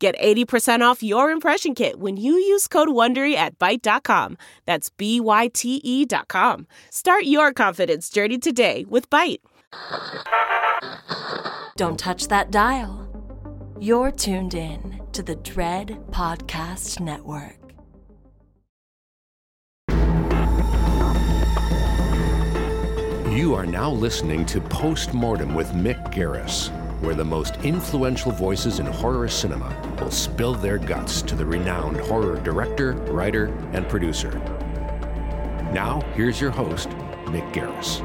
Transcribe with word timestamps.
Get 0.00 0.18
80% 0.18 0.80
off 0.80 1.02
your 1.02 1.30
impression 1.30 1.74
kit 1.74 2.00
when 2.00 2.16
you 2.16 2.32
use 2.32 2.66
code 2.66 2.88
WONDERY 2.88 3.34
at 3.34 3.58
Byte.com. 3.58 4.38
That's 4.64 4.88
B-Y-T-E 4.88 6.06
dot 6.06 6.28
com. 6.28 6.66
Start 6.90 7.24
your 7.24 7.52
confidence 7.52 8.08
journey 8.08 8.38
today 8.38 8.86
with 8.88 9.10
Byte. 9.10 9.40
Don't 11.76 11.98
touch 11.98 12.28
that 12.28 12.50
dial. 12.50 13.06
You're 13.78 14.10
tuned 14.10 14.54
in 14.54 15.02
to 15.12 15.22
the 15.22 15.36
Dread 15.36 15.88
Podcast 16.10 16.98
Network. 17.00 17.58
You 23.30 23.54
are 23.54 23.66
now 23.66 23.90
listening 23.90 24.44
to 24.46 24.60
Postmortem 24.60 25.54
with 25.54 25.68
Mick 25.72 26.12
Garris, 26.12 26.70
where 27.00 27.14
the 27.14 27.24
most 27.24 27.56
influential 27.64 28.32
voices 28.32 28.78
in 28.78 28.86
horror 28.86 29.28
cinema 29.28 29.74
will 30.00 30.10
spill 30.10 30.54
their 30.54 30.78
guts 30.78 31.22
to 31.22 31.34
the 31.34 31.44
renowned 31.44 31.98
horror 32.00 32.40
director, 32.40 32.92
writer, 33.12 33.46
and 33.72 33.88
producer. 33.88 34.30
Now, 35.72 36.00
here's 36.14 36.40
your 36.40 36.50
host, 36.50 36.88
Mick 37.26 37.52
Garris. 37.52 38.00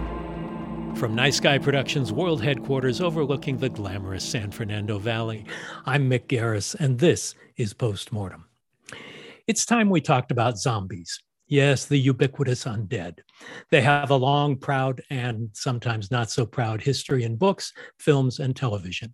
From 0.97 1.13
Nice 1.13 1.41
Guy 1.41 1.57
Productions 1.57 2.13
World 2.13 2.41
Headquarters 2.41 3.01
overlooking 3.01 3.57
the 3.57 3.67
glamorous 3.67 4.23
San 4.23 4.51
Fernando 4.51 4.97
Valley, 4.97 5.45
I'm 5.85 6.09
Mick 6.09 6.27
Garris, 6.27 6.73
and 6.75 6.97
this 6.97 7.35
is 7.57 7.73
Postmortem. 7.73 8.45
It's 9.45 9.65
time 9.65 9.89
we 9.89 9.99
talked 9.99 10.31
about 10.31 10.57
zombies. 10.57 11.21
Yes, 11.47 11.85
the 11.85 11.97
ubiquitous 11.97 12.63
undead. 12.63 13.19
They 13.71 13.81
have 13.81 14.11
a 14.11 14.15
long, 14.15 14.57
proud, 14.57 15.01
and 15.09 15.49
sometimes 15.53 16.11
not 16.11 16.29
so 16.29 16.45
proud 16.45 16.81
history 16.81 17.23
in 17.23 17.35
books, 17.35 17.73
films, 17.99 18.39
and 18.39 18.55
television. 18.55 19.13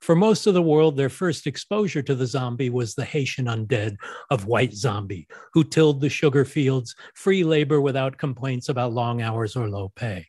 For 0.00 0.16
most 0.16 0.46
of 0.46 0.54
the 0.54 0.62
world, 0.62 0.96
their 0.96 1.08
first 1.08 1.46
exposure 1.46 2.02
to 2.02 2.14
the 2.14 2.26
zombie 2.26 2.70
was 2.70 2.94
the 2.94 3.04
Haitian 3.04 3.46
undead 3.46 3.96
of 4.30 4.46
White 4.46 4.72
Zombie, 4.72 5.28
who 5.52 5.64
tilled 5.64 6.00
the 6.00 6.08
sugar 6.08 6.44
fields, 6.44 6.94
free 7.14 7.44
labor 7.44 7.80
without 7.80 8.16
complaints 8.16 8.68
about 8.68 8.92
long 8.92 9.20
hours 9.20 9.56
or 9.56 9.68
low 9.68 9.90
pay. 9.90 10.26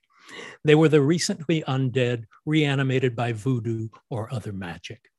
They 0.63 0.75
were 0.75 0.89
the 0.89 1.01
recently 1.01 1.63
undead, 1.67 2.25
reanimated 2.45 3.15
by 3.15 3.33
voodoo 3.33 3.89
or 4.09 4.33
other 4.33 4.53
magic. 4.53 5.10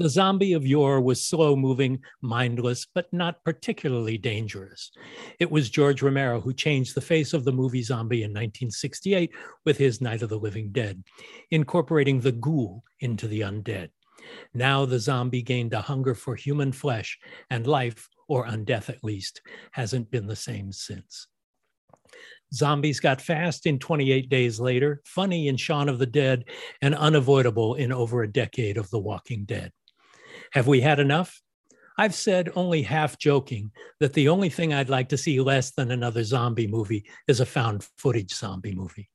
The 0.00 0.08
zombie 0.08 0.54
of 0.54 0.66
yore 0.66 0.98
was 0.98 1.26
slow 1.26 1.54
moving, 1.54 2.00
mindless, 2.22 2.86
but 2.86 3.12
not 3.12 3.44
particularly 3.44 4.16
dangerous. 4.16 4.92
It 5.38 5.50
was 5.50 5.68
George 5.68 6.00
Romero 6.00 6.40
who 6.40 6.54
changed 6.54 6.94
the 6.94 7.02
face 7.02 7.34
of 7.34 7.44
the 7.44 7.52
movie 7.52 7.82
zombie 7.82 8.22
in 8.22 8.30
1968 8.30 9.30
with 9.66 9.76
his 9.76 10.00
Night 10.00 10.22
of 10.22 10.30
the 10.30 10.38
Living 10.38 10.72
Dead, 10.72 11.04
incorporating 11.50 12.18
the 12.18 12.32
ghoul 12.32 12.82
into 13.00 13.28
the 13.28 13.42
undead. 13.42 13.90
Now 14.54 14.86
the 14.86 14.98
zombie 14.98 15.42
gained 15.42 15.74
a 15.74 15.82
hunger 15.82 16.14
for 16.14 16.34
human 16.34 16.72
flesh, 16.72 17.18
and 17.50 17.66
life, 17.66 18.08
or 18.26 18.46
undeath 18.46 18.88
at 18.88 19.04
least, 19.04 19.42
hasn't 19.72 20.10
been 20.10 20.26
the 20.26 20.34
same 20.34 20.72
since. 20.72 21.26
Zombies 22.54 23.00
got 23.00 23.20
fast 23.20 23.66
in 23.66 23.78
28 23.78 24.30
days 24.30 24.58
later, 24.58 25.02
funny 25.04 25.48
in 25.48 25.58
Shaun 25.58 25.90
of 25.90 25.98
the 25.98 26.06
Dead, 26.06 26.46
and 26.80 26.94
unavoidable 26.94 27.74
in 27.74 27.92
over 27.92 28.22
a 28.22 28.32
decade 28.32 28.78
of 28.78 28.88
The 28.88 28.98
Walking 28.98 29.44
Dead. 29.44 29.70
Have 30.52 30.66
we 30.66 30.80
had 30.80 30.98
enough? 30.98 31.40
I've 31.96 32.14
said, 32.14 32.50
only 32.56 32.82
half 32.82 33.18
joking, 33.18 33.70
that 34.00 34.14
the 34.14 34.28
only 34.28 34.48
thing 34.48 34.72
I'd 34.72 34.88
like 34.88 35.10
to 35.10 35.18
see 35.18 35.40
less 35.40 35.70
than 35.72 35.90
another 35.90 36.24
zombie 36.24 36.66
movie 36.66 37.04
is 37.28 37.40
a 37.40 37.46
found 37.46 37.86
footage 37.98 38.34
zombie 38.34 38.74
movie. 38.74 39.10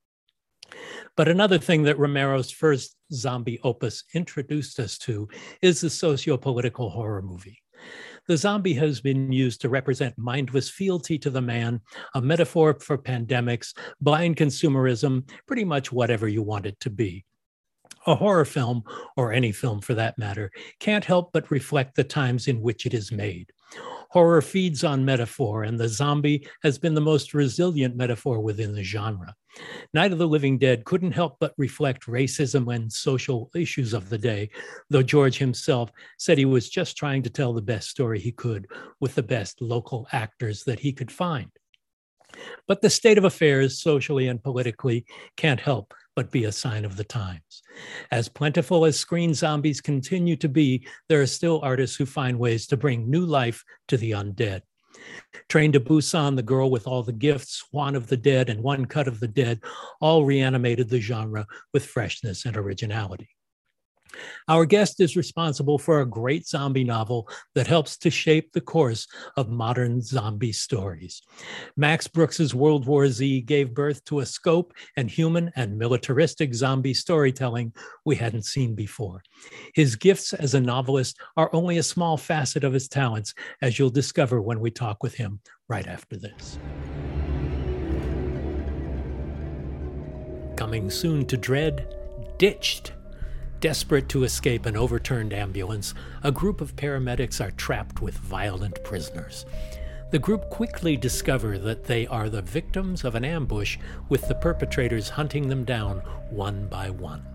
But 1.17 1.27
another 1.27 1.57
thing 1.57 1.83
that 1.83 1.97
Romero's 1.97 2.51
first 2.51 2.95
zombie 3.11 3.59
opus 3.63 4.03
introduced 4.13 4.79
us 4.79 4.97
to 4.99 5.27
is 5.61 5.81
the 5.81 5.89
socio 5.89 6.37
political 6.37 6.89
horror 6.89 7.21
movie. 7.21 7.59
The 8.27 8.37
zombie 8.37 8.73
has 8.75 9.01
been 9.01 9.31
used 9.31 9.61
to 9.61 9.69
represent 9.69 10.17
mindless 10.17 10.69
fealty 10.69 11.17
to 11.19 11.29
the 11.29 11.41
man, 11.41 11.81
a 12.13 12.21
metaphor 12.21 12.79
for 12.79 12.97
pandemics, 12.97 13.73
blind 13.99 14.37
consumerism, 14.37 15.29
pretty 15.47 15.65
much 15.65 15.91
whatever 15.91 16.27
you 16.27 16.41
want 16.41 16.65
it 16.65 16.79
to 16.81 16.89
be 16.89 17.25
a 18.05 18.15
horror 18.15 18.45
film, 18.45 18.83
or 19.17 19.33
any 19.33 19.51
film 19.51 19.81
for 19.81 19.93
that 19.95 20.17
matter, 20.17 20.51
can't 20.79 21.05
help 21.05 21.31
but 21.33 21.51
reflect 21.51 21.95
the 21.95 22.03
times 22.03 22.47
in 22.47 22.61
which 22.61 22.85
it 22.85 22.93
is 22.93 23.11
made. 23.11 23.51
Horror 24.09 24.41
feeds 24.41 24.83
on 24.83 25.03
metaphor, 25.03 25.63
and 25.63 25.79
the 25.79 25.89
zombie 25.89 26.47
has 26.63 26.77
been 26.77 26.93
the 26.93 27.01
most 27.01 27.33
resilient 27.33 27.95
metaphor 27.95 28.39
within 28.39 28.73
the 28.73 28.83
genre. 28.83 29.35
Night 29.93 30.11
of 30.11 30.17
the 30.17 30.27
Living 30.27 30.57
Dead 30.57 30.85
couldn't 30.85 31.11
help 31.11 31.37
but 31.39 31.53
reflect 31.57 32.05
racism 32.05 32.73
and 32.73 32.91
social 32.91 33.49
issues 33.55 33.93
of 33.93 34.09
the 34.09 34.17
day, 34.17 34.49
though 34.89 35.03
George 35.03 35.37
himself 35.37 35.91
said 36.17 36.37
he 36.37 36.45
was 36.45 36.69
just 36.69 36.95
trying 36.95 37.23
to 37.23 37.29
tell 37.29 37.53
the 37.53 37.61
best 37.61 37.89
story 37.89 38.19
he 38.19 38.31
could 38.31 38.67
with 38.99 39.15
the 39.15 39.23
best 39.23 39.61
local 39.61 40.07
actors 40.11 40.63
that 40.63 40.79
he 40.79 40.93
could 40.93 41.11
find. 41.11 41.49
But 42.67 42.81
the 42.81 42.89
state 42.89 43.17
of 43.17 43.23
affairs, 43.23 43.81
socially 43.81 44.27
and 44.27 44.43
politically, 44.43 45.05
can't 45.37 45.59
help 45.59 45.93
but 46.15 46.31
be 46.31 46.45
a 46.45 46.51
sign 46.51 46.85
of 46.85 46.97
the 46.97 47.03
times. 47.03 47.61
As 48.11 48.29
plentiful 48.29 48.85
as 48.85 48.97
screen 48.97 49.33
zombies 49.33 49.81
continue 49.81 50.35
to 50.37 50.49
be, 50.49 50.87
there 51.09 51.21
are 51.21 51.27
still 51.27 51.59
artists 51.61 51.97
who 51.97 52.05
find 52.05 52.39
ways 52.39 52.67
to 52.67 52.77
bring 52.77 53.09
new 53.09 53.25
life 53.25 53.63
to 53.89 53.97
the 53.97 54.11
undead. 54.11 54.61
Train 55.49 55.71
to 55.73 55.79
Busan, 55.79 56.35
The 56.35 56.43
Girl 56.43 56.71
with 56.71 56.87
All 56.87 57.03
the 57.03 57.11
Gifts, 57.11 57.65
Shaun 57.73 57.95
of 57.95 58.07
the 58.07 58.17
Dead, 58.17 58.49
and 58.49 58.63
One 58.63 58.85
Cut 58.85 59.07
of 59.07 59.19
the 59.19 59.27
Dead 59.27 59.59
all 59.99 60.25
reanimated 60.25 60.89
the 60.89 61.01
genre 61.01 61.45
with 61.73 61.85
freshness 61.85 62.45
and 62.45 62.55
originality. 62.55 63.34
Our 64.47 64.65
guest 64.65 65.01
is 65.01 65.15
responsible 65.15 65.77
for 65.77 66.01
a 66.01 66.05
great 66.05 66.47
zombie 66.47 66.83
novel 66.83 67.27
that 67.53 67.67
helps 67.67 67.97
to 67.99 68.09
shape 68.09 68.51
the 68.51 68.61
course 68.61 69.07
of 69.37 69.49
modern 69.49 70.01
zombie 70.01 70.51
stories. 70.51 71.21
Max 71.75 72.07
Brooks's 72.07 72.53
World 72.53 72.85
War 72.85 73.07
Z 73.07 73.41
gave 73.41 73.73
birth 73.73 74.03
to 74.05 74.19
a 74.19 74.25
scope 74.25 74.73
and 74.97 75.09
human 75.09 75.51
and 75.55 75.77
militaristic 75.77 76.53
zombie 76.53 76.93
storytelling 76.93 77.73
we 78.05 78.15
hadn't 78.15 78.45
seen 78.45 78.75
before. 78.75 79.21
His 79.73 79.95
gifts 79.95 80.33
as 80.33 80.53
a 80.53 80.61
novelist 80.61 81.19
are 81.37 81.49
only 81.53 81.77
a 81.77 81.83
small 81.83 82.17
facet 82.17 82.63
of 82.63 82.73
his 82.73 82.87
talents, 82.87 83.33
as 83.61 83.77
you'll 83.77 83.89
discover 83.89 84.41
when 84.41 84.59
we 84.59 84.71
talk 84.71 85.03
with 85.03 85.15
him 85.15 85.39
right 85.67 85.87
after 85.87 86.17
this. 86.17 86.59
Coming 90.55 90.89
soon 90.89 91.25
to 91.25 91.37
Dread, 91.37 91.93
Ditched 92.37 92.93
Desperate 93.65 94.07
to 94.09 94.25
escape 94.25 94.67
an 94.67 94.77
overturned 94.77 95.33
ambulance, 95.33 95.95
a 96.21 96.31
group 96.31 96.61
of 96.61 96.75
paramedics 96.75 97.43
are 97.43 97.49
trapped 97.49 97.99
with 97.99 98.15
violent 98.19 98.83
prisoners. 98.83 99.43
The 100.11 100.19
group 100.19 100.51
quickly 100.51 100.95
discover 100.95 101.57
that 101.57 101.85
they 101.85 102.05
are 102.05 102.29
the 102.29 102.43
victims 102.43 103.03
of 103.03 103.15
an 103.15 103.25
ambush, 103.25 103.79
with 104.07 104.27
the 104.27 104.35
perpetrators 104.35 105.09
hunting 105.09 105.47
them 105.47 105.63
down 105.63 106.03
one 106.29 106.67
by 106.67 106.91
one. 106.91 107.25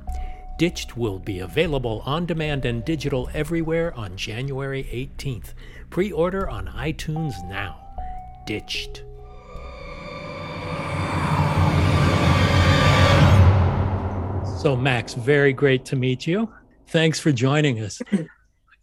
Ditched 0.57 0.97
will 0.97 1.19
be 1.19 1.41
available 1.41 2.01
on 2.07 2.27
demand 2.27 2.65
and 2.65 2.85
digital 2.85 3.29
everywhere 3.35 3.93
on 3.95 4.17
January 4.17 4.85
18th. 4.85 5.55
Pre 5.91 6.13
order 6.13 6.49
on 6.49 6.69
iTunes 6.69 7.45
now. 7.49 7.77
Ditched. 8.47 9.03
So, 14.61 14.77
Max, 14.77 15.15
very 15.15 15.55
great 15.55 15.87
to 15.87 15.97
meet 15.97 16.27
you. 16.27 16.53
Thanks 16.89 17.19
for 17.19 17.33
joining 17.33 17.81
us. 17.81 18.01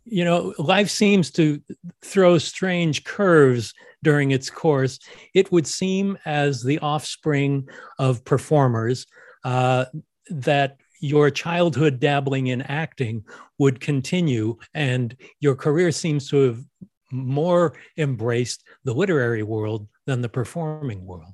You 0.10 0.24
know, 0.24 0.54
life 0.58 0.90
seems 0.90 1.32
to 1.32 1.62
throw 2.02 2.38
strange 2.38 3.04
curves 3.04 3.74
during 4.04 4.32
its 4.32 4.50
course. 4.50 5.00
It 5.34 5.52
would 5.52 5.68
seem, 5.68 6.18
as 6.24 6.64
the 6.64 6.80
offspring 6.80 7.68
of 8.00 8.24
performers, 8.24 9.06
uh, 9.44 9.84
that 10.30 10.78
your 11.02 11.30
childhood 11.30 12.00
dabbling 12.00 12.48
in 12.48 12.62
acting 12.62 13.26
would 13.60 13.82
continue, 13.82 14.56
and 14.74 15.14
your 15.42 15.56
career 15.56 15.92
seems 15.92 16.30
to 16.30 16.38
have 16.38 16.64
more 17.12 17.74
embraced 17.98 18.64
the 18.86 18.94
literary 18.94 19.44
world 19.44 19.90
than 20.06 20.22
the 20.22 20.30
performing 20.30 21.06
world. 21.06 21.34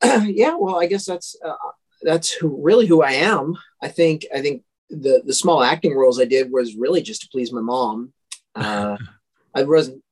yeah, 0.22 0.54
well, 0.54 0.80
I 0.80 0.86
guess 0.86 1.04
that's 1.04 1.34
uh, 1.44 1.56
that's 2.02 2.32
who 2.32 2.62
really 2.62 2.86
who 2.86 3.02
I 3.02 3.12
am. 3.12 3.56
I 3.82 3.88
think 3.88 4.26
I 4.34 4.40
think 4.40 4.62
the 4.88 5.22
the 5.24 5.34
small 5.34 5.62
acting 5.62 5.96
roles 5.96 6.20
I 6.20 6.24
did 6.24 6.50
was 6.50 6.74
really 6.74 7.02
just 7.02 7.22
to 7.22 7.28
please 7.28 7.52
my 7.52 7.60
mom. 7.60 8.12
Uh, 8.54 8.96
I 9.54 9.64
wasn't 9.64 10.02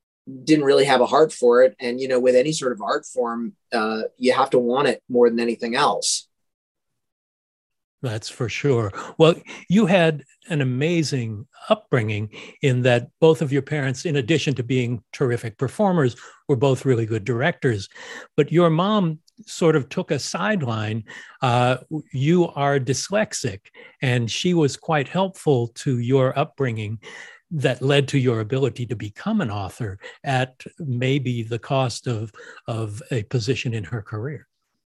didn't 0.45 0.65
really 0.65 0.85
have 0.85 1.01
a 1.01 1.07
heart 1.07 1.33
for 1.33 1.63
it. 1.63 1.75
And, 1.81 2.01
you 2.01 2.09
know, 2.09 2.21
with 2.21 2.35
any 2.35 2.53
sort 2.53 2.73
of 2.73 2.83
art 2.83 3.07
form, 3.07 3.55
uh, 3.73 4.03
you 4.17 4.33
have 4.33 4.51
to 4.51 4.59
want 4.59 4.89
it 4.89 5.03
more 5.09 5.29
than 5.31 5.41
anything 5.41 5.75
else. 5.75 6.29
That's 8.01 8.29
for 8.29 8.49
sure. 8.49 8.93
Well, 9.19 9.35
you 9.69 9.87
had 9.87 10.23
an 10.49 10.61
amazing 10.61 11.49
upbringing 11.69 12.31
in 12.63 12.83
that 12.83 13.09
both 13.21 13.43
of 13.43 13.53
your 13.53 13.63
parents, 13.63 14.05
in 14.05 14.17
addition 14.17 14.55
to 14.55 14.63
being 14.63 15.03
terrific 15.13 15.59
performers, 15.59 16.15
were 16.49 16.57
both 16.57 16.85
really 16.85 17.07
good 17.07 17.25
directors. 17.25 17.89
But 18.37 18.53
your 18.53 18.71
mom 18.71 19.19
sort 19.47 19.77
of 19.77 19.89
took 19.89 20.11
a 20.11 20.19
sideline. 20.19 21.05
Uh, 21.43 21.79
you 22.13 22.49
are 22.49 22.79
dyslexic, 22.79 23.61
and 24.03 24.31
she 24.31 24.55
was 24.55 24.77
quite 24.77 25.09
helpful 25.09 25.69
to 25.69 25.99
your 25.99 26.39
upbringing 26.39 26.99
that 27.51 27.81
led 27.81 28.09
to 28.09 28.19
your 28.19 28.41
ability 28.41 28.85
to 28.87 28.97
become 28.97 29.41
an 29.41 29.51
author 29.51 29.99
at 30.23 30.65
maybe 30.79 31.43
the 31.43 31.59
cost 31.59 32.07
of, 32.07 32.31
of 32.67 33.03
a 33.11 33.23
position 33.25 33.73
in 33.73 33.85
her 33.85 34.03
career. 34.03 34.47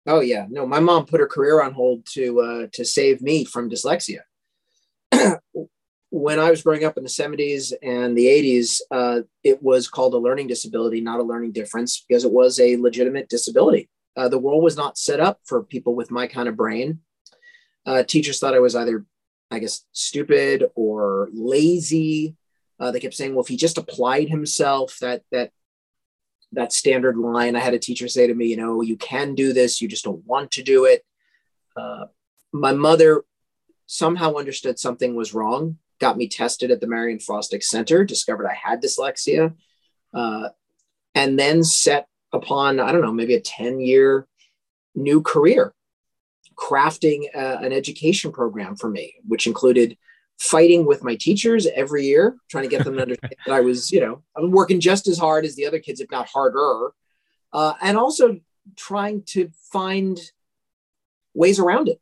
Oh 0.07 0.21
yeah, 0.21 0.47
no, 0.49 0.65
my 0.67 0.81
mom 0.81 1.05
put 1.05 1.21
her 1.21 1.27
career 1.27 1.63
on 1.63 1.73
hold 1.73 2.07
to 2.13 2.41
uh, 2.41 2.67
to 2.75 2.85
save 2.85 3.21
me 3.23 3.45
from 3.45 3.69
dyslexia. 3.69 4.21
when 6.11 6.39
I 6.39 6.51
was 6.51 6.63
growing 6.63 6.85
up 6.85 6.97
in 6.97 7.03
the 7.03 7.09
70s 7.09 7.73
and 7.83 8.17
the 8.17 8.27
80s, 8.27 8.81
uh, 8.91 9.21
it 9.43 9.63
was 9.63 9.89
called 9.89 10.15
a 10.15 10.19
learning 10.19 10.47
disability, 10.47 11.01
not 11.01 11.21
a 11.21 11.25
learning 11.25 11.53
difference, 11.53 12.05
because 12.09 12.25
it 12.25 12.31
was 12.31 12.61
a 12.61 12.77
legitimate 12.77 13.29
disability. 13.29 13.89
Uh, 14.17 14.29
the 14.29 14.39
world 14.39 14.63
was 14.63 14.77
not 14.77 14.99
set 14.99 15.21
up 15.21 15.41
for 15.45 15.63
people 15.63 15.95
with 15.95 16.11
my 16.11 16.27
kind 16.27 16.49
of 16.49 16.57
brain. 16.57 17.01
Uh, 17.85 18.03
teachers 18.03 18.39
thought 18.39 18.55
I 18.55 18.61
was 18.61 18.75
either, 18.75 19.05
I 19.51 19.59
guess, 19.59 19.85
stupid 19.93 20.65
or 20.75 21.29
lazy. 21.33 22.37
Uh, 22.81 22.91
they 22.91 23.01
kept 23.01 23.15
saying, 23.15 23.35
"Well, 23.35 23.45
if 23.45 23.49
he 23.49 23.57
just 23.57 23.79
applied 23.79 24.29
himself, 24.29 24.99
that 25.01 25.23
that 25.33 25.53
that 26.53 26.73
standard 26.73 27.17
line. 27.17 27.57
I 27.57 27.61
had 27.61 27.75
a 27.75 27.79
teacher 27.79 28.09
say 28.09 28.27
to 28.27 28.35
me, 28.35 28.47
you 28.47 28.57
know, 28.57 28.81
you 28.81 28.97
can 28.97 29.35
do 29.35 29.53
this, 29.53 29.81
you 29.81 29.89
just 29.89 30.05
don't 30.05 30.25
want 30.25 30.53
to 30.53 30.63
do 30.63 30.85
it. 30.85 31.05
Uh, 31.77 32.07
my 32.53 32.73
mother 32.73 33.25
somehow 33.87 34.35
understood 34.35 34.79
something 34.79 35.15
was 35.15 35.35
wrong, 35.35 35.79
got 36.01 36.17
me 36.17 36.29
tested 36.29 36.71
at 36.71 36.81
the 36.81 36.87
Marianne 36.87 37.19
Frostig 37.19 37.63
Center, 37.63 38.05
discovered 38.05 38.47
I 38.47 38.55
had 38.55 38.83
dyslexia, 38.83 39.55
uh, 40.15 40.49
and 41.15 41.39
then 41.39 41.63
set 41.63 42.09
upon, 42.37 42.81
I 42.81 42.93
don't 42.93 43.03
know, 43.03 43.13
maybe 43.13 43.35
a 43.35 43.41
10 43.41 43.81
year 43.81 44.27
new 44.95 45.21
career 45.21 45.75
crafting 46.57 47.25
uh, 47.35 47.59
an 47.61 47.73
education 47.73 48.33
program 48.33 48.77
for 48.77 48.89
me, 48.89 49.15
which 49.27 49.47
included 49.47 49.97
fighting 50.39 50.87
with 50.87 51.05
my 51.05 51.15
teachers 51.15 51.67
every 51.67 52.07
year, 52.07 52.37
trying 52.51 52.65
to 52.65 52.71
get 52.71 52.85
them 52.85 52.97
to 52.97 53.03
understand 53.03 53.35
that 53.47 53.55
I 53.55 53.61
was, 53.61 53.93
you 53.93 54.01
know, 54.01 54.23
I 54.37 54.41
was 54.41 54.51
working 54.51 54.81
just 54.81 55.07
as 55.07 55.19
hard 55.19 55.45
as 55.45 55.55
the 55.55 55.67
other 55.67 55.79
kids, 55.79 56.01
if 56.01 56.11
not 56.11 56.29
harder. 56.29 56.93
Uh, 57.53 57.75
and 57.81 57.97
also 57.97 58.41
trying 58.77 59.23
to 59.23 59.51
find 59.71 60.19
ways 61.35 61.59
around 61.59 61.89
it, 61.89 62.01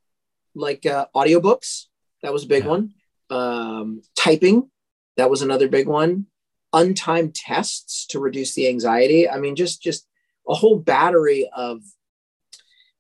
like 0.55 0.87
uh, 0.87 1.07
audiobooks. 1.15 1.87
That 2.23 2.33
was 2.33 2.45
a 2.45 2.49
big 2.49 2.65
yeah. 2.65 2.71
one. 2.71 2.95
Um, 3.31 4.03
typing. 4.17 4.71
That 5.17 5.31
was 5.31 5.43
another 5.43 5.69
big 5.69 5.87
one. 5.87 6.27
Untimed 6.73 7.33
tests 7.35 8.07
to 8.07 8.19
reduce 8.19 8.55
the 8.55 8.69
anxiety. 8.69 9.29
I 9.29 9.39
mean, 9.39 9.55
just 9.55 9.83
just 9.83 10.09
a 10.49 10.55
whole 10.55 10.79
battery 10.79 11.49
of 11.55 11.81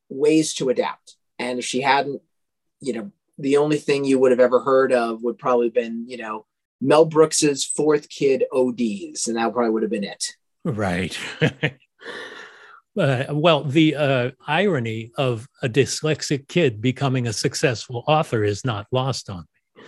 ways 0.09 0.55
to 0.55 0.71
adapt. 0.71 1.17
And 1.39 1.59
if 1.59 1.65
she 1.65 1.81
hadn't, 1.81 2.23
you 2.81 2.93
know, 2.93 3.11
the 3.39 3.57
only 3.57 3.79
thing 3.79 4.05
you 4.05 4.19
would 4.19 4.31
have 4.31 4.41
ever 4.41 4.61
heard 4.61 4.93
of 4.93 5.23
would 5.23 5.39
probably 5.39 5.71
been, 5.71 6.07
you 6.09 6.17
know, 6.17 6.47
Mel 6.81 7.05
Brooks's 7.05 7.65
fourth 7.65 8.09
kid 8.09 8.45
ODs, 8.53 9.27
and 9.27 9.37
that 9.37 9.53
probably 9.53 9.71
would 9.71 9.83
have 9.83 9.91
been 9.91 10.05
it. 10.05 10.25
Right. 10.65 11.19
uh, 12.99 13.25
well, 13.31 13.65
the 13.65 13.97
uh, 13.97 14.31
irony 14.47 15.13
of 15.17 15.49
a 15.63 15.69
dyslexic 15.69 16.47
kid 16.49 16.81
becoming 16.81 17.27
a 17.27 17.33
successful 17.33 18.05
author 18.07 18.45
is 18.45 18.65
not 18.65 18.87
lost 18.93 19.31
on 19.31 19.41
me. 19.41 19.85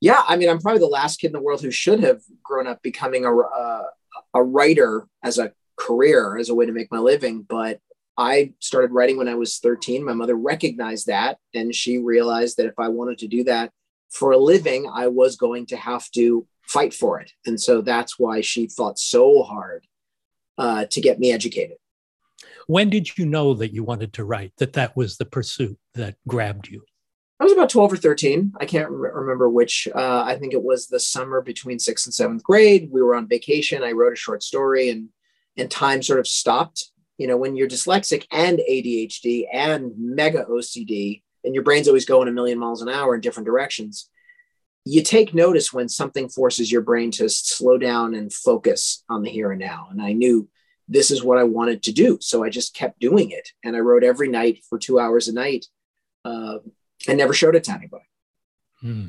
Yeah, 0.00 0.22
I 0.26 0.36
mean, 0.36 0.48
I'm 0.48 0.58
probably 0.58 0.80
the 0.80 0.86
last 0.86 1.20
kid 1.20 1.28
in 1.28 1.32
the 1.32 1.40
world 1.40 1.62
who 1.62 1.70
should 1.70 2.02
have 2.02 2.22
grown 2.42 2.66
up 2.66 2.82
becoming 2.82 3.24
a 3.24 3.36
uh, 3.36 3.84
a 4.34 4.42
writer 4.42 5.06
as 5.22 5.38
a 5.38 5.52
career, 5.82 6.36
as 6.38 6.48
a 6.48 6.54
way 6.54 6.66
to 6.66 6.72
make 6.72 6.92
my 6.92 6.98
living. 6.98 7.42
But 7.42 7.80
I 8.16 8.52
started 8.58 8.92
writing 8.92 9.16
when 9.16 9.28
I 9.28 9.34
was 9.34 9.58
13. 9.58 10.04
My 10.04 10.12
mother 10.12 10.36
recognized 10.36 11.06
that 11.06 11.38
and 11.54 11.74
she 11.74 11.98
realized 11.98 12.56
that 12.56 12.66
if 12.66 12.78
I 12.78 12.88
wanted 12.88 13.18
to 13.18 13.28
do 13.28 13.44
that 13.44 13.72
for 14.10 14.32
a 14.32 14.38
living, 14.38 14.90
I 14.92 15.08
was 15.08 15.36
going 15.36 15.66
to 15.66 15.76
have 15.76 16.10
to 16.12 16.46
fight 16.62 16.92
for 16.94 17.20
it. 17.20 17.32
And 17.46 17.60
so 17.60 17.80
that's 17.80 18.18
why 18.18 18.40
she 18.42 18.68
fought 18.68 18.98
so 18.98 19.42
hard 19.42 19.86
uh, 20.58 20.84
to 20.86 21.00
get 21.00 21.18
me 21.18 21.32
educated. 21.32 21.78
When 22.66 22.90
did 22.90 23.18
you 23.18 23.26
know 23.26 23.54
that 23.54 23.72
you 23.72 23.82
wanted 23.82 24.12
to 24.14 24.24
write, 24.24 24.52
that 24.58 24.74
that 24.74 24.96
was 24.96 25.16
the 25.16 25.24
pursuit 25.24 25.78
that 25.94 26.16
grabbed 26.28 26.68
you? 26.68 26.84
I 27.40 27.44
was 27.44 27.52
about 27.52 27.70
12 27.70 27.94
or 27.94 27.96
13. 27.96 28.52
I 28.60 28.66
can't 28.66 28.90
re- 28.90 29.10
remember 29.12 29.48
which. 29.48 29.88
Uh, 29.92 30.22
I 30.24 30.36
think 30.36 30.52
it 30.52 30.62
was 30.62 30.86
the 30.86 31.00
summer 31.00 31.40
between 31.40 31.80
sixth 31.80 32.06
and 32.06 32.14
seventh 32.14 32.44
grade. 32.44 32.88
We 32.92 33.02
were 33.02 33.16
on 33.16 33.26
vacation. 33.26 33.82
I 33.82 33.92
wrote 33.92 34.12
a 34.12 34.16
short 34.16 34.44
story 34.44 34.90
and, 34.90 35.08
and 35.56 35.70
time 35.70 36.02
sort 36.02 36.20
of 36.20 36.26
stopped 36.26 36.92
you 37.22 37.28
know, 37.28 37.36
when 37.36 37.54
you're 37.54 37.68
dyslexic 37.68 38.26
and 38.32 38.58
ADHD 38.58 39.46
and 39.52 39.92
mega 39.96 40.44
OCD, 40.44 41.22
and 41.44 41.54
your 41.54 41.62
brain's 41.62 41.86
always 41.86 42.04
going 42.04 42.26
a 42.26 42.32
million 42.32 42.58
miles 42.58 42.82
an 42.82 42.88
hour 42.88 43.14
in 43.14 43.20
different 43.20 43.46
directions, 43.46 44.08
you 44.84 45.04
take 45.04 45.32
notice 45.32 45.72
when 45.72 45.88
something 45.88 46.28
forces 46.28 46.72
your 46.72 46.80
brain 46.80 47.12
to 47.12 47.28
slow 47.28 47.78
down 47.78 48.14
and 48.14 48.32
focus 48.32 49.04
on 49.08 49.22
the 49.22 49.30
here 49.30 49.52
and 49.52 49.60
now. 49.60 49.86
And 49.90 50.02
I 50.02 50.12
knew 50.12 50.48
this 50.88 51.12
is 51.12 51.22
what 51.22 51.38
I 51.38 51.44
wanted 51.44 51.84
to 51.84 51.92
do. 51.92 52.18
So 52.20 52.42
I 52.42 52.50
just 52.50 52.74
kept 52.74 52.98
doing 52.98 53.30
it. 53.30 53.50
And 53.62 53.76
I 53.76 53.78
wrote 53.78 54.02
every 54.02 54.28
night 54.28 54.64
for 54.68 54.76
two 54.76 54.98
hours 54.98 55.28
a 55.28 55.32
night 55.32 55.66
uh, 56.24 56.58
and 57.06 57.18
never 57.18 57.34
showed 57.34 57.54
it 57.54 57.62
to 57.64 57.72
anybody. 57.72 58.04
Hmm. 58.80 59.06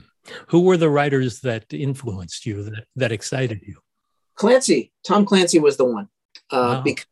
Who 0.50 0.62
were 0.62 0.78
the 0.78 0.90
writers 0.90 1.40
that 1.40 1.74
influenced 1.74 2.46
you, 2.46 2.64
that, 2.64 2.86
that 2.96 3.12
excited 3.12 3.62
you? 3.64 3.78
Clancy. 4.36 4.92
Tom 5.04 5.26
Clancy 5.26 5.58
was 5.58 5.78
the 5.78 5.86
one. 5.86 6.10
Uh, 6.50 6.76
wow. 6.78 6.82
Because 6.82 7.06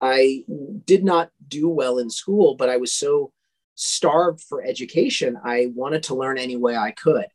I 0.00 0.44
did 0.84 1.04
not 1.04 1.30
do 1.46 1.68
well 1.68 1.98
in 1.98 2.10
school, 2.10 2.54
but 2.54 2.68
I 2.68 2.76
was 2.76 2.92
so 2.92 3.32
starved 3.74 4.40
for 4.40 4.62
education. 4.62 5.38
I 5.42 5.68
wanted 5.74 6.04
to 6.04 6.14
learn 6.14 6.38
any 6.38 6.56
way 6.56 6.76
I 6.76 6.92
could. 6.92 7.26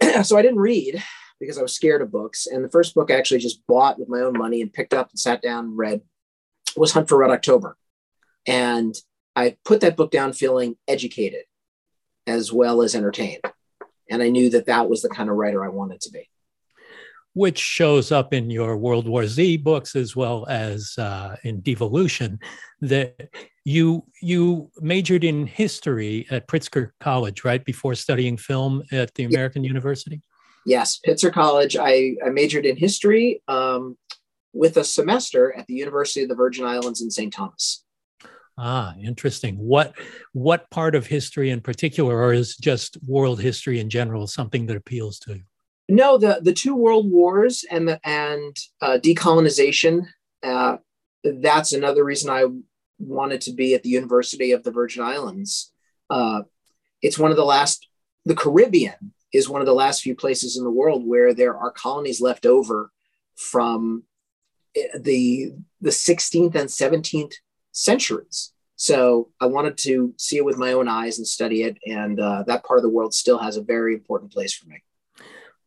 so 0.22 0.36
I 0.36 0.42
didn't 0.42 0.58
read 0.58 1.02
because 1.40 1.58
I 1.58 1.62
was 1.62 1.74
scared 1.74 2.02
of 2.02 2.10
books. 2.10 2.46
And 2.46 2.64
the 2.64 2.70
first 2.70 2.94
book 2.94 3.10
I 3.10 3.16
actually 3.16 3.40
just 3.40 3.66
bought 3.66 3.98
with 3.98 4.08
my 4.08 4.20
own 4.20 4.36
money 4.36 4.62
and 4.62 4.72
picked 4.72 4.94
up 4.94 5.10
and 5.10 5.18
sat 5.18 5.42
down 5.42 5.66
and 5.66 5.78
read 5.78 6.02
was 6.76 6.92
Hunt 6.92 7.08
for 7.08 7.18
Red 7.18 7.30
October. 7.30 7.76
And 8.46 8.94
I 9.36 9.56
put 9.64 9.80
that 9.80 9.96
book 9.96 10.10
down 10.10 10.32
feeling 10.32 10.76
educated 10.86 11.44
as 12.26 12.52
well 12.52 12.82
as 12.82 12.94
entertained. 12.94 13.42
And 14.10 14.22
I 14.22 14.30
knew 14.30 14.50
that 14.50 14.66
that 14.66 14.88
was 14.88 15.02
the 15.02 15.08
kind 15.08 15.30
of 15.30 15.36
writer 15.36 15.64
I 15.64 15.68
wanted 15.68 16.00
to 16.02 16.10
be 16.10 16.28
which 17.38 17.58
shows 17.60 18.10
up 18.10 18.34
in 18.34 18.50
your 18.50 18.76
World 18.76 19.06
War 19.06 19.24
Z 19.28 19.58
books 19.58 19.94
as 19.94 20.16
well 20.16 20.44
as 20.48 20.98
uh, 20.98 21.36
in 21.44 21.60
Devolution, 21.60 22.40
that 22.80 23.30
you 23.64 24.04
you 24.20 24.72
majored 24.80 25.22
in 25.22 25.46
history 25.46 26.26
at 26.32 26.48
Pitzer 26.48 26.90
College, 26.98 27.44
right, 27.44 27.64
before 27.64 27.94
studying 27.94 28.36
film 28.36 28.82
at 28.90 29.14
the 29.14 29.24
American. 29.24 29.62
University. 29.62 30.20
Yes, 30.66 30.98
Pitzer 31.06 31.32
College. 31.32 31.76
I, 31.76 32.16
I 32.26 32.30
majored 32.30 32.66
in 32.66 32.76
history 32.76 33.40
um, 33.46 33.96
with 34.52 34.76
a 34.76 34.84
semester 34.84 35.54
at 35.56 35.66
the 35.68 35.74
University 35.74 36.22
of 36.24 36.28
the 36.28 36.34
Virgin 36.34 36.66
Islands 36.66 37.00
in 37.00 37.10
St. 37.10 37.32
Thomas. 37.32 37.84
Ah, 38.56 38.94
interesting. 39.00 39.54
What 39.56 39.94
what 40.32 40.68
part 40.70 40.96
of 40.96 41.06
history 41.06 41.50
in 41.50 41.60
particular, 41.60 42.16
or 42.18 42.32
is 42.32 42.56
just 42.56 42.98
world 43.06 43.40
history 43.40 43.78
in 43.78 43.88
general 43.88 44.26
something 44.26 44.66
that 44.66 44.76
appeals 44.76 45.20
to 45.20 45.34
you? 45.34 45.47
No, 45.88 46.18
the 46.18 46.40
the 46.42 46.52
two 46.52 46.74
world 46.74 47.10
wars 47.10 47.64
and 47.70 47.88
the 47.88 48.00
and 48.04 48.56
uh, 48.82 48.98
decolonization. 49.02 50.06
Uh, 50.42 50.76
that's 51.24 51.72
another 51.72 52.04
reason 52.04 52.30
I 52.30 52.44
wanted 52.98 53.40
to 53.42 53.52
be 53.52 53.74
at 53.74 53.82
the 53.82 53.88
University 53.88 54.52
of 54.52 54.64
the 54.64 54.70
Virgin 54.70 55.02
Islands. 55.02 55.72
Uh, 56.10 56.42
it's 57.00 57.18
one 57.18 57.30
of 57.30 57.36
the 57.36 57.44
last. 57.44 57.88
The 58.26 58.34
Caribbean 58.34 59.14
is 59.32 59.48
one 59.48 59.62
of 59.62 59.66
the 59.66 59.74
last 59.74 60.02
few 60.02 60.14
places 60.14 60.56
in 60.56 60.64
the 60.64 60.70
world 60.70 61.06
where 61.06 61.32
there 61.32 61.56
are 61.56 61.70
colonies 61.70 62.20
left 62.20 62.44
over 62.44 62.90
from 63.36 64.02
eh, 64.76 64.88
the 64.98 65.52
the 65.80 65.90
16th 65.90 66.54
and 66.54 66.68
17th 66.68 67.34
centuries. 67.72 68.52
So 68.76 69.30
I 69.40 69.46
wanted 69.46 69.78
to 69.78 70.14
see 70.18 70.36
it 70.36 70.44
with 70.44 70.58
my 70.58 70.72
own 70.72 70.86
eyes 70.86 71.18
and 71.18 71.26
study 71.26 71.62
it, 71.62 71.78
and 71.86 72.20
uh, 72.20 72.44
that 72.46 72.64
part 72.64 72.78
of 72.78 72.82
the 72.82 72.90
world 72.90 73.14
still 73.14 73.38
has 73.38 73.56
a 73.56 73.62
very 73.62 73.94
important 73.94 74.32
place 74.32 74.54
for 74.54 74.68
me. 74.68 74.82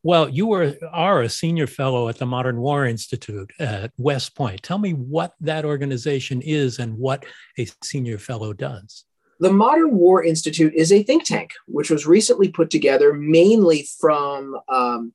Well, 0.03 0.29
you 0.29 0.47
were 0.47 0.75
are 0.91 1.21
a 1.21 1.29
senior 1.29 1.67
fellow 1.67 2.09
at 2.09 2.17
the 2.17 2.25
Modern 2.25 2.59
War 2.59 2.85
Institute 2.85 3.51
at 3.59 3.91
West 3.97 4.35
Point. 4.35 4.63
Tell 4.63 4.79
me 4.79 4.93
what 4.93 5.33
that 5.41 5.63
organization 5.63 6.41
is 6.41 6.79
and 6.79 6.97
what 6.97 7.23
a 7.59 7.67
senior 7.83 8.17
fellow 8.17 8.51
does. 8.53 9.05
The 9.39 9.53
Modern 9.53 9.95
War 9.95 10.23
Institute 10.23 10.73
is 10.73 10.91
a 10.91 11.03
think 11.03 11.23
tank 11.25 11.51
which 11.67 11.89
was 11.89 12.07
recently 12.07 12.49
put 12.49 12.69
together 12.69 13.13
mainly 13.13 13.87
from 13.99 14.59
um, 14.67 15.13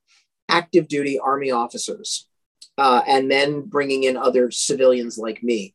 active 0.49 0.87
duty 0.89 1.19
Army 1.19 1.51
officers. 1.51 2.29
uh, 2.79 3.03
and 3.07 3.31
then 3.31 3.63
bringing 3.63 4.05
in 4.05 4.17
other 4.17 4.51
civilians 4.51 5.19
like 5.19 5.43
me. 5.43 5.75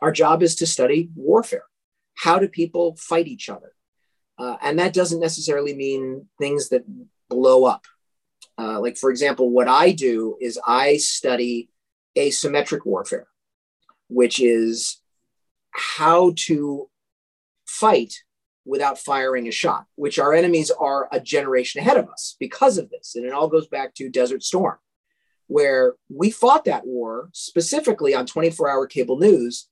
Our 0.00 0.12
job 0.12 0.42
is 0.42 0.56
to 0.56 0.66
study 0.66 1.10
warfare. 1.14 1.64
How 2.14 2.38
do 2.38 2.48
people 2.48 2.96
fight 2.96 3.26
each 3.26 3.48
other? 3.48 3.72
Uh, 4.38 4.56
and 4.62 4.78
that 4.78 4.92
doesn't 4.92 5.20
necessarily 5.20 5.74
mean 5.74 6.28
things 6.38 6.68
that 6.70 6.84
blow 7.28 7.64
up. 7.64 7.86
Uh, 8.58 8.80
like, 8.80 8.96
for 8.96 9.10
example, 9.10 9.50
what 9.50 9.68
I 9.68 9.92
do 9.92 10.36
is 10.40 10.58
I 10.66 10.98
study 10.98 11.70
asymmetric 12.16 12.84
warfare, 12.84 13.26
which 14.08 14.40
is 14.40 15.00
how 15.70 16.34
to 16.36 16.88
fight 17.66 18.22
without 18.64 18.98
firing 18.98 19.48
a 19.48 19.50
shot, 19.50 19.86
which 19.96 20.18
our 20.18 20.32
enemies 20.32 20.70
are 20.70 21.08
a 21.10 21.18
generation 21.18 21.80
ahead 21.80 21.96
of 21.96 22.08
us 22.08 22.36
because 22.38 22.78
of 22.78 22.90
this. 22.90 23.14
And 23.16 23.24
it 23.24 23.32
all 23.32 23.48
goes 23.48 23.66
back 23.66 23.94
to 23.94 24.08
Desert 24.08 24.42
Storm, 24.42 24.78
where 25.46 25.94
we 26.08 26.30
fought 26.30 26.66
that 26.66 26.86
war 26.86 27.30
specifically 27.32 28.14
on 28.14 28.26
24 28.26 28.70
hour 28.70 28.86
cable 28.86 29.18
news. 29.18 29.68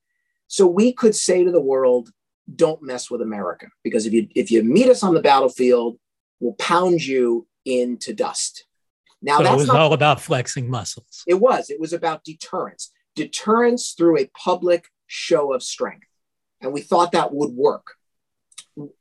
So 0.49 0.67
we 0.67 0.93
could 0.93 1.15
say 1.15 1.45
to 1.45 1.53
the 1.53 1.61
world, 1.61 2.11
don't 2.57 2.83
mess 2.83 3.11
with 3.11 3.23
America. 3.23 3.67
Because 3.85 4.07
if 4.07 4.13
you 4.13 4.29
if 4.35 4.51
you 4.51 4.65
meet 4.65 4.89
us 4.89 5.03
on 5.03 5.15
the 5.15 5.23
battlefield, 5.23 5.99
we'll 6.41 6.55
pound 6.55 7.05
you 7.05 7.47
into 7.65 8.13
dust. 8.13 8.65
Now 9.23 9.39
that's 9.39 9.55
it 9.55 9.57
was 9.57 9.67
not, 9.69 9.77
all 9.77 9.93
about 9.93 10.21
flexing 10.21 10.71
muscles. 10.71 11.25
It 11.27 11.35
was. 11.35 11.71
It 11.71 11.81
was 11.81 11.93
about 11.93 12.25
deterrence. 12.25 12.91
Deterrence 13.15 13.93
through 13.93 14.19
a 14.19 14.31
public 14.37 14.87
show 15.07 15.53
of 15.53 15.63
strength. 15.63 16.07
And 16.63 16.73
we 16.73 16.81
thought 16.81 17.13
that 17.13 17.33
would 17.33 17.53
work 17.53 17.97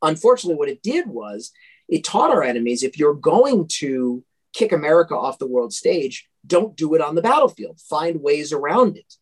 unfortunately, 0.01 0.57
what 0.57 0.69
it 0.69 0.81
did 0.81 1.07
was 1.07 1.51
it 1.87 2.03
taught 2.03 2.31
our 2.31 2.43
enemies 2.43 2.83
if 2.83 2.97
you're 2.97 3.13
going 3.13 3.67
to 3.67 4.23
kick 4.53 4.71
America 4.71 5.15
off 5.15 5.39
the 5.39 5.47
world 5.47 5.73
stage, 5.73 6.27
don't 6.45 6.75
do 6.75 6.93
it 6.95 7.01
on 7.01 7.15
the 7.15 7.21
battlefield. 7.21 7.79
Find 7.79 8.21
ways 8.21 8.51
around 8.53 8.97
it. 8.97 9.13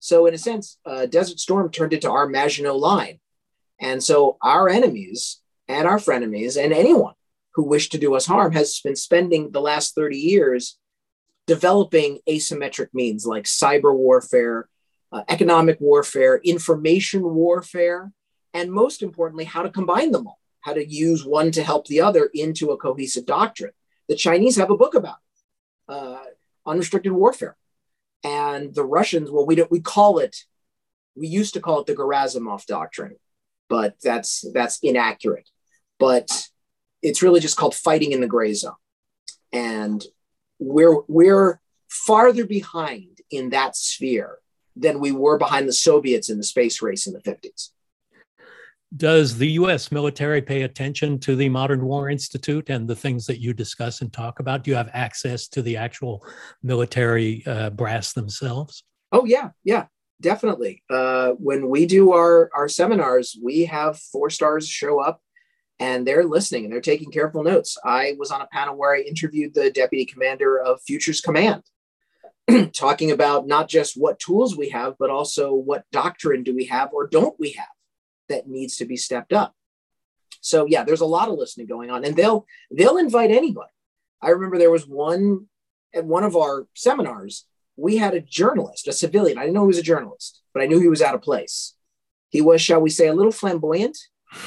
So, 0.00 0.26
in 0.26 0.34
a 0.34 0.38
sense, 0.38 0.78
uh, 0.84 1.06
Desert 1.06 1.38
Storm 1.38 1.70
turned 1.70 1.94
into 1.94 2.10
our 2.10 2.26
Maginot 2.26 2.76
Line. 2.76 3.20
And 3.80 4.02
so, 4.02 4.36
our 4.42 4.68
enemies 4.68 5.40
and 5.66 5.88
our 5.88 5.98
frenemies 5.98 6.62
and 6.62 6.72
anyone 6.72 7.14
who 7.54 7.64
wished 7.64 7.92
to 7.92 7.98
do 7.98 8.14
us 8.14 8.26
harm 8.26 8.52
has 8.52 8.80
been 8.80 8.96
spending 8.96 9.50
the 9.50 9.60
last 9.60 9.94
30 9.94 10.16
years 10.16 10.78
developing 11.46 12.18
asymmetric 12.28 12.88
means 12.92 13.26
like 13.26 13.44
cyber 13.44 13.94
warfare, 13.94 14.68
uh, 15.12 15.22
economic 15.28 15.78
warfare, 15.80 16.38
information 16.38 17.22
warfare, 17.22 18.10
and 18.52 18.72
most 18.72 19.02
importantly, 19.02 19.44
how 19.44 19.62
to 19.62 19.70
combine 19.70 20.10
them 20.10 20.26
all, 20.26 20.38
how 20.60 20.72
to 20.72 20.86
use 20.86 21.24
one 21.24 21.50
to 21.52 21.62
help 21.62 21.86
the 21.86 22.00
other 22.00 22.30
into 22.32 22.70
a 22.70 22.76
cohesive 22.76 23.26
doctrine. 23.26 23.72
The 24.08 24.16
Chinese 24.16 24.56
have 24.56 24.70
a 24.70 24.76
book 24.76 24.94
about 24.94 25.16
it, 25.16 25.92
uh, 25.92 26.22
unrestricted 26.66 27.12
warfare, 27.12 27.56
and 28.22 28.74
the 28.74 28.84
Russians, 28.84 29.30
well, 29.30 29.46
we 29.46 29.54
don't 29.54 29.70
we 29.70 29.80
call 29.80 30.18
it, 30.18 30.36
we 31.14 31.26
used 31.28 31.54
to 31.54 31.60
call 31.60 31.80
it 31.80 31.86
the 31.86 31.94
Gerasimov 31.94 32.64
doctrine, 32.66 33.16
but 33.68 33.96
that's 34.02 34.44
that's 34.52 34.78
inaccurate. 34.82 35.48
But 35.98 36.30
it's 37.04 37.22
really 37.22 37.40
just 37.40 37.56
called 37.56 37.74
fighting 37.74 38.12
in 38.12 38.20
the 38.20 38.26
gray 38.26 38.54
zone, 38.54 38.72
and 39.52 40.04
we're 40.58 41.02
we're 41.06 41.60
farther 41.88 42.46
behind 42.46 43.20
in 43.30 43.50
that 43.50 43.76
sphere 43.76 44.38
than 44.74 44.98
we 44.98 45.12
were 45.12 45.38
behind 45.38 45.68
the 45.68 45.72
Soviets 45.72 46.28
in 46.28 46.38
the 46.38 46.44
space 46.44 46.82
race 46.82 47.06
in 47.06 47.12
the 47.12 47.20
50s 47.20 47.70
does 48.96 49.36
the 49.36 49.50
U.S. 49.52 49.90
military 49.90 50.40
pay 50.40 50.62
attention 50.62 51.18
to 51.20 51.34
the 51.34 51.48
Modern 51.48 51.84
War 51.84 52.10
Institute 52.10 52.70
and 52.70 52.86
the 52.86 52.94
things 52.94 53.26
that 53.26 53.40
you 53.40 53.52
discuss 53.52 54.00
and 54.00 54.12
talk 54.12 54.40
about? 54.40 54.62
Do 54.62 54.70
you 54.70 54.76
have 54.76 54.90
access 54.92 55.48
to 55.48 55.62
the 55.62 55.76
actual 55.76 56.24
military 56.62 57.44
uh, 57.46 57.70
brass 57.70 58.12
themselves? 58.12 58.84
Oh 59.10 59.24
yeah, 59.24 59.50
yeah, 59.64 59.86
definitely. 60.20 60.82
Uh, 60.88 61.30
when 61.32 61.68
we 61.68 61.86
do 61.86 62.12
our 62.12 62.50
our 62.54 62.68
seminars, 62.68 63.36
we 63.42 63.64
have 63.64 63.98
four 63.98 64.30
stars 64.30 64.68
show 64.68 65.00
up, 65.00 65.20
and 65.78 66.06
they're 66.06 66.24
listening 66.24 66.64
and 66.64 66.72
they're 66.72 66.80
taking 66.80 67.10
careful 67.10 67.42
notes. 67.42 67.76
I 67.84 68.14
was 68.18 68.30
on 68.30 68.40
a 68.40 68.46
panel 68.46 68.76
where 68.76 68.94
I 68.94 69.00
interviewed 69.00 69.54
the 69.54 69.70
deputy 69.70 70.04
commander 70.04 70.58
of 70.58 70.80
Futures 70.82 71.20
Command, 71.20 71.62
talking 72.72 73.10
about 73.10 73.46
not 73.46 73.68
just 73.68 73.94
what 73.96 74.18
tools 74.18 74.56
we 74.56 74.70
have, 74.70 74.94
but 74.98 75.10
also 75.10 75.52
what 75.52 75.84
doctrine 75.90 76.42
do 76.42 76.54
we 76.54 76.66
have 76.66 76.90
or 76.92 77.06
don't 77.06 77.38
we 77.38 77.52
have 77.52 77.66
that 78.28 78.48
needs 78.48 78.76
to 78.76 78.84
be 78.84 78.96
stepped 78.96 79.32
up. 79.32 79.54
So 80.40 80.66
yeah, 80.66 80.84
there's 80.84 81.00
a 81.00 81.06
lot 81.06 81.28
of 81.28 81.38
listening 81.38 81.66
going 81.66 81.90
on, 81.90 82.04
and 82.04 82.14
they'll 82.14 82.46
they'll 82.70 82.98
invite 82.98 83.30
anybody. 83.30 83.70
I 84.20 84.30
remember 84.30 84.58
there 84.58 84.70
was 84.70 84.86
one 84.86 85.46
at 85.94 86.04
one 86.04 86.22
of 86.22 86.36
our 86.36 86.66
seminars. 86.74 87.46
We 87.76 87.96
had 87.96 88.14
a 88.14 88.20
journalist, 88.20 88.86
a 88.86 88.92
civilian. 88.92 89.38
I 89.38 89.42
didn't 89.42 89.54
know 89.54 89.62
he 89.62 89.68
was 89.68 89.78
a 89.78 89.82
journalist, 89.82 90.42
but 90.52 90.62
I 90.62 90.66
knew 90.66 90.80
he 90.80 90.88
was 90.88 91.02
out 91.02 91.14
of 91.14 91.22
place. 91.22 91.74
He 92.28 92.40
was, 92.40 92.60
shall 92.60 92.80
we 92.80 92.90
say, 92.90 93.08
a 93.08 93.14
little 93.14 93.32
flamboyant, 93.32 93.96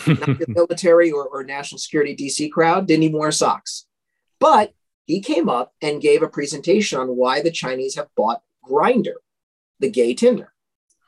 the 0.05 0.45
military 0.49 1.11
or, 1.11 1.25
or 1.27 1.43
national 1.43 1.79
security 1.79 2.15
DC 2.15 2.51
crowd. 2.51 2.87
Didn't 2.87 3.03
even 3.03 3.19
wear 3.19 3.31
socks, 3.31 3.85
but 4.39 4.73
he 5.05 5.21
came 5.21 5.49
up 5.49 5.73
and 5.81 6.01
gave 6.01 6.21
a 6.21 6.27
presentation 6.27 6.99
on 6.99 7.15
why 7.15 7.41
the 7.41 7.51
Chinese 7.51 7.95
have 7.95 8.09
bought 8.15 8.41
Grindr, 8.67 9.15
the 9.79 9.89
gay 9.89 10.13
Tinder. 10.13 10.53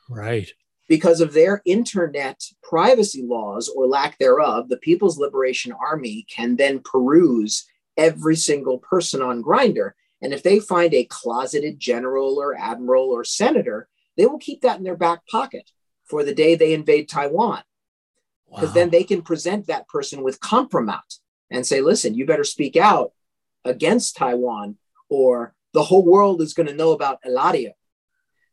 Right 0.08 0.52
because 0.90 1.20
of 1.20 1.32
their 1.32 1.62
internet 1.64 2.42
privacy 2.64 3.22
laws 3.22 3.68
or 3.68 3.86
lack 3.86 4.18
thereof, 4.18 4.68
the 4.68 4.76
People's 4.76 5.16
Liberation 5.16 5.70
Army 5.70 6.26
can 6.28 6.56
then 6.56 6.80
peruse 6.80 7.64
every 7.96 8.34
single 8.34 8.78
person 8.78 9.22
on 9.22 9.40
Grindr. 9.40 9.92
And 10.20 10.34
if 10.34 10.42
they 10.42 10.58
find 10.58 10.92
a 10.92 11.04
closeted 11.04 11.78
general 11.78 12.40
or 12.40 12.58
admiral 12.58 13.04
or 13.04 13.22
senator, 13.22 13.88
they 14.16 14.26
will 14.26 14.40
keep 14.40 14.62
that 14.62 14.78
in 14.78 14.82
their 14.82 14.96
back 14.96 15.24
pocket 15.28 15.70
for 16.06 16.24
the 16.24 16.34
day 16.34 16.56
they 16.56 16.74
invade 16.74 17.08
Taiwan. 17.08 17.62
Because 18.50 18.68
wow. 18.70 18.74
then 18.74 18.90
they 18.90 19.04
can 19.04 19.22
present 19.22 19.66
that 19.66 19.88
person 19.88 20.22
with 20.22 20.40
compromat 20.40 21.18
and 21.50 21.66
say, 21.66 21.80
listen, 21.80 22.14
you 22.14 22.26
better 22.26 22.44
speak 22.44 22.76
out 22.76 23.12
against 23.64 24.16
Taiwan, 24.16 24.76
or 25.08 25.54
the 25.72 25.84
whole 25.84 26.04
world 26.04 26.40
is 26.42 26.54
going 26.54 26.66
to 26.66 26.74
know 26.74 26.92
about 26.92 27.22
Eladio. 27.26 27.72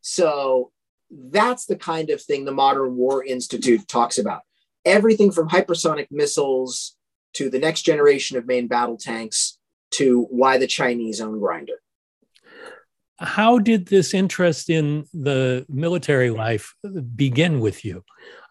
So 0.02 0.72
that's 1.10 1.66
the 1.66 1.76
kind 1.76 2.10
of 2.10 2.22
thing 2.22 2.46
the 2.46 2.52
Modern 2.52 2.96
War 2.96 3.24
Institute 3.24 3.88
talks 3.88 4.18
about. 4.18 4.42
Everything 4.86 5.32
from 5.32 5.50
hypersonic 5.50 6.08
missiles 6.12 6.96
to 7.34 7.50
the 7.50 7.60
next 7.60 7.84
generation 7.84 8.38
of 8.38 8.46
main 8.46 8.68
battle 8.68 8.98
tanks 8.98 9.58
to 9.92 10.24
why 10.30 10.58
the 10.58 10.68
Chinese 10.68 11.22
own 11.22 11.40
Grindr. 11.40 11.78
How 13.20 13.58
did 13.58 13.88
this 13.88 14.14
interest 14.14 14.70
in 14.70 15.06
the 15.14 15.66
military 15.70 16.30
life 16.30 16.76
begin 17.16 17.60
with 17.60 17.84
you? 17.84 18.04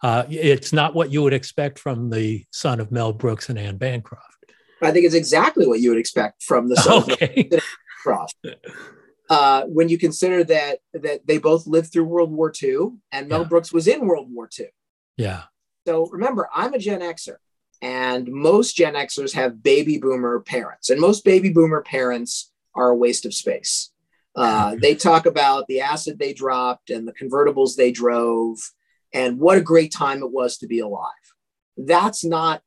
Uh, 0.03 0.25
it's 0.29 0.73
not 0.73 0.93
what 0.93 1.11
you 1.11 1.23
would 1.23 1.33
expect 1.33 1.79
from 1.79 2.09
the 2.09 2.45
son 2.51 2.79
of 2.79 2.91
Mel 2.91 3.13
Brooks 3.13 3.49
and 3.49 3.57
Anne 3.57 3.77
Bancroft. 3.77 4.37
I 4.81 4.91
think 4.91 5.05
it's 5.05 5.15
exactly 5.15 5.65
what 5.65 5.79
you 5.79 5.89
would 5.89 5.99
expect 5.99 6.43
from 6.43 6.69
the 6.69 6.75
son 6.75 7.03
okay. 7.03 7.49
of 7.51 7.61
Bancroft. 8.05 8.35
uh, 9.29 9.63
when 9.63 9.89
you 9.89 9.97
consider 9.97 10.43
that 10.43 10.79
that 10.93 11.25
they 11.25 11.37
both 11.37 11.67
lived 11.67 11.91
through 11.91 12.05
World 12.05 12.31
War 12.31 12.51
II 12.61 12.91
and 13.11 13.27
Mel 13.27 13.41
yeah. 13.41 13.47
Brooks 13.47 13.73
was 13.73 13.87
in 13.87 14.05
World 14.05 14.27
War 14.31 14.49
II. 14.57 14.67
Yeah. 15.17 15.43
So 15.87 16.07
remember, 16.07 16.49
I'm 16.53 16.73
a 16.73 16.79
Gen 16.79 16.99
Xer, 16.99 17.37
and 17.81 18.27
most 18.27 18.75
Gen 18.75 18.93
Xers 18.93 19.33
have 19.33 19.63
baby 19.63 19.97
boomer 19.97 20.39
parents, 20.41 20.89
and 20.89 20.99
most 20.99 21.23
baby 21.23 21.49
boomer 21.49 21.81
parents 21.81 22.51
are 22.75 22.89
a 22.89 22.95
waste 22.95 23.25
of 23.25 23.33
space. 23.33 23.91
Uh, 24.37 24.75
they 24.79 24.93
talk 24.93 25.25
about 25.25 25.65
the 25.67 25.81
acid 25.81 26.19
they 26.19 26.31
dropped 26.31 26.91
and 26.91 27.07
the 27.07 27.13
convertibles 27.13 27.75
they 27.75 27.91
drove, 27.91 28.59
and 29.11 29.39
what 29.39 29.57
a 29.57 29.61
great 29.61 29.91
time 29.91 30.21
it 30.21 30.31
was 30.31 30.59
to 30.59 30.67
be 30.67 30.79
alive. 30.79 31.11
That's 31.75 32.23
not 32.23 32.61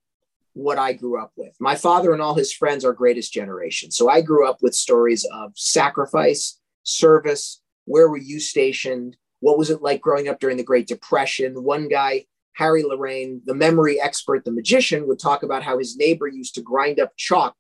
what 0.53 0.79
I 0.79 0.95
grew 0.95 1.23
up 1.23 1.31
with. 1.37 1.55
My 1.61 1.77
father 1.77 2.13
and 2.13 2.21
all 2.21 2.35
his 2.35 2.53
friends 2.53 2.85
are 2.85 2.93
greatest 2.93 3.33
generation. 3.33 3.93
So 3.93 4.09
I 4.09 4.21
grew 4.21 4.49
up 4.49 4.59
with 4.61 4.75
stories 4.75 5.25
of 5.33 5.53
sacrifice, 5.55 6.59
service. 6.83 7.63
Where 7.85 8.09
were 8.09 8.19
you 8.19 8.41
stationed? 8.41 9.17
What 9.39 9.57
was 9.57 9.71
it 9.71 9.81
like 9.81 10.01
growing 10.01 10.29
up 10.29 10.41
during 10.41 10.57
the 10.57 10.65
Great 10.65 10.89
Depression? 10.89 11.63
One 11.63 11.87
guy, 11.87 12.27
Harry 12.55 12.83
Lorayne, 12.83 13.43
the 13.45 13.55
memory 13.55 14.01
expert, 14.01 14.45
the 14.45 14.51
magician, 14.51 15.07
would 15.07 15.21
talk 15.21 15.45
about 15.45 15.63
how 15.63 15.79
his 15.79 15.97
neighbor 15.97 16.27
used 16.27 16.57
to 16.57 16.63
grind 16.63 16.99
up 16.99 17.13
chalk, 17.17 17.55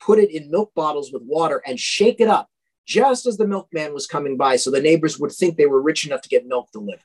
put 0.00 0.18
it 0.18 0.32
in 0.32 0.50
milk 0.50 0.72
bottles 0.74 1.12
with 1.12 1.22
water, 1.22 1.62
and 1.64 1.78
shake 1.78 2.20
it 2.20 2.28
up 2.28 2.48
just 2.86 3.26
as 3.26 3.36
the 3.36 3.46
milkman 3.46 3.94
was 3.94 4.06
coming 4.06 4.36
by. 4.36 4.56
So 4.56 4.70
the 4.70 4.80
neighbors 4.80 5.18
would 5.18 5.32
think 5.32 5.56
they 5.56 5.66
were 5.66 5.82
rich 5.82 6.06
enough 6.06 6.22
to 6.22 6.28
get 6.28 6.46
milk 6.46 6.70
delivered. 6.72 7.00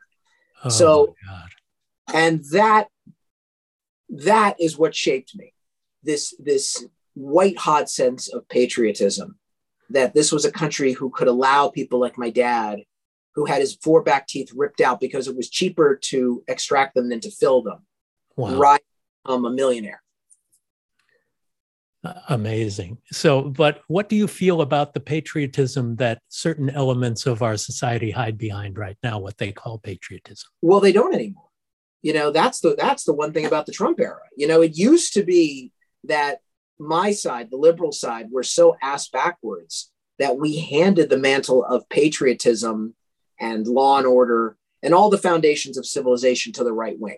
Oh 0.63 0.69
so, 0.69 1.15
and 2.13 2.43
that 2.51 2.87
that 4.09 4.55
is 4.59 4.77
what 4.77 4.95
shaped 4.95 5.35
me 5.35 5.53
this 6.03 6.33
this 6.39 6.85
white 7.13 7.57
hot 7.57 7.89
sense 7.89 8.27
of 8.27 8.47
patriotism 8.47 9.37
that 9.89 10.13
this 10.13 10.31
was 10.31 10.45
a 10.45 10.51
country 10.51 10.93
who 10.93 11.09
could 11.09 11.27
allow 11.27 11.69
people 11.69 11.99
like 11.99 12.17
my 12.17 12.29
dad 12.29 12.79
who 13.35 13.45
had 13.45 13.61
his 13.61 13.75
four 13.81 14.01
back 14.01 14.27
teeth 14.27 14.51
ripped 14.55 14.81
out 14.81 14.99
because 14.99 15.27
it 15.27 15.35
was 15.35 15.49
cheaper 15.49 15.95
to 15.95 16.43
extract 16.47 16.95
them 16.95 17.09
than 17.09 17.19
to 17.19 17.31
fill 17.31 17.61
them 17.61 17.85
wow. 18.35 18.55
right 18.55 18.81
um, 19.25 19.45
a 19.45 19.49
millionaire 19.49 20.01
Amazing. 22.29 22.99
So, 23.11 23.41
but 23.41 23.81
what 23.87 24.07
do 24.07 24.15
you 24.15 24.27
feel 24.27 24.61
about 24.61 24.93
the 24.93 24.99
patriotism 24.99 25.95
that 25.97 26.21
certain 26.27 26.69
elements 26.69 27.25
of 27.25 27.41
our 27.41 27.57
society 27.57 28.11
hide 28.11 28.37
behind 28.37 28.77
right 28.77 28.97
now, 29.03 29.19
what 29.19 29.37
they 29.37 29.51
call 29.51 29.79
patriotism? 29.79 30.47
Well, 30.61 30.79
they 30.79 30.91
don't 30.91 31.13
anymore. 31.13 31.49
You 32.01 32.13
know, 32.13 32.31
that's 32.31 32.59
the 32.59 32.75
that's 32.77 33.03
the 33.03 33.13
one 33.13 33.33
thing 33.33 33.45
about 33.45 33.65
the 33.65 33.71
Trump 33.71 33.99
era. 33.99 34.21
You 34.35 34.47
know, 34.47 34.61
it 34.61 34.77
used 34.77 35.13
to 35.13 35.23
be 35.23 35.71
that 36.03 36.39
my 36.79 37.11
side, 37.11 37.49
the 37.49 37.57
liberal 37.57 37.91
side, 37.91 38.27
were 38.31 38.43
so 38.43 38.77
ass 38.81 39.09
backwards 39.09 39.91
that 40.19 40.37
we 40.37 40.59
handed 40.59 41.09
the 41.09 41.17
mantle 41.17 41.65
of 41.65 41.89
patriotism 41.89 42.95
and 43.39 43.67
law 43.67 43.97
and 43.97 44.07
order 44.07 44.57
and 44.83 44.93
all 44.93 45.09
the 45.09 45.17
foundations 45.17 45.77
of 45.77 45.85
civilization 45.85 46.53
to 46.53 46.63
the 46.63 46.73
right 46.73 46.99
wing 46.99 47.17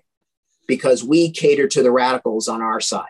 because 0.68 1.04
we 1.04 1.32
cater 1.32 1.68
to 1.68 1.84
the 1.84 1.92
radicals 1.92 2.48
on 2.48 2.62
our 2.62 2.80
side. 2.80 3.08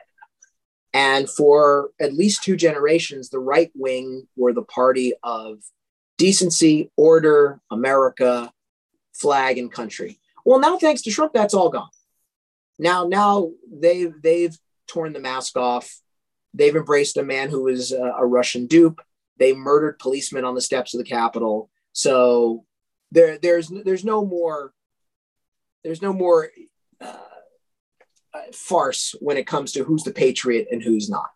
And 0.94 1.30
for 1.30 1.92
at 2.00 2.14
least 2.14 2.44
two 2.44 2.56
generations, 2.56 3.30
the 3.30 3.40
right 3.40 3.72
wing 3.76 4.28
were 4.36 4.54
the 4.54 4.64
party 4.64 5.14
of 5.24 5.60
decency, 6.18 6.92
order, 6.96 7.60
America, 7.72 8.52
flag, 9.14 9.58
and 9.58 9.72
country. 9.72 10.20
Well, 10.46 10.60
now 10.60 10.78
thanks 10.78 11.04
to 11.04 11.12
Trump, 11.12 11.34
that's 11.34 11.54
all 11.54 11.70
gone. 11.70 11.90
Now, 12.80 13.08
now 13.08 13.52
they've 13.72 14.14
they've 14.22 14.58
torn 14.88 15.14
the 15.14 15.20
mask 15.20 15.58
off. 15.58 16.00
They've 16.54 16.76
embraced 16.76 17.18
a 17.18 17.24
man 17.24 17.50
who 17.50 17.64
was 17.64 17.92
a, 17.92 18.02
a 18.02 18.26
Russian 18.26 18.66
dupe. 18.66 19.02
They 19.38 19.54
murdered 19.54 20.00
policemen 20.00 20.46
on 20.46 20.56
the 20.56 20.62
steps 20.62 20.94
of 20.94 20.98
the 20.98 21.10
Capitol. 21.10 21.70
So 21.94 22.66
there, 23.12 23.38
there's 23.38 23.68
there's 23.68 24.06
no 24.06 24.26
more 24.26 24.74
there's 25.84 26.02
no 26.02 26.14
more 26.14 26.50
uh, 27.00 27.18
farce 28.54 29.16
when 29.20 29.38
it 29.38 29.48
comes 29.48 29.72
to 29.74 29.84
who's 29.84 30.04
the 30.04 30.12
patriot 30.12 30.68
and 30.72 30.82
who's 30.82 31.10
not. 31.10 31.32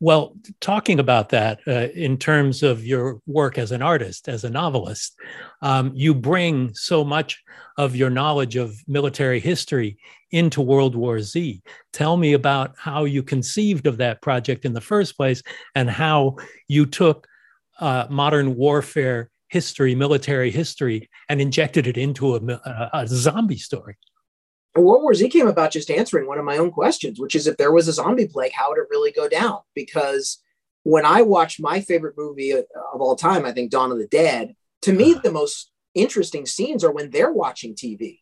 Well, 0.00 0.36
talking 0.60 0.98
about 0.98 1.30
that 1.30 1.60
uh, 1.66 1.88
in 1.94 2.18
terms 2.18 2.62
of 2.62 2.84
your 2.84 3.20
work 3.26 3.56
as 3.56 3.72
an 3.72 3.80
artist, 3.80 4.28
as 4.28 4.44
a 4.44 4.50
novelist, 4.50 5.14
um, 5.62 5.92
you 5.94 6.14
bring 6.14 6.74
so 6.74 7.04
much 7.04 7.42
of 7.78 7.96
your 7.96 8.10
knowledge 8.10 8.56
of 8.56 8.76
military 8.86 9.40
history 9.40 9.96
into 10.30 10.60
World 10.60 10.94
War 10.96 11.20
Z. 11.20 11.62
Tell 11.92 12.16
me 12.16 12.32
about 12.32 12.74
how 12.76 13.04
you 13.04 13.22
conceived 13.22 13.86
of 13.86 13.96
that 13.98 14.20
project 14.20 14.64
in 14.64 14.74
the 14.74 14.80
first 14.80 15.16
place 15.16 15.42
and 15.74 15.88
how 15.88 16.36
you 16.68 16.86
took 16.86 17.26
uh, 17.80 18.06
modern 18.10 18.56
warfare 18.56 19.30
history, 19.48 19.94
military 19.94 20.50
history, 20.50 21.08
and 21.28 21.40
injected 21.40 21.86
it 21.86 21.96
into 21.96 22.34
a, 22.34 22.40
a, 22.40 22.90
a 22.92 23.06
zombie 23.06 23.56
story. 23.56 23.96
World 24.80 25.02
War 25.02 25.14
Z 25.14 25.28
came 25.28 25.46
about 25.46 25.70
just 25.70 25.90
answering 25.90 26.26
one 26.26 26.38
of 26.38 26.44
my 26.44 26.58
own 26.58 26.70
questions, 26.70 27.20
which 27.20 27.36
is 27.36 27.46
if 27.46 27.56
there 27.56 27.72
was 27.72 27.86
a 27.86 27.92
zombie 27.92 28.26
plague, 28.26 28.52
how 28.52 28.70
would 28.70 28.78
it 28.78 28.88
really 28.90 29.12
go 29.12 29.28
down? 29.28 29.60
Because 29.74 30.42
when 30.82 31.06
I 31.06 31.22
watch 31.22 31.60
my 31.60 31.80
favorite 31.80 32.16
movie 32.16 32.52
of 32.52 32.64
all 33.00 33.16
time, 33.16 33.46
I 33.46 33.52
think 33.52 33.70
Dawn 33.70 33.92
of 33.92 33.98
the 33.98 34.06
Dead, 34.06 34.54
to 34.82 34.92
me, 34.92 35.12
uh-huh. 35.12 35.20
the 35.22 35.32
most 35.32 35.70
interesting 35.94 36.44
scenes 36.44 36.82
are 36.82 36.92
when 36.92 37.10
they're 37.10 37.32
watching 37.32 37.74
TV 37.74 38.20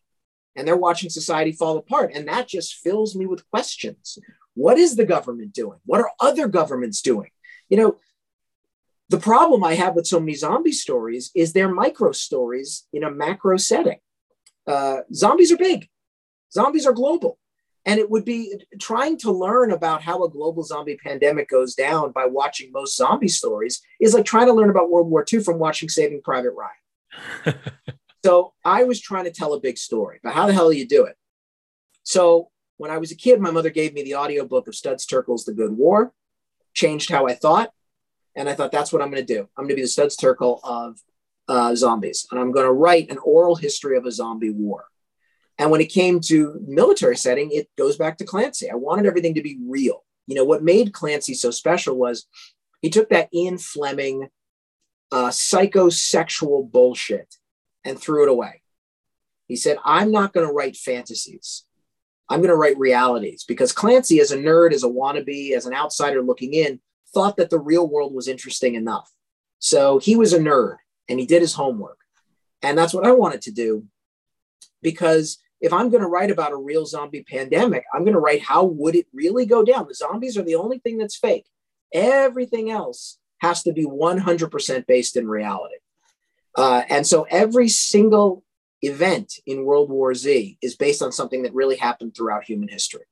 and 0.55 0.67
they're 0.67 0.77
watching 0.77 1.09
society 1.09 1.51
fall 1.51 1.77
apart. 1.77 2.11
And 2.13 2.27
that 2.27 2.47
just 2.47 2.75
fills 2.75 3.15
me 3.15 3.25
with 3.25 3.49
questions. 3.49 4.19
What 4.53 4.77
is 4.77 4.95
the 4.95 5.05
government 5.05 5.53
doing? 5.53 5.79
What 5.85 6.01
are 6.01 6.11
other 6.19 6.47
governments 6.47 7.01
doing? 7.01 7.31
You 7.67 7.77
know, 7.77 7.97
the 9.09 9.19
problem 9.19 9.63
I 9.63 9.73
have 9.73 9.95
with 9.95 10.07
so 10.07 10.19
many 10.19 10.35
zombie 10.35 10.71
stories 10.71 11.31
is 11.35 11.51
they're 11.51 11.73
micro 11.73 12.11
stories 12.11 12.87
in 12.93 13.03
a 13.03 13.11
macro 13.11 13.57
setting. 13.57 13.97
Uh, 14.67 14.99
zombies 15.11 15.51
are 15.51 15.57
big 15.57 15.89
Zombies 16.53 16.85
are 16.85 16.93
global. 16.93 17.39
And 17.85 17.99
it 17.99 18.09
would 18.09 18.23
be 18.23 18.53
trying 18.79 19.17
to 19.19 19.31
learn 19.31 19.71
about 19.71 20.01
how 20.01 20.23
a 20.23 20.29
global 20.29 20.63
zombie 20.63 20.97
pandemic 21.03 21.49
goes 21.49 21.75
down 21.75 22.13
by 22.13 22.25
watching 22.25 22.71
most 22.71 22.95
zombie 22.95 23.27
stories 23.27 23.81
is 23.99 24.13
like 24.13 24.23
trying 24.23 24.47
to 24.47 24.53
learn 24.53 24.69
about 24.69 24.89
World 24.89 25.09
War 25.09 25.25
II 25.31 25.41
from 25.41 25.59
watching 25.59 25.89
Saving 25.89 26.21
Private 26.21 26.53
Ryan. 26.53 27.59
so 28.25 28.53
I 28.63 28.85
was 28.85 29.01
trying 29.01 29.25
to 29.25 29.31
tell 29.31 29.53
a 29.53 29.59
big 29.59 29.77
story, 29.77 30.19
but 30.23 30.33
how 30.33 30.45
the 30.45 30.53
hell 30.53 30.71
do 30.71 30.77
you 30.77 30.87
do 30.87 31.03
it? 31.03 31.17
So 32.03 32.49
when 32.77 32.89
I 32.89 32.99
was 32.99 33.11
a 33.11 33.15
kid, 33.15 33.41
my 33.41 33.51
mother 33.51 33.69
gave 33.69 33.93
me 33.93 34.03
the 34.03 34.15
audiobook 34.15 34.67
of 34.67 34.75
Studs 34.75 35.05
Terkel's 35.05 35.43
The 35.43 35.53
Good 35.53 35.71
War, 35.71 36.13
changed 36.73 37.11
how 37.11 37.27
I 37.27 37.33
thought. 37.33 37.71
And 38.35 38.49
I 38.49 38.55
thought, 38.55 38.71
that's 38.71 38.91
what 38.91 39.01
I'm 39.01 39.11
going 39.11 39.25
to 39.25 39.33
do. 39.33 39.41
I'm 39.57 39.65
going 39.65 39.69
to 39.69 39.75
be 39.75 39.81
the 39.81 39.87
Studs 39.87 40.17
Terkel 40.17 40.59
of 40.63 40.99
uh, 41.47 41.75
zombies. 41.75 42.25
And 42.31 42.39
I'm 42.39 42.51
going 42.51 42.65
to 42.65 42.71
write 42.71 43.11
an 43.11 43.19
oral 43.19 43.55
history 43.55 43.97
of 43.97 44.05
a 44.05 44.11
zombie 44.11 44.49
war. 44.49 44.85
And 45.57 45.69
when 45.69 45.81
it 45.81 45.91
came 45.91 46.19
to 46.21 46.59
military 46.65 47.15
setting, 47.15 47.51
it 47.51 47.69
goes 47.77 47.97
back 47.97 48.17
to 48.17 48.25
Clancy. 48.25 48.69
I 48.69 48.75
wanted 48.75 49.05
everything 49.05 49.35
to 49.35 49.43
be 49.43 49.59
real. 49.67 50.03
You 50.27 50.35
know, 50.35 50.45
what 50.45 50.63
made 50.63 50.93
Clancy 50.93 51.33
so 51.33 51.51
special 51.51 51.97
was 51.97 52.25
he 52.81 52.89
took 52.89 53.09
that 53.09 53.29
Ian 53.33 53.57
Fleming 53.57 54.29
uh, 55.11 55.29
psychosexual 55.29 56.69
bullshit 56.69 57.35
and 57.85 57.99
threw 57.99 58.23
it 58.23 58.29
away. 58.29 58.61
He 59.47 59.55
said, 59.55 59.77
I'm 59.85 60.11
not 60.11 60.33
going 60.33 60.47
to 60.47 60.53
write 60.53 60.75
fantasies. 60.75 61.65
I'm 62.29 62.39
going 62.39 62.49
to 62.49 62.55
write 62.55 62.79
realities 62.79 63.43
because 63.47 63.71
Clancy, 63.71 64.19
as 64.19 64.31
a 64.31 64.37
nerd, 64.37 64.73
as 64.73 64.83
a 64.83 64.87
wannabe, 64.87 65.51
as 65.51 65.65
an 65.65 65.73
outsider 65.73 66.21
looking 66.21 66.53
in, 66.53 66.79
thought 67.13 67.37
that 67.37 67.49
the 67.49 67.59
real 67.59 67.87
world 67.87 68.13
was 68.13 68.27
interesting 68.27 68.75
enough. 68.75 69.11
So 69.59 69.99
he 69.99 70.15
was 70.15 70.33
a 70.33 70.39
nerd 70.39 70.77
and 71.07 71.19
he 71.19 71.25
did 71.25 71.41
his 71.41 71.53
homework. 71.53 71.99
And 72.61 72.77
that's 72.77 72.93
what 72.93 73.05
I 73.05 73.11
wanted 73.11 73.41
to 73.43 73.51
do 73.51 73.85
because 74.81 75.37
if 75.63 75.71
I'm 75.71 75.89
going 75.89 76.03
to 76.03 76.09
write 76.09 76.29
about 76.29 76.51
a 76.51 76.57
real 76.57 76.85
zombie 76.85 77.23
pandemic, 77.23 77.85
I'm 77.93 78.03
going 78.03 78.13
to 78.13 78.19
write 78.19 78.41
how 78.41 78.65
would 78.65 78.95
it 78.95 79.07
really 79.13 79.45
go 79.45 79.63
down. 79.63 79.87
The 79.87 79.95
zombies 79.95 80.37
are 80.37 80.43
the 80.43 80.55
only 80.55 80.79
thing 80.79 80.97
that's 80.97 81.15
fake. 81.15 81.45
Everything 81.93 82.69
else 82.69 83.17
has 83.39 83.63
to 83.63 83.71
be 83.71 83.85
100% 83.85 84.85
based 84.85 85.15
in 85.15 85.25
reality. 85.25 85.75
Uh, 86.57 86.83
and 86.89 87.07
so 87.07 87.25
every 87.29 87.69
single 87.69 88.43
event 88.81 89.35
in 89.45 89.63
World 89.63 89.89
War 89.89 90.13
Z 90.13 90.57
is 90.61 90.75
based 90.75 91.01
on 91.01 91.13
something 91.13 91.43
that 91.43 91.53
really 91.53 91.77
happened 91.77 92.13
throughout 92.13 92.43
human 92.43 92.67
history. 92.67 93.05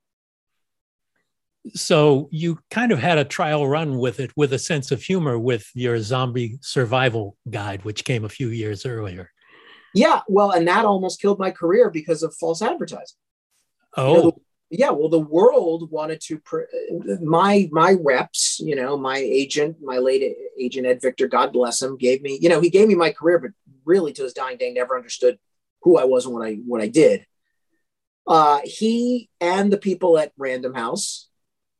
So 1.73 2.27
you 2.31 2.59
kind 2.69 2.91
of 2.91 2.99
had 2.99 3.17
a 3.17 3.23
trial 3.23 3.65
run 3.65 3.97
with 3.97 4.19
it 4.19 4.31
with 4.35 4.51
a 4.51 4.59
sense 4.59 4.91
of 4.91 5.01
humor 5.01 5.39
with 5.39 5.69
your 5.73 5.99
zombie 5.99 6.59
survival 6.61 7.37
guide, 7.49 7.85
which 7.85 8.03
came 8.03 8.25
a 8.25 8.29
few 8.29 8.49
years 8.49 8.85
earlier. 8.85 9.31
Yeah, 9.93 10.21
well, 10.27 10.51
and 10.51 10.67
that 10.67 10.85
almost 10.85 11.21
killed 11.21 11.39
my 11.39 11.51
career 11.51 11.89
because 11.89 12.23
of 12.23 12.35
false 12.35 12.61
advertising. 12.61 13.17
Oh, 13.97 14.07
you 14.07 14.13
know, 14.13 14.31
the, 14.31 14.77
yeah. 14.77 14.89
Well, 14.91 15.09
the 15.09 15.19
world 15.19 15.91
wanted 15.91 16.21
to 16.21 16.41
my 17.21 17.67
my 17.71 17.95
reps, 18.01 18.59
you 18.59 18.75
know, 18.75 18.97
my 18.97 19.17
agent, 19.17 19.77
my 19.81 19.97
late 19.97 20.35
agent 20.59 20.87
Ed 20.87 21.01
Victor, 21.01 21.27
God 21.27 21.51
bless 21.51 21.81
him, 21.81 21.97
gave 21.97 22.21
me, 22.21 22.39
you 22.41 22.47
know, 22.49 22.61
he 22.61 22.69
gave 22.69 22.87
me 22.87 22.95
my 22.95 23.11
career, 23.11 23.39
but 23.39 23.51
really 23.85 24.13
to 24.13 24.23
his 24.23 24.33
dying 24.33 24.57
day, 24.57 24.71
never 24.71 24.95
understood 24.95 25.37
who 25.81 25.97
I 25.97 26.05
was 26.05 26.25
and 26.25 26.33
what 26.33 26.47
I 26.47 26.55
what 26.55 26.81
I 26.81 26.87
did. 26.87 27.25
Uh, 28.25 28.61
he 28.63 29.29
and 29.39 29.73
the 29.73 29.77
people 29.77 30.17
at 30.17 30.31
Random 30.37 30.73
House, 30.73 31.27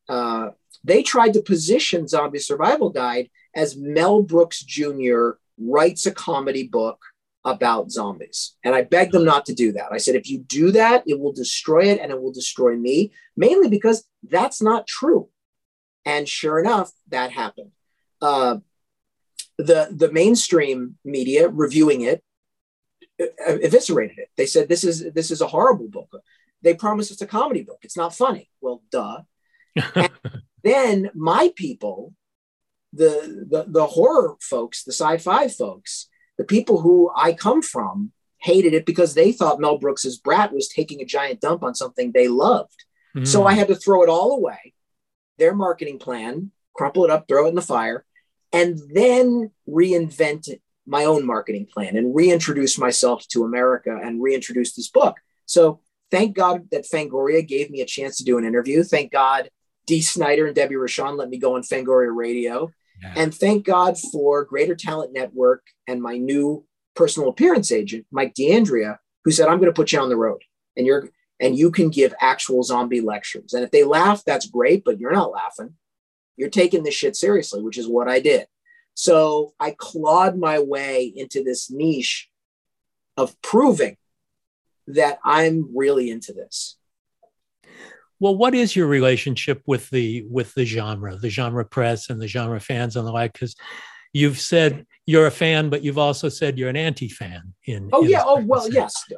uh, 0.10 0.50
they 0.84 1.04
tried 1.04 1.34
to 1.34 1.42
position 1.42 2.08
Zombie 2.08 2.40
Survival 2.40 2.90
Guide 2.90 3.30
as 3.56 3.78
Mel 3.78 4.24
Brooks 4.24 4.62
Jr. 4.64 5.32
writes 5.58 6.06
a 6.06 6.12
comedy 6.12 6.68
book 6.68 7.00
about 7.44 7.92
zombies. 7.92 8.56
And 8.64 8.76
I 8.76 8.84
begged 8.84 9.14
them 9.14 9.26
not 9.26 9.46
to 9.48 9.54
do 9.54 9.72
that. 9.74 9.92
I 9.92 9.98
said, 9.98 10.16
if 10.16 10.30
you 10.30 10.40
do 10.40 10.72
that, 10.72 11.04
it 11.08 11.20
will 11.20 11.32
destroy 11.32 11.86
it 11.86 12.00
and 12.00 12.12
it 12.12 12.22
will 12.22 12.32
destroy 12.32 12.76
me, 12.76 13.14
mainly 13.36 13.68
because 13.68 14.04
that's 14.24 14.62
not 14.62 14.88
true. 14.88 15.30
And 16.06 16.28
sure 16.28 16.60
enough, 16.60 16.92
that 17.10 17.32
happened. 17.32 17.72
Uh, 18.22 18.58
the, 19.58 19.90
the 19.92 20.12
mainstream 20.12 20.98
media 21.04 21.48
reviewing 21.48 22.02
it 22.02 22.24
uh, 23.20 23.26
eviscerated 23.64 24.18
it. 24.18 24.30
They 24.38 24.46
said, 24.46 24.70
this 24.70 24.84
is, 24.84 25.12
this 25.14 25.32
is 25.32 25.42
a 25.42 25.48
horrible 25.48 25.88
book. 25.88 26.22
They 26.62 26.74
promised 26.76 27.12
it's 27.12 27.22
a 27.22 27.28
comedy 27.28 27.64
book. 27.64 27.80
It's 27.82 27.98
not 27.98 28.16
funny. 28.16 28.50
Well, 28.62 28.84
duh. 28.92 29.22
then 30.64 31.10
my 31.16 31.52
people, 31.56 32.14
the, 32.94 33.48
the, 33.50 33.66
the 33.68 33.88
horror 33.88 34.36
folks, 34.42 34.84
the 34.84 34.92
sci-fi 34.92 35.48
folks, 35.48 36.08
the 36.42 36.48
people 36.48 36.82
who 36.82 37.12
I 37.16 37.34
come 37.34 37.62
from 37.62 38.12
hated 38.40 38.74
it 38.74 38.88
because 38.88 39.14
they 39.14 39.32
thought 39.32 39.60
Mel 39.60 39.78
Brooks's 39.78 40.18
brat 40.18 40.52
was 40.52 40.68
taking 40.68 41.00
a 41.00 41.06
giant 41.06 41.40
dump 41.40 41.62
on 41.62 41.76
something 41.76 42.12
they 42.12 42.28
loved. 42.28 42.84
Mm. 43.16 43.28
So 43.28 43.46
I 43.46 43.54
had 43.54 43.68
to 43.68 43.76
throw 43.76 44.02
it 44.02 44.10
all 44.10 44.32
away, 44.32 44.74
their 45.38 45.54
marketing 45.54 46.00
plan, 46.00 46.50
crumple 46.74 47.06
it 47.06 47.12
up, 47.12 47.28
throw 47.28 47.46
it 47.46 47.50
in 47.50 47.56
the 47.56 47.62
fire, 47.62 48.04
and 48.52 48.80
then 48.92 49.52
reinvent 49.70 50.48
it, 50.48 50.64
my 50.88 51.06
own 51.06 51.28
marketing 51.28 51.68
plan 51.72 51.96
and 51.96 52.16
reintroduce 52.16 52.80
myself 52.80 53.28
to 53.28 53.44
America 53.44 53.96
and 54.04 54.20
reintroduce 54.20 54.74
this 54.74 54.90
book. 54.90 55.18
So 55.46 55.80
thank 56.10 56.36
God 56.36 56.70
that 56.72 56.90
Fangoria 56.92 57.48
gave 57.48 57.70
me 57.70 57.82
a 57.82 57.86
chance 57.86 58.18
to 58.18 58.24
do 58.24 58.40
an 58.40 58.46
interview. 58.46 58.82
Thank 58.82 59.12
God 59.12 59.52
Dee 59.86 60.02
Snider 60.02 60.48
and 60.48 60.56
Debbie 60.56 60.74
Rochon 60.74 61.18
let 61.18 61.30
me 61.30 61.38
go 61.38 61.56
on 61.56 61.62
Fangoria 61.62 62.16
Radio. 62.16 62.72
And 63.16 63.34
thank 63.34 63.66
God 63.66 63.98
for 63.98 64.46
Greater 64.46 64.76
Talent 64.76 65.14
Network 65.14 65.66
and 65.88 66.02
my 66.02 66.18
new 66.18 66.66
personal 66.96 67.30
appearance 67.30 67.72
agent, 67.72 68.06
Mike 68.12 68.34
D'Andrea, 68.34 69.00
who 69.24 69.32
said, 69.32 69.48
I'm 69.48 69.60
going 69.60 69.72
to 69.72 69.76
put 69.76 69.92
you 69.92 70.00
on 70.00 70.10
the 70.10 70.18
road. 70.18 70.44
And 70.78 70.86
you're 70.86 71.10
and 71.40 71.58
you 71.58 71.72
can 71.72 71.90
give 71.90 72.14
actual 72.22 72.62
zombie 72.62 73.02
lectures. 73.02 73.54
And 73.54 73.64
if 73.64 73.72
they 73.72 73.84
laugh, 73.84 74.24
that's 74.24 74.46
great, 74.46 74.84
but 74.86 75.00
you're 75.00 75.12
not 75.12 75.32
laughing. 75.32 75.74
You're 76.38 76.50
taking 76.50 76.84
this 76.84 76.94
shit 76.94 77.16
seriously, 77.16 77.64
which 77.64 77.80
is 77.80 77.88
what 77.88 78.08
I 78.08 78.20
did. 78.20 78.46
So 78.94 79.54
I 79.60 79.76
clawed 79.76 80.38
my 80.38 80.60
way 80.60 81.12
into 81.16 81.44
this 81.44 81.72
niche 81.72 82.30
of 83.18 83.42
proving 83.42 83.98
that 84.88 85.20
I'm 85.24 85.76
really 85.76 86.12
into 86.12 86.32
this. 86.32 86.78
Well, 88.22 88.38
what 88.38 88.54
is 88.54 88.76
your 88.76 88.86
relationship 88.86 89.64
with 89.66 89.90
the 89.90 90.24
with 90.30 90.54
the 90.54 90.64
genre, 90.64 91.18
the 91.18 91.30
genre 91.30 91.66
press 91.66 92.12
and 92.12 92.22
the 92.22 92.28
genre 92.28 92.60
fans 92.60 92.96
and 92.96 93.06
the 93.06 93.12
like? 93.12 93.34
Because 93.34 93.56
you've 94.14 94.40
said 94.40 94.86
you're 95.08 95.26
a 95.26 95.32
fan, 95.32 95.72
but 95.72 95.84
you've 95.84 95.98
also 95.98 96.30
said 96.30 96.60
you're 96.60 96.70
an 96.70 96.78
anti-fan. 96.78 97.56
In 97.66 97.90
oh 97.92 98.04
in 98.04 98.12
yeah, 98.12 98.22
oh 98.24 98.40
well, 98.46 98.62
sense. 98.62 98.76
yes. 98.76 99.12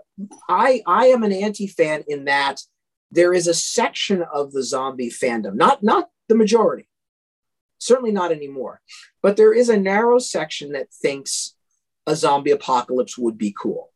I 0.47 0.81
I 0.87 1.07
am 1.07 1.23
an 1.23 1.33
anti-fan 1.33 2.05
in 2.07 2.23
that 2.25 2.61
there 3.11 3.33
is 3.33 3.47
a 3.47 3.53
section 3.53 4.23
of 4.33 4.53
the 4.53 4.63
zombie 4.63 5.09
fandom, 5.09 5.55
not 5.55 5.83
not 5.83 6.09
the 6.29 6.35
majority, 6.35 6.87
certainly 7.79 8.13
not 8.13 8.31
anymore, 8.31 8.79
but 9.21 9.35
there 9.35 9.53
is 9.53 9.67
a 9.67 9.77
narrow 9.77 10.17
section 10.17 10.71
that 10.71 10.93
thinks 10.93 11.55
a 12.07 12.15
zombie 12.15 12.51
apocalypse 12.51 13.17
would 13.17 13.37
be 13.37 13.53
cool. 13.61 13.91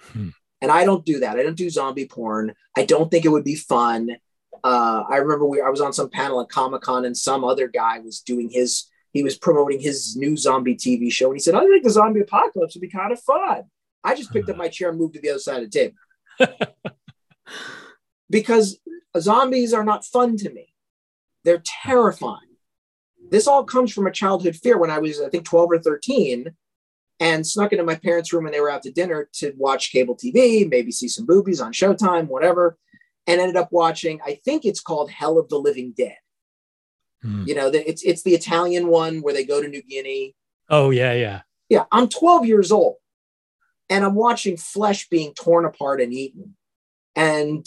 Hmm. 0.00 0.30
And 0.60 0.72
I 0.72 0.84
don't 0.84 1.04
do 1.04 1.20
that. 1.20 1.38
I 1.38 1.44
don't 1.44 1.56
do 1.56 1.70
zombie 1.70 2.06
porn. 2.06 2.54
I 2.76 2.84
don't 2.84 3.08
think 3.08 3.24
it 3.24 3.30
would 3.30 3.44
be 3.44 3.56
fun. 3.56 4.16
Uh, 4.64 5.04
I 5.08 5.16
remember 5.16 5.46
we 5.46 5.60
I 5.60 5.68
was 5.68 5.80
on 5.80 5.92
some 5.92 6.08
panel 6.08 6.40
at 6.40 6.48
Comic 6.48 6.82
Con 6.82 7.04
and 7.04 7.16
some 7.16 7.44
other 7.44 7.68
guy 7.68 7.98
was 7.98 8.20
doing 8.20 8.48
his 8.50 8.88
he 9.12 9.22
was 9.22 9.36
promoting 9.36 9.80
his 9.80 10.16
new 10.16 10.36
zombie 10.36 10.74
TV 10.74 11.12
show. 11.12 11.26
And 11.26 11.36
he 11.36 11.40
said, 11.40 11.54
I 11.54 11.60
think 11.60 11.84
the 11.84 11.90
zombie 11.90 12.20
apocalypse 12.20 12.74
would 12.74 12.80
be 12.80 12.88
kind 12.88 13.12
of 13.12 13.20
fun. 13.20 13.64
I 14.02 14.14
just 14.14 14.32
picked 14.32 14.48
up 14.48 14.56
my 14.56 14.68
chair 14.68 14.88
and 14.88 14.98
moved 14.98 15.14
to 15.14 15.20
the 15.20 15.30
other 15.30 15.38
side 15.38 15.62
of 15.62 15.70
the 15.70 15.92
table. 16.38 16.54
because 18.30 18.78
zombies 19.18 19.74
are 19.74 19.84
not 19.84 20.04
fun 20.04 20.36
to 20.38 20.50
me. 20.50 20.74
They're 21.44 21.62
terrifying. 21.64 22.38
This 23.30 23.46
all 23.46 23.64
comes 23.64 23.92
from 23.92 24.06
a 24.06 24.12
childhood 24.12 24.56
fear 24.56 24.78
when 24.78 24.90
I 24.90 24.98
was, 24.98 25.20
I 25.20 25.28
think, 25.28 25.44
12 25.44 25.72
or 25.72 25.78
13 25.78 26.50
and 27.20 27.46
snuck 27.46 27.72
into 27.72 27.84
my 27.84 27.94
parents' 27.94 28.32
room 28.32 28.44
when 28.44 28.52
they 28.52 28.60
were 28.60 28.70
out 28.70 28.82
to 28.82 28.90
dinner 28.90 29.28
to 29.34 29.52
watch 29.56 29.92
cable 29.92 30.16
TV, 30.16 30.68
maybe 30.68 30.90
see 30.90 31.08
some 31.08 31.26
boobies 31.26 31.60
on 31.60 31.72
Showtime, 31.72 32.26
whatever, 32.26 32.76
and 33.26 33.40
ended 33.40 33.56
up 33.56 33.68
watching, 33.70 34.20
I 34.24 34.34
think 34.44 34.64
it's 34.64 34.80
called 34.80 35.10
Hell 35.10 35.38
of 35.38 35.48
the 35.48 35.58
Living 35.58 35.92
Dead. 35.96 36.16
Hmm. 37.22 37.44
You 37.46 37.54
know, 37.54 37.68
it's 37.68 38.02
it's 38.02 38.22
the 38.22 38.34
Italian 38.34 38.88
one 38.88 39.18
where 39.20 39.34
they 39.34 39.44
go 39.44 39.62
to 39.62 39.68
New 39.68 39.82
Guinea. 39.82 40.34
Oh 40.68 40.90
yeah, 40.90 41.12
yeah. 41.12 41.42
Yeah, 41.68 41.84
I'm 41.90 42.08
12 42.08 42.46
years 42.46 42.72
old 42.72 42.96
and 43.88 44.04
I'm 44.04 44.14
watching 44.14 44.56
flesh 44.56 45.08
being 45.08 45.32
torn 45.34 45.64
apart 45.64 46.00
and 46.00 46.12
eaten. 46.12 46.56
And 47.14 47.66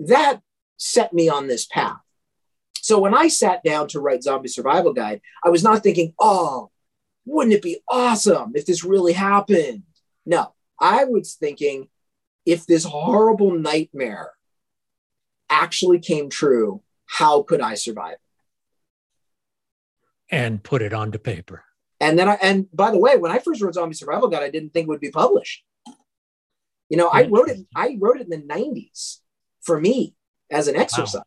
that 0.00 0.40
set 0.76 1.12
me 1.12 1.28
on 1.28 1.46
this 1.46 1.66
path. 1.66 2.00
So 2.76 2.98
when 2.98 3.14
I 3.14 3.28
sat 3.28 3.62
down 3.62 3.88
to 3.88 4.00
write 4.00 4.22
Zombie 4.22 4.48
Survival 4.48 4.92
Guide, 4.92 5.20
I 5.44 5.50
was 5.50 5.62
not 5.62 5.82
thinking, 5.82 6.14
"Oh, 6.18 6.70
wouldn't 7.26 7.54
it 7.54 7.62
be 7.62 7.82
awesome 7.88 8.52
if 8.54 8.64
this 8.64 8.82
really 8.82 9.12
happened?" 9.12 9.82
No, 10.24 10.54
I 10.80 11.04
was 11.04 11.34
thinking 11.34 11.88
if 12.46 12.64
this 12.66 12.84
horrible 12.84 13.52
nightmare 13.52 14.32
actually 15.50 15.98
came 15.98 16.30
true, 16.30 16.82
how 17.06 17.42
could 17.42 17.60
I 17.60 17.74
survive? 17.74 18.16
and 20.30 20.62
put 20.62 20.82
it 20.82 20.92
onto 20.92 21.18
paper. 21.18 21.64
And 22.00 22.18
then 22.18 22.28
I, 22.28 22.38
and 22.40 22.66
by 22.72 22.90
the 22.90 22.98
way, 22.98 23.16
when 23.16 23.32
I 23.32 23.40
first 23.40 23.60
wrote 23.60 23.74
Zombie 23.74 23.94
Survival 23.94 24.28
Guide, 24.28 24.42
I 24.42 24.50
didn't 24.50 24.72
think 24.72 24.84
it 24.84 24.88
would 24.88 25.00
be 25.00 25.10
published. 25.10 25.64
You 26.88 26.96
know, 26.96 27.08
I 27.08 27.26
wrote 27.26 27.48
it, 27.48 27.58
I 27.74 27.96
wrote 28.00 28.20
it 28.20 28.28
in 28.28 28.30
the 28.30 28.54
90s 28.54 29.18
for 29.60 29.78
me 29.78 30.14
as 30.50 30.66
an 30.66 30.76
exercise. 30.76 31.14
Wow. 31.14 31.24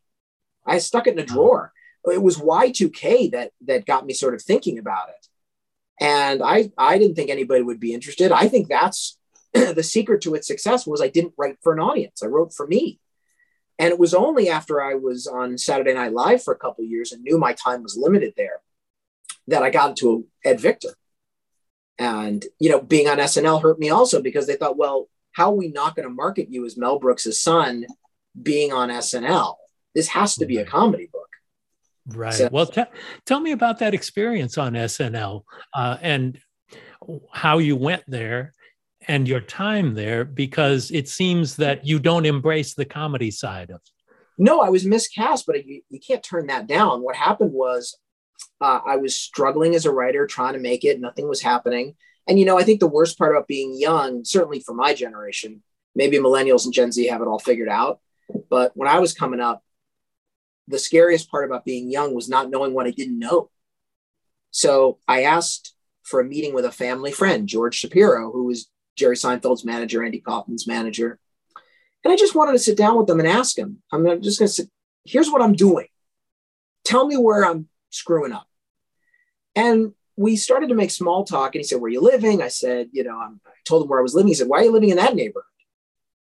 I 0.66 0.78
stuck 0.78 1.06
it 1.06 1.14
in 1.14 1.18
a 1.20 1.24
drawer. 1.24 1.72
It 2.10 2.22
was 2.22 2.36
Y2K 2.36 3.32
that 3.32 3.52
that 3.66 3.86
got 3.86 4.04
me 4.04 4.12
sort 4.12 4.34
of 4.34 4.42
thinking 4.42 4.78
about 4.78 5.08
it. 5.08 5.26
And 6.04 6.42
I 6.42 6.70
I 6.76 6.98
didn't 6.98 7.14
think 7.14 7.30
anybody 7.30 7.62
would 7.62 7.80
be 7.80 7.94
interested. 7.94 8.30
I 8.32 8.48
think 8.48 8.68
that's 8.68 9.18
the 9.54 9.82
secret 9.82 10.20
to 10.22 10.34
its 10.34 10.46
success 10.46 10.86
was 10.86 11.00
I 11.00 11.08
didn't 11.08 11.34
write 11.38 11.56
for 11.62 11.72
an 11.72 11.80
audience. 11.80 12.22
I 12.22 12.26
wrote 12.26 12.52
for 12.52 12.66
me. 12.66 13.00
And 13.78 13.90
it 13.90 13.98
was 13.98 14.14
only 14.14 14.48
after 14.48 14.80
I 14.80 14.94
was 14.94 15.26
on 15.26 15.58
Saturday 15.58 15.94
Night 15.94 16.12
Live 16.12 16.42
for 16.42 16.54
a 16.54 16.58
couple 16.58 16.84
years 16.84 17.12
and 17.12 17.22
knew 17.22 17.38
my 17.38 17.52
time 17.52 17.82
was 17.82 17.96
limited 17.96 18.34
there 18.36 18.60
that 19.48 19.62
I 19.62 19.70
got 19.70 19.90
into 19.90 20.26
Ed 20.44 20.60
Victor. 20.60 20.94
And, 21.98 22.44
you 22.58 22.70
know, 22.70 22.80
being 22.80 23.08
on 23.08 23.18
SNL 23.18 23.62
hurt 23.62 23.78
me 23.78 23.90
also 23.90 24.22
because 24.22 24.46
they 24.46 24.56
thought, 24.56 24.76
well, 24.76 25.08
how 25.32 25.50
are 25.50 25.56
we 25.56 25.68
not 25.68 25.96
going 25.96 26.08
to 26.08 26.14
market 26.14 26.48
you 26.50 26.64
as 26.64 26.76
Mel 26.76 26.98
Brooks' 26.98 27.40
son 27.40 27.86
being 28.40 28.72
on 28.72 28.88
SNL? 28.88 29.56
This 29.94 30.08
has 30.08 30.36
to 30.36 30.46
be 30.46 30.58
a 30.58 30.64
comedy 30.64 31.08
book. 31.12 31.28
Right. 32.06 32.34
So, 32.34 32.48
well, 32.52 32.66
t- 32.66 32.82
tell 33.24 33.40
me 33.40 33.52
about 33.52 33.78
that 33.78 33.94
experience 33.94 34.58
on 34.58 34.74
SNL 34.74 35.42
uh, 35.72 35.96
and 36.00 36.38
how 37.32 37.58
you 37.58 37.76
went 37.76 38.02
there 38.06 38.52
and 39.08 39.28
your 39.28 39.40
time 39.40 39.94
there, 39.94 40.24
because 40.24 40.90
it 40.90 41.08
seems 41.08 41.56
that 41.56 41.86
you 41.86 41.98
don't 41.98 42.26
embrace 42.26 42.74
the 42.74 42.84
comedy 42.84 43.30
side 43.30 43.70
of 43.70 43.76
it. 43.76 43.90
No, 44.36 44.60
I 44.60 44.68
was 44.68 44.84
miscast, 44.84 45.46
but 45.46 45.64
you, 45.66 45.82
you 45.90 46.00
can't 46.00 46.22
turn 46.22 46.48
that 46.48 46.66
down. 46.66 47.02
What 47.02 47.14
happened 47.14 47.52
was 47.52 47.96
uh, 48.60 48.80
I 48.84 48.96
was 48.96 49.14
struggling 49.14 49.74
as 49.74 49.86
a 49.86 49.92
writer, 49.92 50.26
trying 50.26 50.54
to 50.54 50.58
make 50.58 50.84
it. 50.84 51.00
Nothing 51.00 51.28
was 51.28 51.40
happening. 51.40 51.94
And, 52.26 52.38
you 52.38 52.44
know, 52.44 52.58
I 52.58 52.64
think 52.64 52.80
the 52.80 52.86
worst 52.86 53.18
part 53.18 53.30
about 53.34 53.46
being 53.46 53.78
young, 53.78 54.24
certainly 54.24 54.60
for 54.60 54.74
my 54.74 54.94
generation, 54.94 55.62
maybe 55.94 56.18
millennials 56.18 56.64
and 56.64 56.72
Gen 56.74 56.90
Z 56.90 57.06
have 57.06 57.20
it 57.20 57.28
all 57.28 57.38
figured 57.38 57.68
out. 57.68 58.00
But 58.50 58.72
when 58.74 58.88
I 58.88 58.98
was 58.98 59.14
coming 59.14 59.40
up, 59.40 59.62
the 60.66 60.78
scariest 60.78 61.30
part 61.30 61.44
about 61.44 61.64
being 61.64 61.90
young 61.90 62.14
was 62.14 62.28
not 62.28 62.50
knowing 62.50 62.72
what 62.72 62.86
I 62.86 62.90
didn't 62.90 63.18
know. 63.18 63.50
So 64.50 64.98
I 65.06 65.24
asked 65.24 65.74
for 66.02 66.20
a 66.20 66.24
meeting 66.24 66.54
with 66.54 66.64
a 66.64 66.72
family 66.72 67.12
friend, 67.12 67.46
George 67.46 67.76
Shapiro, 67.76 68.32
who 68.32 68.44
was 68.44 68.68
Jerry 68.96 69.16
Seinfeld's 69.16 69.64
manager, 69.64 70.02
Andy 70.02 70.20
Kaufman's 70.20 70.66
manager. 70.66 71.18
And 72.04 72.12
I 72.12 72.16
just 72.16 72.34
wanted 72.34 72.52
to 72.52 72.58
sit 72.58 72.76
down 72.76 72.96
with 72.96 73.06
them 73.06 73.18
and 73.18 73.28
ask 73.28 73.58
him, 73.58 73.82
I'm 73.92 74.04
just 74.22 74.38
going 74.38 74.48
to 74.48 74.52
sit, 74.52 74.70
here's 75.04 75.30
what 75.30 75.42
I'm 75.42 75.54
doing. 75.54 75.86
Tell 76.84 77.06
me 77.06 77.16
where 77.16 77.44
I'm 77.44 77.68
screwing 77.90 78.32
up. 78.32 78.46
And 79.56 79.94
we 80.16 80.36
started 80.36 80.68
to 80.68 80.74
make 80.74 80.90
small 80.90 81.24
talk. 81.24 81.54
And 81.54 81.60
he 81.60 81.64
said, 81.64 81.80
Where 81.80 81.88
are 81.88 81.92
you 81.92 82.00
living? 82.00 82.42
I 82.42 82.48
said, 82.48 82.88
You 82.92 83.04
know, 83.04 83.18
I'm, 83.18 83.40
i 83.46 83.50
told 83.64 83.82
him 83.82 83.88
where 83.88 83.98
I 83.98 84.02
was 84.02 84.14
living. 84.14 84.28
He 84.28 84.34
said, 84.34 84.48
Why 84.48 84.58
are 84.60 84.64
you 84.64 84.72
living 84.72 84.90
in 84.90 84.96
that 84.96 85.14
neighborhood? 85.14 85.44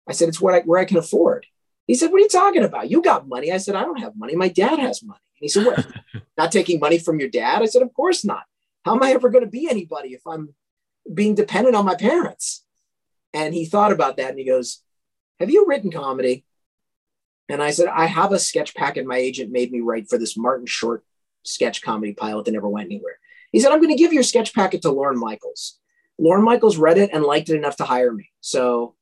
I 0.08 0.14
said, 0.14 0.28
It's 0.28 0.42
what 0.42 0.54
I, 0.54 0.60
where 0.62 0.80
I 0.80 0.86
can 0.86 0.98
afford. 0.98 1.46
He 1.88 1.96
said, 1.96 2.12
What 2.12 2.18
are 2.18 2.24
you 2.24 2.30
talking 2.30 2.64
about? 2.64 2.90
You 2.90 3.02
got 3.02 3.28
money. 3.28 3.52
I 3.52 3.58
said, 3.58 3.76
I 3.76 3.82
don't 3.82 4.00
have 4.00 4.18
money. 4.18 4.36
My 4.36 4.50
dad 4.50 4.80
has 4.80 5.02
money. 5.02 5.22
And 5.40 5.42
he 5.42 5.48
said, 5.48 5.66
What? 5.66 5.88
not 6.38 6.52
taking 6.52 6.80
money 6.80 7.00
from 7.00 7.20
your 7.20 7.30
dad? 7.30 7.62
I 7.62 7.66
said, 7.66 7.82
Of 7.82 7.94
course 7.94 8.26
not. 8.26 8.44
How 8.86 8.96
am 8.96 9.04
I 9.04 9.12
ever 9.12 9.30
going 9.30 9.44
to 9.44 9.50
be 9.50 9.70
anybody 9.70 10.10
if 10.10 10.22
I'm 10.28 10.54
being 11.14 11.36
dependent 11.36 11.76
on 11.76 11.86
my 11.86 11.96
parents? 11.96 12.66
And 13.34 13.54
he 13.54 13.66
thought 13.66 13.92
about 13.92 14.18
that 14.18 14.30
and 14.30 14.40
he 14.40 14.46
goes, 14.46 14.82
Have 15.40 15.50
you 15.50 15.66
written 15.68 15.92
comedy? 15.92 16.46
And 17.48 17.64
I 17.64 17.72
said, 17.72 17.88
I 17.88 18.06
have 18.06 18.32
a 18.32 18.40
sketch 18.40 18.76
packet 18.76 19.06
my 19.06 19.18
agent 19.18 19.52
made 19.52 19.72
me 19.72 19.80
write 19.82 20.08
for 20.08 20.18
this 20.18 20.38
Martin 20.38 20.68
Short 20.68 21.04
sketch 21.44 21.82
comedy 21.82 22.14
pilot 22.14 22.46
that 22.46 22.52
never 22.52 22.70
went 22.70 22.86
anywhere. 22.86 23.18
He 23.52 23.60
said, 23.60 23.72
I'm 23.72 23.82
going 23.82 23.96
to 23.96 24.02
give 24.02 24.14
your 24.14 24.24
sketch 24.24 24.54
packet 24.54 24.84
to 24.84 24.92
Lorne 24.92 25.20
Michaels. 25.20 25.80
Lorne 26.20 26.44
Michaels 26.44 26.78
read 26.78 26.98
it 26.98 27.10
and 27.12 27.24
liked 27.24 27.50
it 27.50 27.56
enough 27.56 27.78
to 27.78 27.86
hire 27.86 28.14
me. 28.14 28.30
So 28.42 28.96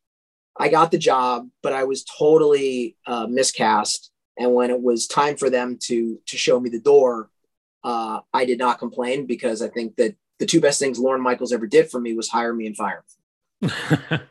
I 0.56 0.70
got 0.70 0.92
the 0.92 0.98
job, 0.98 1.50
but 1.62 1.74
I 1.74 1.84
was 1.84 2.06
totally 2.06 2.96
uh, 3.06 3.28
miscast. 3.28 4.12
And 4.40 4.54
when 4.54 4.70
it 4.70 4.82
was 4.82 5.08
time 5.08 5.36
for 5.36 5.50
them 5.50 5.78
to 5.84 6.20
to 6.28 6.38
show 6.38 6.60
me 6.60 6.70
the 6.70 6.80
door, 6.80 7.30
uh, 7.84 8.20
I 8.34 8.46
did 8.46 8.60
not 8.60 8.80
complain 8.80 9.26
because 9.26 9.62
I 9.62 9.68
think 9.68 9.96
that 9.98 10.16
the 10.40 10.46
two 10.46 10.62
best 10.62 10.80
things 10.80 11.00
Lorne 11.00 11.22
Michaels 11.22 11.54
ever 11.54 11.68
did 11.68 11.90
for 11.90 12.00
me 12.00 12.14
was 12.14 12.30
hire 12.30 12.54
me 12.54 12.68
and 12.68 12.76
fire 12.76 13.04
me. 13.62 13.70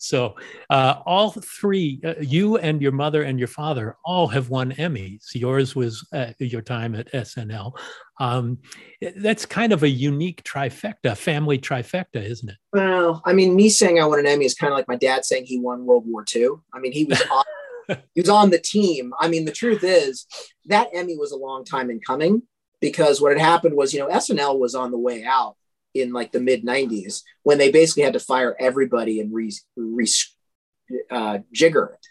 So 0.00 0.34
uh, 0.70 0.94
all 1.04 1.30
three, 1.30 2.00
uh, 2.04 2.14
you 2.20 2.56
and 2.56 2.80
your 2.80 2.90
mother 2.90 3.22
and 3.22 3.38
your 3.38 3.48
father, 3.48 3.96
all 4.02 4.26
have 4.28 4.48
won 4.48 4.72
Emmys. 4.72 5.26
Yours 5.34 5.76
was 5.76 6.08
uh, 6.14 6.32
your 6.38 6.62
time 6.62 6.94
at 6.94 7.12
SNL. 7.12 7.72
Um, 8.18 8.58
that's 9.16 9.44
kind 9.44 9.74
of 9.74 9.82
a 9.82 9.88
unique 9.88 10.42
trifecta, 10.42 11.16
family 11.16 11.58
trifecta, 11.58 12.16
isn't 12.16 12.48
it? 12.48 12.56
Well, 12.72 13.20
I 13.26 13.34
mean, 13.34 13.54
me 13.54 13.68
saying 13.68 14.00
I 14.00 14.06
won 14.06 14.18
an 14.18 14.26
Emmy 14.26 14.46
is 14.46 14.54
kind 14.54 14.72
of 14.72 14.78
like 14.78 14.88
my 14.88 14.96
dad 14.96 15.26
saying 15.26 15.44
he 15.44 15.60
won 15.60 15.84
World 15.84 16.04
War 16.06 16.24
II. 16.34 16.48
I 16.72 16.78
mean, 16.80 16.92
he 16.92 17.04
was 17.04 17.22
on, 17.30 17.44
he 18.14 18.22
was 18.22 18.30
on 18.30 18.48
the 18.48 18.58
team. 18.58 19.12
I 19.20 19.28
mean, 19.28 19.44
the 19.44 19.52
truth 19.52 19.84
is 19.84 20.26
that 20.64 20.88
Emmy 20.94 21.16
was 21.18 21.30
a 21.30 21.36
long 21.36 21.62
time 21.62 21.90
in 21.90 22.00
coming 22.00 22.42
because 22.80 23.20
what 23.20 23.32
had 23.32 23.40
happened 23.40 23.76
was, 23.76 23.92
you 23.92 24.00
know, 24.00 24.08
SNL 24.08 24.58
was 24.58 24.74
on 24.74 24.90
the 24.90 24.98
way 24.98 25.24
out 25.24 25.56
in 25.94 26.12
like 26.12 26.32
the 26.32 26.40
mid 26.40 26.64
90s 26.64 27.22
when 27.42 27.58
they 27.58 27.70
basically 27.70 28.04
had 28.04 28.12
to 28.14 28.20
fire 28.20 28.56
everybody 28.58 29.20
and 29.20 29.32
re, 29.32 29.52
re 29.76 30.08
uh, 31.10 31.38
jigger 31.52 31.94
it. 31.94 32.06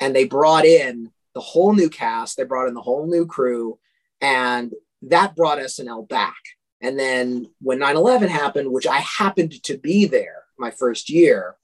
And 0.00 0.14
they 0.14 0.24
brought 0.24 0.64
in 0.64 1.10
the 1.34 1.40
whole 1.40 1.72
new 1.72 1.88
cast, 1.88 2.36
they 2.36 2.44
brought 2.44 2.68
in 2.68 2.74
the 2.74 2.82
whole 2.82 3.06
new 3.06 3.26
crew, 3.26 3.78
and 4.20 4.72
that 5.02 5.34
brought 5.34 5.58
SNL 5.58 6.08
back. 6.08 6.36
And 6.80 6.98
then 6.98 7.46
when 7.60 7.78
9 7.78 7.96
11 7.96 8.28
happened, 8.28 8.70
which 8.70 8.86
I 8.86 8.98
happened 8.98 9.62
to 9.64 9.78
be 9.78 10.06
there 10.06 10.44
my 10.58 10.70
first 10.70 11.08
year, 11.08 11.56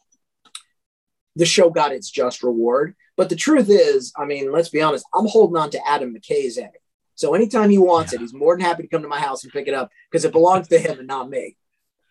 the 1.36 1.46
show 1.46 1.70
got 1.70 1.92
its 1.92 2.10
just 2.10 2.42
reward. 2.42 2.94
But 3.16 3.28
the 3.28 3.36
truth 3.36 3.68
is, 3.68 4.12
I 4.16 4.24
mean, 4.24 4.52
let's 4.52 4.68
be 4.68 4.80
honest, 4.80 5.04
I'm 5.12 5.26
holding 5.26 5.56
on 5.56 5.70
to 5.70 5.88
Adam 5.88 6.14
McKay's 6.14 6.56
egg. 6.56 6.70
So 7.18 7.34
anytime 7.34 7.68
he 7.68 7.78
wants 7.78 8.12
yeah. 8.12 8.18
it, 8.18 8.20
he's 8.20 8.32
more 8.32 8.56
than 8.56 8.64
happy 8.64 8.84
to 8.84 8.88
come 8.88 9.02
to 9.02 9.08
my 9.08 9.18
house 9.18 9.42
and 9.42 9.52
pick 9.52 9.66
it 9.66 9.74
up 9.74 9.90
because 10.08 10.24
it 10.24 10.30
belongs 10.30 10.68
to 10.68 10.78
him 10.78 11.00
and 11.00 11.08
not 11.08 11.28
me. 11.28 11.56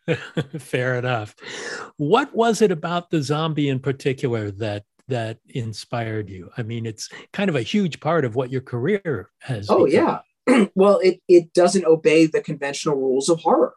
Fair 0.59 0.95
enough. 0.95 1.33
What 1.95 2.35
was 2.35 2.61
it 2.61 2.73
about 2.73 3.09
the 3.09 3.21
zombie 3.21 3.69
in 3.69 3.79
particular 3.79 4.51
that 4.51 4.83
that 5.07 5.39
inspired 5.47 6.29
you? 6.29 6.49
I 6.57 6.63
mean, 6.63 6.85
it's 6.85 7.07
kind 7.31 7.49
of 7.49 7.55
a 7.55 7.61
huge 7.61 8.01
part 8.01 8.25
of 8.25 8.35
what 8.35 8.51
your 8.51 8.59
career 8.59 9.29
has. 9.39 9.69
Oh 9.69 9.85
become. 9.85 10.21
yeah. 10.45 10.65
well, 10.75 10.99
it 10.99 11.21
it 11.29 11.53
doesn't 11.53 11.85
obey 11.85 12.25
the 12.25 12.41
conventional 12.41 12.97
rules 12.97 13.29
of 13.29 13.39
horror. 13.39 13.75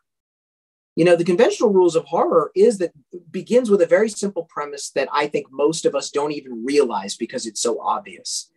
You 0.97 1.05
know, 1.05 1.15
the 1.15 1.25
conventional 1.25 1.73
rules 1.73 1.95
of 1.95 2.07
horror 2.07 2.51
is 2.57 2.79
that 2.79 2.91
begins 3.31 3.71
with 3.71 3.83
a 3.83 3.87
very 3.87 4.09
simple 4.09 4.49
premise 4.51 4.91
that 4.97 5.09
I 5.13 5.29
think 5.29 5.47
most 5.53 5.85
of 5.85 5.95
us 5.95 6.11
don't 6.11 6.33
even 6.33 6.65
realize 6.65 7.17
because 7.17 7.47
it's 7.47 7.61
so 7.61 7.81
obvious, 7.81 8.50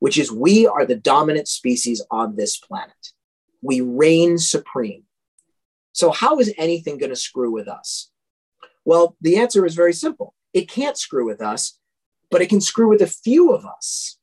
which 0.00 0.18
is 0.18 0.32
we 0.32 0.66
are 0.66 0.84
the 0.84 0.96
dominant 0.96 1.46
species 1.46 2.04
on 2.10 2.34
this 2.34 2.58
planet. 2.58 3.12
We 3.62 3.80
reign 3.80 4.38
supreme. 4.38 5.04
So, 5.92 6.10
how 6.10 6.38
is 6.38 6.52
anything 6.58 6.98
going 6.98 7.10
to 7.10 7.16
screw 7.16 7.52
with 7.52 7.68
us? 7.68 8.10
Well, 8.84 9.16
the 9.20 9.36
answer 9.36 9.64
is 9.64 9.74
very 9.74 9.92
simple 9.92 10.34
it 10.52 10.68
can't 10.68 10.98
screw 10.98 11.24
with 11.24 11.40
us, 11.40 11.78
but 12.30 12.42
it 12.42 12.48
can 12.48 12.60
screw 12.60 12.88
with 12.88 13.02
a 13.02 13.06
few 13.06 13.52
of 13.52 13.64
us. 13.64 14.18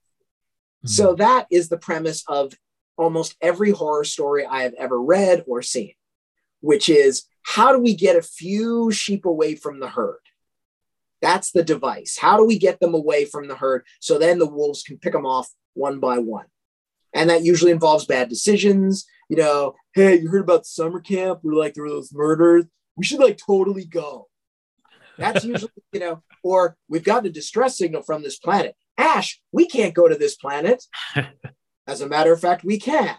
Mm-hmm. 0.79 0.89
So, 0.89 1.15
that 1.15 1.47
is 1.49 1.69
the 1.69 1.77
premise 1.77 2.23
of 2.27 2.53
almost 2.97 3.35
every 3.41 3.71
horror 3.71 4.03
story 4.03 4.45
I 4.45 4.63
have 4.63 4.73
ever 4.73 5.01
read 5.01 5.43
or 5.47 5.61
seen, 5.61 5.93
which 6.61 6.89
is 6.89 7.25
how 7.43 7.71
do 7.71 7.79
we 7.79 7.95
get 7.95 8.15
a 8.15 8.21
few 8.21 8.91
sheep 8.91 9.25
away 9.25 9.55
from 9.55 9.79
the 9.79 9.89
herd? 9.89 10.17
That's 11.21 11.51
the 11.51 11.63
device. 11.63 12.17
How 12.19 12.37
do 12.37 12.45
we 12.45 12.59
get 12.59 12.79
them 12.79 12.93
away 12.93 13.25
from 13.25 13.47
the 13.47 13.55
herd 13.55 13.85
so 13.99 14.17
then 14.17 14.39
the 14.39 14.47
wolves 14.47 14.83
can 14.83 14.97
pick 14.97 15.13
them 15.13 15.25
off 15.25 15.49
one 15.73 15.99
by 15.99 16.19
one? 16.19 16.45
And 17.13 17.29
that 17.29 17.43
usually 17.43 17.71
involves 17.71 18.05
bad 18.05 18.29
decisions. 18.29 19.05
You 19.29 19.37
know, 19.37 19.75
hey, 19.93 20.19
you 20.19 20.29
heard 20.29 20.43
about 20.43 20.65
summer 20.65 21.01
camp 21.01 21.39
We're 21.43 21.53
like 21.53 21.73
there 21.73 21.83
were 21.83 21.89
those 21.89 22.13
murders? 22.13 22.65
We 22.95 23.05
should 23.05 23.19
like 23.19 23.37
totally 23.37 23.85
go. 23.85 24.27
That's 25.17 25.43
usually, 25.45 25.71
you 25.91 25.99
know, 25.99 26.23
or 26.43 26.77
we've 26.87 27.03
got 27.03 27.25
a 27.25 27.29
distress 27.29 27.77
signal 27.77 28.03
from 28.03 28.23
this 28.23 28.37
planet. 28.37 28.75
Ash, 28.97 29.39
we 29.51 29.67
can't 29.67 29.93
go 29.93 30.07
to 30.07 30.15
this 30.15 30.35
planet. 30.35 30.83
As 31.87 32.01
a 32.01 32.07
matter 32.07 32.33
of 32.33 32.41
fact, 32.41 32.63
we 32.63 32.77
can. 32.77 33.15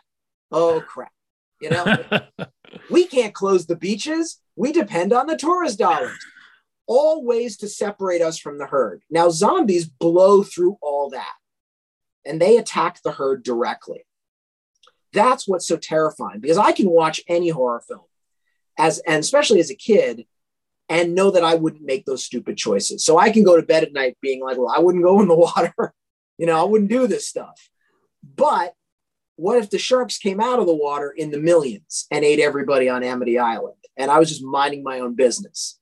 Oh 0.50 0.82
crap. 0.87 1.12
You 1.61 1.70
know, 1.70 1.96
we 2.90 3.06
can't 3.06 3.34
close 3.34 3.66
the 3.66 3.76
beaches. 3.76 4.40
We 4.56 4.72
depend 4.72 5.12
on 5.12 5.26
the 5.26 5.37
tourist 5.37 5.78
dollars. 5.78 6.18
All 6.88 7.24
ways 7.24 7.59
to 7.59 7.68
separate 7.68 8.22
us 8.22 8.38
from 8.38 8.59
the 8.59 8.66
herd. 8.66 9.03
Now, 9.11 9.29
zombies 9.29 9.87
blow 9.87 10.42
through 10.42 10.79
all 10.83 11.11
that 11.11 11.35
and 12.24 12.40
they 12.40 12.57
attack 12.57 13.03
the 13.03 13.12
herd 13.12 13.42
directly. 13.42 14.05
That's 15.12 15.46
what's 15.46 15.66
so 15.66 15.77
terrifying 15.77 16.40
because 16.40 16.59
I 16.59 16.72
can 16.72 16.90
watch 16.90 17.20
any 17.29 17.48
horror 17.51 17.83
film 17.87 18.03
as 18.79 18.98
and 19.01 19.20
especially 19.20 19.61
as 19.61 19.70
a 19.70 19.74
kid 19.74 20.27
and 20.88 21.14
know 21.14 21.31
that 21.31 21.44
I 21.44 21.55
wouldn't 21.55 21.85
make 21.85 22.05
those 22.05 22.24
stupid 22.24 22.57
choices. 22.57 23.05
So 23.05 23.18
I 23.18 23.31
can 23.31 23.44
go 23.44 23.57
to 23.57 23.66
bed 23.66 23.83
at 23.83 23.92
night 23.92 24.16
being 24.20 24.42
like, 24.42 24.57
well, 24.57 24.72
I 24.74 24.81
wouldn't 24.81 25.05
go 25.05 25.20
in 25.20 25.29
the 25.29 25.35
water. 25.37 25.94
you 26.38 26.46
know, 26.46 26.59
I 26.59 26.64
wouldn't 26.64 26.90
do 26.90 27.07
this 27.07 27.27
stuff. 27.27 27.68
But 28.37 28.74
what 29.37 29.59
if 29.59 29.70
the 29.70 29.79
sharks 29.79 30.18
came 30.18 30.40
out 30.40 30.59
of 30.59 30.66
the 30.66 30.74
water 30.74 31.11
in 31.11 31.31
the 31.31 31.38
millions 31.38 32.07
and 32.11 32.24
ate 32.24 32.40
everybody 32.40 32.88
on 32.88 33.05
Amity 33.05 33.38
Island 33.38 33.77
and 33.96 34.11
I 34.11 34.18
was 34.18 34.29
just 34.29 34.42
minding 34.42 34.83
my 34.83 35.01
own 35.01 35.14
business? 35.14 35.78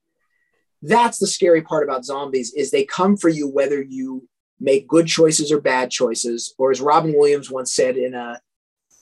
That's 0.86 1.18
the 1.18 1.26
scary 1.26 1.62
part 1.62 1.84
about 1.84 2.04
zombies 2.04 2.52
is 2.54 2.70
they 2.70 2.84
come 2.84 3.16
for 3.16 3.28
you 3.28 3.48
whether 3.48 3.82
you 3.82 4.28
make 4.60 4.88
good 4.88 5.06
choices 5.06 5.50
or 5.50 5.60
bad 5.60 5.90
choices 5.90 6.54
or 6.58 6.70
as 6.70 6.80
Robin 6.80 7.12
Williams 7.16 7.50
once 7.50 7.72
said 7.72 7.96
in 7.96 8.14
a 8.14 8.40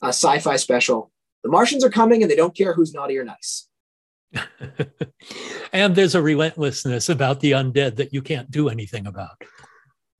a 0.02 0.08
sci-fi 0.08 0.56
special. 0.56 1.10
The 1.42 1.50
Martians 1.50 1.84
are 1.84 1.90
coming 1.90 2.22
and 2.22 2.30
they 2.30 2.36
don't 2.36 2.56
care 2.56 2.74
who's 2.74 2.94
naughty 2.94 3.18
or 3.18 3.24
nice. 3.24 3.68
and 5.72 5.94
there's 5.94 6.14
a 6.14 6.22
relentlessness 6.22 7.08
about 7.08 7.40
the 7.40 7.52
undead 7.52 7.96
that 7.96 8.12
you 8.12 8.22
can't 8.22 8.50
do 8.50 8.68
anything 8.68 9.06
about. 9.06 9.42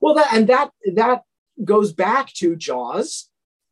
Well, 0.01 0.15
that 0.15 0.33
and 0.33 0.49
that 0.49 0.71
that 0.95 1.23
goes 1.65 1.93
back 1.93 2.33
to 2.35 2.57
Jaws 2.57 3.29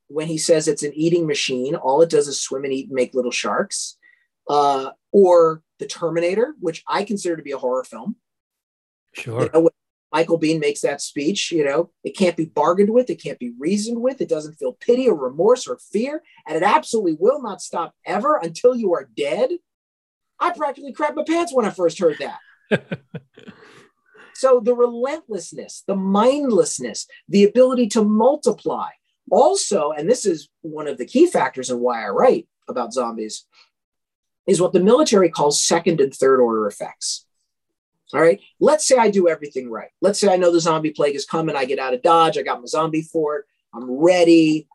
when 0.09 0.29
he 0.29 0.39
says 0.39 0.67
it's 0.67 0.83
an 0.83 0.93
eating 0.95 1.27
machine. 1.27 1.75
All 1.75 2.03
it 2.03 2.11
does 2.11 2.29
is 2.29 2.41
swim 2.41 2.65
and 2.65 2.73
eat 2.73 2.89
and 2.89 2.95
make 2.95 3.15
little 3.15 3.31
sharks. 3.31 3.97
Uh, 4.49 4.91
or 5.13 5.63
The 5.83 5.89
Terminator, 5.89 6.55
which 6.61 6.85
I 6.87 7.03
consider 7.03 7.37
to 7.37 7.43
be 7.43 7.51
a 7.51 7.59
horror 7.59 7.83
film. 7.83 8.15
Sure. 9.15 9.43
You 9.43 9.51
know, 9.53 9.71
Michael 10.13 10.39
Biehn 10.39 10.61
makes 10.61 10.81
that 10.83 11.01
speech, 11.01 11.51
you 11.51 11.65
know, 11.65 11.91
it 12.05 12.17
can't 12.17 12.37
be 12.37 12.45
bargained 12.45 12.91
with, 12.91 13.11
it 13.11 13.21
can't 13.21 13.41
be 13.41 13.53
reasoned 13.59 14.01
with, 14.01 14.21
it 14.21 14.29
doesn't 14.29 14.55
feel 14.61 14.75
pity 14.75 15.09
or 15.09 15.17
remorse 15.17 15.67
or 15.67 15.81
fear, 15.91 16.23
and 16.47 16.57
it 16.57 16.63
absolutely 16.63 17.17
will 17.19 17.43
not 17.43 17.61
stop 17.61 17.97
ever 18.07 18.37
until 18.37 18.77
you 18.77 18.95
are 18.95 19.11
dead. 19.17 19.51
I 20.39 20.51
practically 20.51 20.93
crapped 20.93 21.17
my 21.17 21.25
pants 21.27 21.53
when 21.53 21.67
I 21.67 21.71
first 21.71 21.99
heard 21.99 22.19
that. 22.21 22.81
so 24.35 24.61
the 24.61 24.77
relentlessness, 24.77 25.83
the 25.89 25.97
mindlessness, 25.97 27.09
the 27.29 27.43
ability 27.43 27.89
to 27.89 28.05
multiply. 28.05 28.91
Also, 29.33 29.91
and 29.91 30.09
this 30.09 30.25
is 30.25 30.49
one 30.61 30.87
of 30.87 30.97
the 30.97 31.07
key 31.07 31.27
factors 31.27 31.71
in 31.71 31.81
why 31.81 32.05
I 32.05 32.11
write 32.11 32.47
about 32.69 32.93
zombies, 32.93 33.47
is 34.47 34.61
what 34.61 34.73
the 34.73 34.81
military 34.81 35.31
calls 35.31 35.63
second 35.63 36.01
and 36.01 36.15
third 36.15 36.41
order 36.41 36.67
effects. 36.67 37.27
All 38.13 38.21
right. 38.21 38.41
Let's 38.61 38.87
say 38.87 38.97
I 38.99 39.11
do 39.11 39.29
everything 39.29 39.71
right. 39.71 39.91
Let's 40.01 40.19
say 40.19 40.33
I 40.33 40.37
know 40.37 40.53
the 40.53 40.61
zombie 40.61 40.91
plague 40.91 41.15
is 41.15 41.25
coming. 41.25 41.57
I 41.57 41.65
get 41.65 41.79
out 41.79 41.95
of 41.95 42.03
Dodge. 42.03 42.37
I 42.37 42.43
got 42.43 42.61
my 42.61 42.67
zombie 42.67 43.03
fort. 43.03 43.47
I'm 43.75 43.91
ready. 43.91 44.69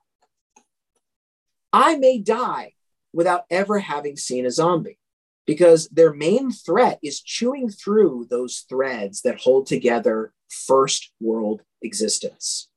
I 1.71 1.97
may 1.97 2.17
die 2.17 2.73
without 3.13 3.45
ever 3.51 3.79
having 3.79 4.17
seen 4.17 4.45
a 4.45 4.51
zombie 4.51 4.97
because 5.45 5.87
their 5.89 6.13
main 6.13 6.51
threat 6.51 6.99
is 7.03 7.21
chewing 7.21 7.69
through 7.69 8.27
those 8.29 8.65
threads 8.67 9.21
that 9.21 9.39
hold 9.39 9.67
together 9.67 10.33
first 10.49 11.11
world 11.19 11.61
existence 11.81 12.69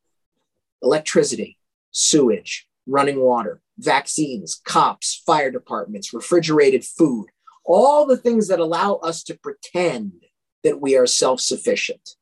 electricity, 0.83 1.59
sewage, 1.91 2.67
running 2.91 3.21
water, 3.21 3.61
vaccines, 3.79 4.61
cops, 4.65 5.23
fire 5.25 5.51
departments, 5.51 6.13
refrigerated 6.13 6.85
food, 6.85 7.29
all 7.65 8.07
the 8.07 8.17
things 8.17 8.49
that 8.49 8.59
allow 8.59 8.95
us 8.97 9.23
to 9.25 9.39
pretend 9.39 10.13
that 10.65 10.81
we 10.81 10.97
are 10.97 11.07
self 11.07 11.41
sufficient. 11.41 12.17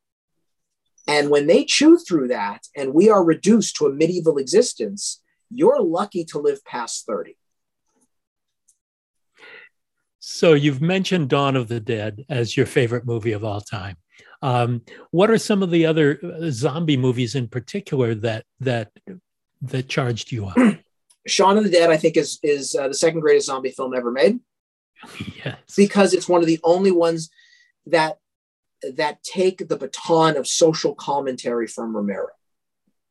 And 1.07 1.31
when 1.31 1.46
they 1.46 1.64
chew 1.64 1.96
through 1.96 2.28
that 2.28 2.66
and 2.76 2.92
we 2.92 3.09
are 3.09 3.24
reduced 3.24 3.76
to 3.76 3.87
a 3.87 3.92
medieval 3.92 4.37
existence, 4.37 5.22
you're 5.50 5.81
lucky 5.81 6.24
to 6.26 6.38
live 6.38 6.62
past 6.64 7.07
30. 7.07 7.37
So 10.18 10.52
you've 10.52 10.83
mentioned 10.83 11.31
Dawn 11.31 11.57
of 11.57 11.68
the 11.68 11.81
Dead 11.81 12.26
as 12.28 12.54
your 12.54 12.66
favorite 12.66 13.07
movie 13.07 13.33
of 13.33 13.44
all 13.44 13.62
time. 13.62 13.96
Um, 14.42 14.83
what 15.11 15.31
are 15.31 15.38
some 15.38 15.62
of 15.62 15.70
the 15.70 15.87
other 15.87 16.20
uh, 16.22 16.50
zombie 16.50 16.98
movies 16.98 17.35
in 17.35 17.48
particular 17.48 18.14
that 18.16 18.44
that 18.61 18.90
that 19.62 19.88
charged 19.88 20.33
you 20.33 20.47
up? 20.47 20.57
Shaun 21.27 21.59
of 21.59 21.64
the 21.64 21.71
Dead, 21.71 21.90
I 21.90 21.97
think, 21.97 22.16
is 22.16 22.38
is 22.42 22.75
uh, 22.75 22.88
the 22.88 22.94
second 22.94 23.21
greatest 23.21 23.47
zombie 23.47 23.71
film 23.71 23.94
ever 23.94 24.11
made. 24.11 24.40
yes, 25.44 25.59
because 25.77 26.14
it's 26.14 26.29
one 26.29 26.40
of 26.40 26.47
the 26.47 26.61
only 26.64 26.90
ones 26.90 27.31
that 27.87 28.18
that 28.97 29.23
take 29.23 29.68
the 29.68 29.77
baton 29.77 30.37
of 30.37 30.47
social 30.47 30.94
commentary 30.94 31.66
from 31.66 31.94
Romero. 31.94 32.29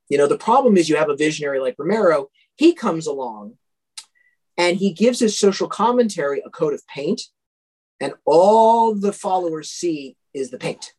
You 0.10 0.18
know, 0.18 0.28
the 0.28 0.38
problem 0.38 0.78
is 0.78 0.88
you 0.88 0.96
have 0.96 1.10
a 1.10 1.18
visionary 1.18 1.60
like 1.60 1.76
Romero, 1.78 2.30
he 2.56 2.74
comes 2.74 3.08
along 3.08 3.58
and 4.58 4.78
he 4.78 4.92
gives 4.92 5.20
his 5.20 5.38
social 5.38 5.68
commentary 5.68 6.42
a 6.46 6.50
coat 6.50 6.74
of 6.74 6.86
paint, 6.88 7.22
and 8.00 8.14
all 8.26 8.96
the 8.96 9.14
followers 9.14 9.70
see 9.70 10.16
is 10.34 10.50
the 10.50 10.58
paint. 10.58 10.94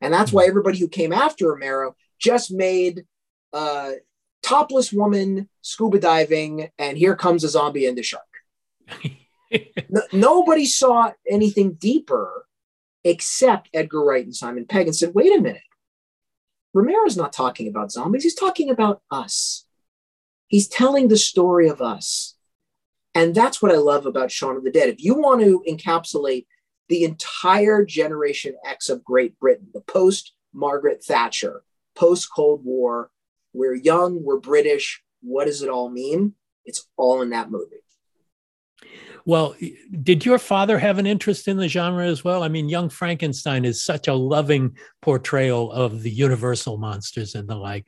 And 0.00 0.12
that's 0.12 0.32
why 0.32 0.46
everybody 0.46 0.78
who 0.78 0.88
came 0.88 1.12
after 1.12 1.48
Romero 1.48 1.94
just 2.18 2.50
made 2.50 3.04
uh, 3.52 3.92
topless 4.44 4.92
woman 4.92 5.48
scuba 5.62 5.98
diving, 5.98 6.70
and 6.78 6.98
here 6.98 7.16
comes 7.16 7.42
a 7.44 7.48
zombie 7.48 7.86
and 7.86 7.98
a 7.98 8.02
shark. 8.02 8.22
no, 9.88 10.02
nobody 10.12 10.66
saw 10.66 11.12
anything 11.28 11.72
deeper 11.72 12.46
except 13.02 13.68
Edgar 13.74 14.04
Wright 14.04 14.24
and 14.24 14.34
Simon 14.34 14.66
Pegg 14.66 14.86
and 14.86 14.96
said, 14.96 15.14
wait 15.14 15.36
a 15.36 15.40
minute. 15.40 15.62
Romero's 16.72 17.16
not 17.16 17.32
talking 17.32 17.68
about 17.68 17.92
zombies. 17.92 18.24
He's 18.24 18.34
talking 18.34 18.70
about 18.70 19.02
us. 19.10 19.66
He's 20.48 20.68
telling 20.68 21.08
the 21.08 21.16
story 21.16 21.68
of 21.68 21.80
us. 21.80 22.34
And 23.14 23.34
that's 23.34 23.62
what 23.62 23.72
I 23.72 23.76
love 23.76 24.06
about 24.06 24.32
Shaun 24.32 24.56
of 24.56 24.64
the 24.64 24.72
Dead. 24.72 24.88
If 24.88 25.02
you 25.02 25.14
want 25.14 25.40
to 25.42 25.62
encapsulate 25.68 26.46
the 26.88 27.04
entire 27.04 27.84
Generation 27.84 28.56
X 28.66 28.88
of 28.88 29.04
Great 29.04 29.38
Britain, 29.38 29.68
the 29.72 29.80
post 29.82 30.32
Margaret 30.52 31.04
Thatcher, 31.04 31.62
post 31.94 32.28
Cold 32.34 32.64
War, 32.64 33.10
we're 33.54 33.74
young, 33.74 34.22
we're 34.22 34.40
British. 34.40 35.02
What 35.22 35.46
does 35.46 35.62
it 35.62 35.70
all 35.70 35.88
mean? 35.88 36.34
It's 36.66 36.86
all 36.96 37.22
in 37.22 37.30
that 37.30 37.50
movie. 37.50 37.76
Well, 39.26 39.56
did 40.02 40.26
your 40.26 40.38
father 40.38 40.78
have 40.78 40.98
an 40.98 41.06
interest 41.06 41.48
in 41.48 41.56
the 41.56 41.68
genre 41.68 42.04
as 42.06 42.22
well? 42.22 42.42
I 42.42 42.48
mean, 42.48 42.68
Young 42.68 42.90
Frankenstein 42.90 43.64
is 43.64 43.82
such 43.82 44.06
a 44.06 44.12
loving 44.12 44.76
portrayal 45.00 45.72
of 45.72 46.02
the 46.02 46.10
universal 46.10 46.76
monsters 46.76 47.34
and 47.34 47.48
the 47.48 47.54
like. 47.54 47.86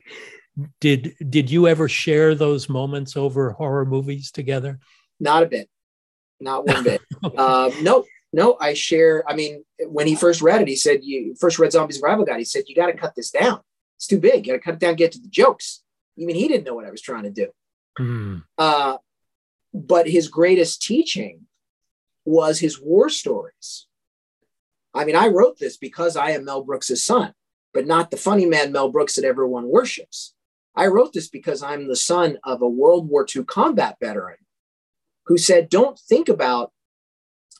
Did 0.79 1.13
did 1.29 1.51
you 1.51 1.67
ever 1.67 1.87
share 1.87 2.33
those 2.33 2.69
moments 2.69 3.15
over 3.15 3.51
horror 3.51 3.85
movies 3.85 4.31
together? 4.31 4.79
Not 5.19 5.43
a 5.43 5.45
bit, 5.45 5.69
not 6.39 6.65
one 6.65 6.83
bit. 6.83 7.01
um, 7.37 7.71
no, 7.83 8.05
no. 8.33 8.57
I 8.59 8.73
share. 8.73 9.23
I 9.29 9.35
mean, 9.35 9.63
when 9.85 10.07
he 10.07 10.15
first 10.15 10.41
read 10.41 10.63
it, 10.63 10.67
he 10.67 10.75
said, 10.75 11.03
"You 11.03 11.35
first 11.39 11.59
read 11.59 11.71
Zombie 11.71 11.93
Survival 11.93 12.25
Guide." 12.25 12.39
He 12.39 12.45
said, 12.45 12.63
"You 12.65 12.73
got 12.73 12.87
to 12.87 12.93
cut 12.93 13.13
this 13.15 13.29
down. 13.29 13.59
It's 13.97 14.07
too 14.07 14.19
big. 14.19 14.47
You 14.47 14.53
got 14.53 14.57
to 14.57 14.63
cut 14.63 14.73
it 14.75 14.79
down. 14.79 14.95
Get 14.95 15.11
to 15.13 15.19
the 15.19 15.27
jokes." 15.27 15.83
Even 16.17 16.35
he 16.35 16.47
didn't 16.47 16.63
know 16.63 16.73
what 16.73 16.85
I 16.85 16.91
was 16.91 17.01
trying 17.01 17.23
to 17.23 17.29
do. 17.29 17.47
Mm. 17.99 18.43
Uh, 18.57 18.97
but 19.73 20.07
his 20.07 20.27
greatest 20.27 20.81
teaching 20.81 21.41
was 22.25 22.59
his 22.59 22.81
war 22.81 23.09
stories. 23.09 23.87
I 24.93 25.05
mean, 25.05 25.15
I 25.15 25.27
wrote 25.27 25.59
this 25.59 25.77
because 25.77 26.17
I 26.17 26.31
am 26.31 26.45
Mel 26.45 26.63
Brooks' 26.63 27.03
son, 27.03 27.33
but 27.73 27.85
not 27.85 28.09
the 28.09 28.17
funny 28.17 28.45
man 28.45 28.71
Mel 28.71 28.89
Brooks 28.89 29.15
that 29.15 29.25
everyone 29.25 29.67
worships. 29.67 30.33
I 30.75 30.87
wrote 30.87 31.13
this 31.13 31.27
because 31.27 31.61
I'm 31.61 31.87
the 31.87 31.95
son 31.95 32.37
of 32.43 32.61
a 32.61 32.67
World 32.67 33.07
War 33.07 33.25
II 33.33 33.43
combat 33.43 33.97
veteran 34.01 34.37
who 35.25 35.37
said, 35.37 35.69
Don't 35.69 35.99
think 35.99 36.29
about 36.29 36.71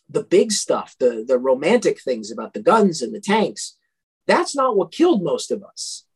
the 0.09 0.23
big 0.23 0.51
stuff, 0.51 0.95
the, 0.99 1.23
the 1.27 1.37
romantic 1.37 2.01
things 2.01 2.31
about 2.31 2.53
the 2.53 2.61
guns 2.61 3.01
and 3.01 3.13
the 3.13 3.19
tanks. 3.19 3.77
That's 4.25 4.55
not 4.55 4.75
what 4.75 4.91
killed 4.91 5.23
most 5.23 5.51
of 5.51 5.63
us. 5.63 6.06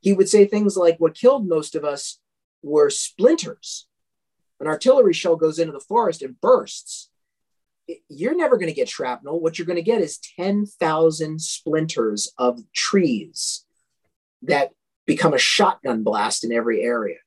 He 0.00 0.12
would 0.12 0.28
say 0.28 0.46
things 0.46 0.76
like, 0.76 0.96
What 0.98 1.14
killed 1.14 1.48
most 1.48 1.74
of 1.74 1.84
us 1.84 2.20
were 2.62 2.90
splinters 2.90 3.88
an 4.60 4.66
artillery 4.66 5.12
shell 5.12 5.36
goes 5.36 5.58
into 5.58 5.72
the 5.72 5.80
forest 5.80 6.22
and 6.22 6.40
bursts, 6.40 7.10
you're 8.08 8.36
never 8.36 8.56
going 8.56 8.68
to 8.68 8.74
get 8.74 8.88
shrapnel. 8.88 9.40
What 9.40 9.58
you're 9.58 9.66
going 9.66 9.76
to 9.76 9.82
get 9.82 10.02
is 10.02 10.20
10,000 10.36 11.40
splinters 11.40 12.32
of 12.36 12.60
trees 12.72 13.64
that 14.42 14.70
become 15.06 15.32
a 15.32 15.38
shotgun 15.38 16.02
blast 16.02 16.44
in 16.44 16.52
every 16.52 16.82
area. 16.82 17.18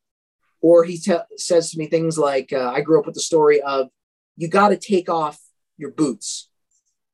Or 0.62 0.84
he 0.84 0.98
te- 0.98 1.18
says 1.38 1.72
to 1.72 1.80
me 1.80 1.88
things 1.88 2.18
like, 2.18 2.54
uh, 2.54 2.70
I 2.70 2.82
grew 2.82 3.00
up 3.00 3.06
with 3.06 3.16
the 3.16 3.22
story 3.22 3.62
of 3.62 3.90
you 4.38 4.48
got 4.48 4.70
to 4.70 4.78
take 4.78 5.10
off 5.10 5.40
your 5.78 5.92
boots 5.92 6.50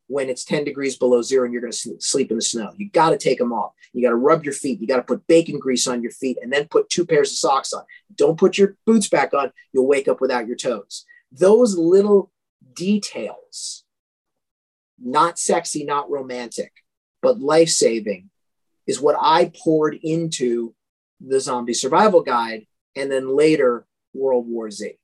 when 0.07 0.29
it's 0.29 0.45
10 0.45 0.63
degrees 0.63 0.97
below 0.97 1.21
zero 1.21 1.43
and 1.43 1.53
you're 1.53 1.61
going 1.61 1.73
to 1.73 1.95
sleep 1.99 2.31
in 2.31 2.37
the 2.37 2.41
snow. 2.41 2.71
You 2.77 2.89
got 2.89 3.09
to 3.11 3.17
take 3.17 3.37
them 3.37 3.51
off. 3.51 3.73
You 3.93 4.01
got 4.01 4.09
to 4.09 4.15
rub 4.15 4.43
your 4.43 4.53
feet. 4.53 4.79
You 4.79 4.87
got 4.87 4.97
to 4.97 5.03
put 5.03 5.27
bacon 5.27 5.59
grease 5.59 5.87
on 5.87 6.01
your 6.01 6.11
feet 6.11 6.37
and 6.41 6.51
then 6.51 6.67
put 6.67 6.89
two 6.89 7.05
pairs 7.05 7.31
of 7.31 7.37
socks 7.37 7.73
on. 7.73 7.83
Don't 8.15 8.39
put 8.39 8.57
your 8.57 8.75
boots 8.85 9.09
back 9.09 9.33
on. 9.33 9.51
You'll 9.73 9.87
wake 9.87 10.07
up 10.07 10.21
without 10.21 10.47
your 10.47 10.55
toes. 10.55 11.05
Those 11.31 11.77
little 11.77 12.31
details, 12.73 13.83
not 14.97 15.37
sexy, 15.37 15.83
not 15.83 16.09
romantic, 16.09 16.71
but 17.21 17.39
life 17.39 17.69
saving, 17.69 18.29
is 18.85 19.01
what 19.01 19.17
I 19.19 19.51
poured 19.63 19.99
into 20.01 20.73
the 21.19 21.41
zombie 21.41 21.73
survival 21.73 22.21
guide 22.21 22.65
and 22.95 23.11
then 23.11 23.35
later 23.35 23.85
World 24.13 24.47
War 24.47 24.71
Z 24.71 24.97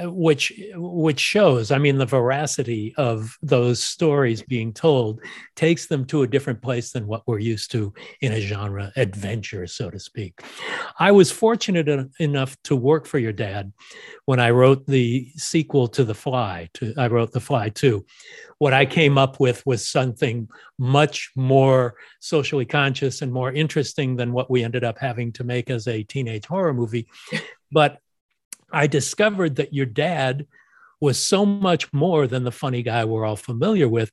which 0.00 0.52
which 0.74 1.20
shows 1.20 1.70
i 1.70 1.78
mean 1.78 1.96
the 1.96 2.04
veracity 2.04 2.92
of 2.96 3.38
those 3.40 3.80
stories 3.80 4.42
being 4.42 4.72
told 4.72 5.20
takes 5.54 5.86
them 5.86 6.04
to 6.04 6.22
a 6.22 6.26
different 6.26 6.60
place 6.60 6.90
than 6.90 7.06
what 7.06 7.22
we're 7.26 7.38
used 7.38 7.70
to 7.70 7.94
in 8.20 8.32
a 8.32 8.40
genre 8.40 8.92
adventure 8.96 9.66
so 9.66 9.88
to 9.88 9.98
speak. 9.98 10.42
I 10.98 11.12
was 11.12 11.30
fortunate 11.30 12.10
enough 12.18 12.56
to 12.64 12.74
work 12.74 13.06
for 13.06 13.18
your 13.18 13.32
dad 13.32 13.72
when 14.24 14.40
i 14.40 14.50
wrote 14.50 14.86
the 14.86 15.30
sequel 15.36 15.86
to 15.88 16.04
the 16.04 16.14
Fly 16.14 16.68
II 16.82 16.94
i 16.98 17.06
wrote 17.06 17.32
the 17.32 17.40
Fly 17.40 17.72
II 17.82 18.02
what 18.58 18.74
i 18.74 18.84
came 18.84 19.18
up 19.18 19.38
with 19.38 19.64
was 19.66 19.86
something 19.86 20.48
much 20.78 21.30
more 21.36 21.94
socially 22.20 22.64
conscious 22.64 23.22
and 23.22 23.32
more 23.32 23.52
interesting 23.52 24.16
than 24.16 24.32
what 24.32 24.50
we 24.50 24.64
ended 24.64 24.84
up 24.84 24.98
having 24.98 25.32
to 25.32 25.44
make 25.44 25.70
as 25.70 25.86
a 25.88 26.02
teenage 26.02 26.44
horror 26.46 26.74
movie. 26.74 27.06
But 27.72 27.98
I 28.72 28.86
discovered 28.86 29.56
that 29.56 29.74
your 29.74 29.86
dad 29.86 30.46
was 31.00 31.22
so 31.22 31.44
much 31.44 31.92
more 31.92 32.26
than 32.26 32.44
the 32.44 32.52
funny 32.52 32.82
guy 32.82 33.04
we're 33.04 33.24
all 33.24 33.36
familiar 33.36 33.88
with. 33.88 34.10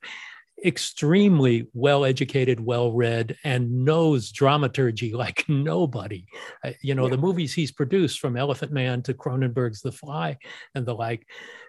Extremely 0.64 1.66
well 1.74 2.04
educated, 2.04 2.60
well 2.60 2.92
read, 2.92 3.36
and 3.44 3.84
knows 3.84 4.30
dramaturgy 4.30 5.12
like 5.14 5.44
nobody. 5.48 6.26
Uh, 6.62 6.72
you 6.82 6.94
know, 6.94 7.04
yeah. 7.04 7.10
the 7.10 7.18
movies 7.18 7.52
he's 7.52 7.72
produced 7.72 8.20
from 8.20 8.36
Elephant 8.36 8.72
Man 8.72 9.02
to 9.02 9.14
Cronenberg's 9.14 9.82
The 9.82 9.92
Fly 9.92 10.38
and 10.74 10.86
the 10.86 10.94
like 10.94 11.26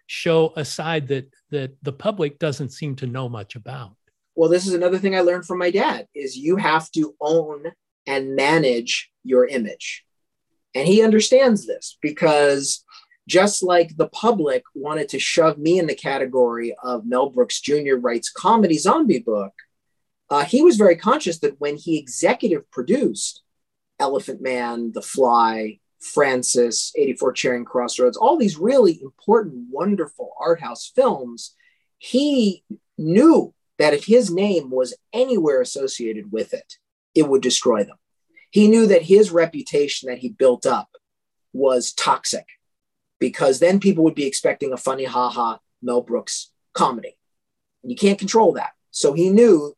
show 0.07 0.53
a 0.55 0.63
side 0.63 1.07
that 1.07 1.29
that 1.49 1.75
the 1.81 1.93
public 1.93 2.39
doesn't 2.39 2.69
seem 2.69 2.95
to 2.97 3.07
know 3.07 3.27
much 3.27 3.55
about. 3.55 3.95
Well, 4.35 4.49
this 4.49 4.67
is 4.67 4.73
another 4.73 4.99
thing 4.99 5.15
I 5.15 5.21
learned 5.21 5.45
from 5.45 5.59
my 5.59 5.71
dad 5.71 6.07
is 6.13 6.37
you 6.37 6.57
have 6.57 6.91
to 6.91 7.15
own 7.21 7.71
and 8.05 8.35
manage 8.35 9.09
your 9.23 9.47
image. 9.47 10.05
And 10.75 10.87
he 10.87 11.01
understands 11.01 11.65
this 11.65 11.97
because 12.01 12.83
just 13.27 13.63
like 13.63 13.95
the 13.95 14.09
public 14.09 14.63
wanted 14.75 15.09
to 15.09 15.19
shove 15.19 15.57
me 15.57 15.79
in 15.79 15.87
the 15.87 15.95
category 15.95 16.75
of 16.83 17.05
Mel 17.05 17.29
Brooks 17.29 17.59
Jr. 17.61 17.95
writes 17.95 18.29
comedy 18.29 18.77
zombie 18.77 19.19
book, 19.19 19.53
uh, 20.29 20.43
he 20.43 20.61
was 20.61 20.75
very 20.75 20.95
conscious 20.95 21.39
that 21.39 21.59
when 21.59 21.77
he 21.77 21.97
executive 21.97 22.69
produced 22.71 23.41
Elephant 23.99 24.41
Man, 24.41 24.91
The 24.91 25.01
Fly, 25.01 25.79
Frances, 25.99 26.91
84 26.95 27.33
Charing 27.33 27.65
Crossroads, 27.65 28.17
all 28.17 28.37
these 28.37 28.57
really 28.57 29.01
important, 29.01 29.67
wonderful 29.71 30.33
art 30.39 30.59
house 30.59 30.91
films, 30.95 31.55
he 31.97 32.63
knew 32.97 33.53
that 33.79 33.93
if 33.93 34.05
his 34.05 34.31
name 34.31 34.69
was 34.69 34.95
anywhere 35.13 35.61
associated 35.61 36.31
with 36.31 36.53
it, 36.53 36.75
it 37.13 37.27
would 37.27 37.41
destroy 37.41 37.83
them. 37.83 37.97
He 38.55 38.69
knew 38.69 38.87
that 38.87 39.01
his 39.01 39.31
reputation 39.31 40.07
that 40.07 40.19
he 40.19 40.29
built 40.29 40.65
up 40.65 40.87
was 41.51 41.91
toxic 41.91 42.45
because 43.19 43.59
then 43.59 43.81
people 43.81 44.05
would 44.05 44.15
be 44.15 44.25
expecting 44.25 44.71
a 44.71 44.77
funny, 44.77 45.03
haha, 45.03 45.57
Mel 45.81 45.99
Brooks 45.99 46.53
comedy. 46.73 47.17
And 47.83 47.91
you 47.91 47.97
can't 47.97 48.17
control 48.17 48.53
that. 48.53 48.71
So 48.91 49.11
he 49.11 49.29
knew 49.29 49.75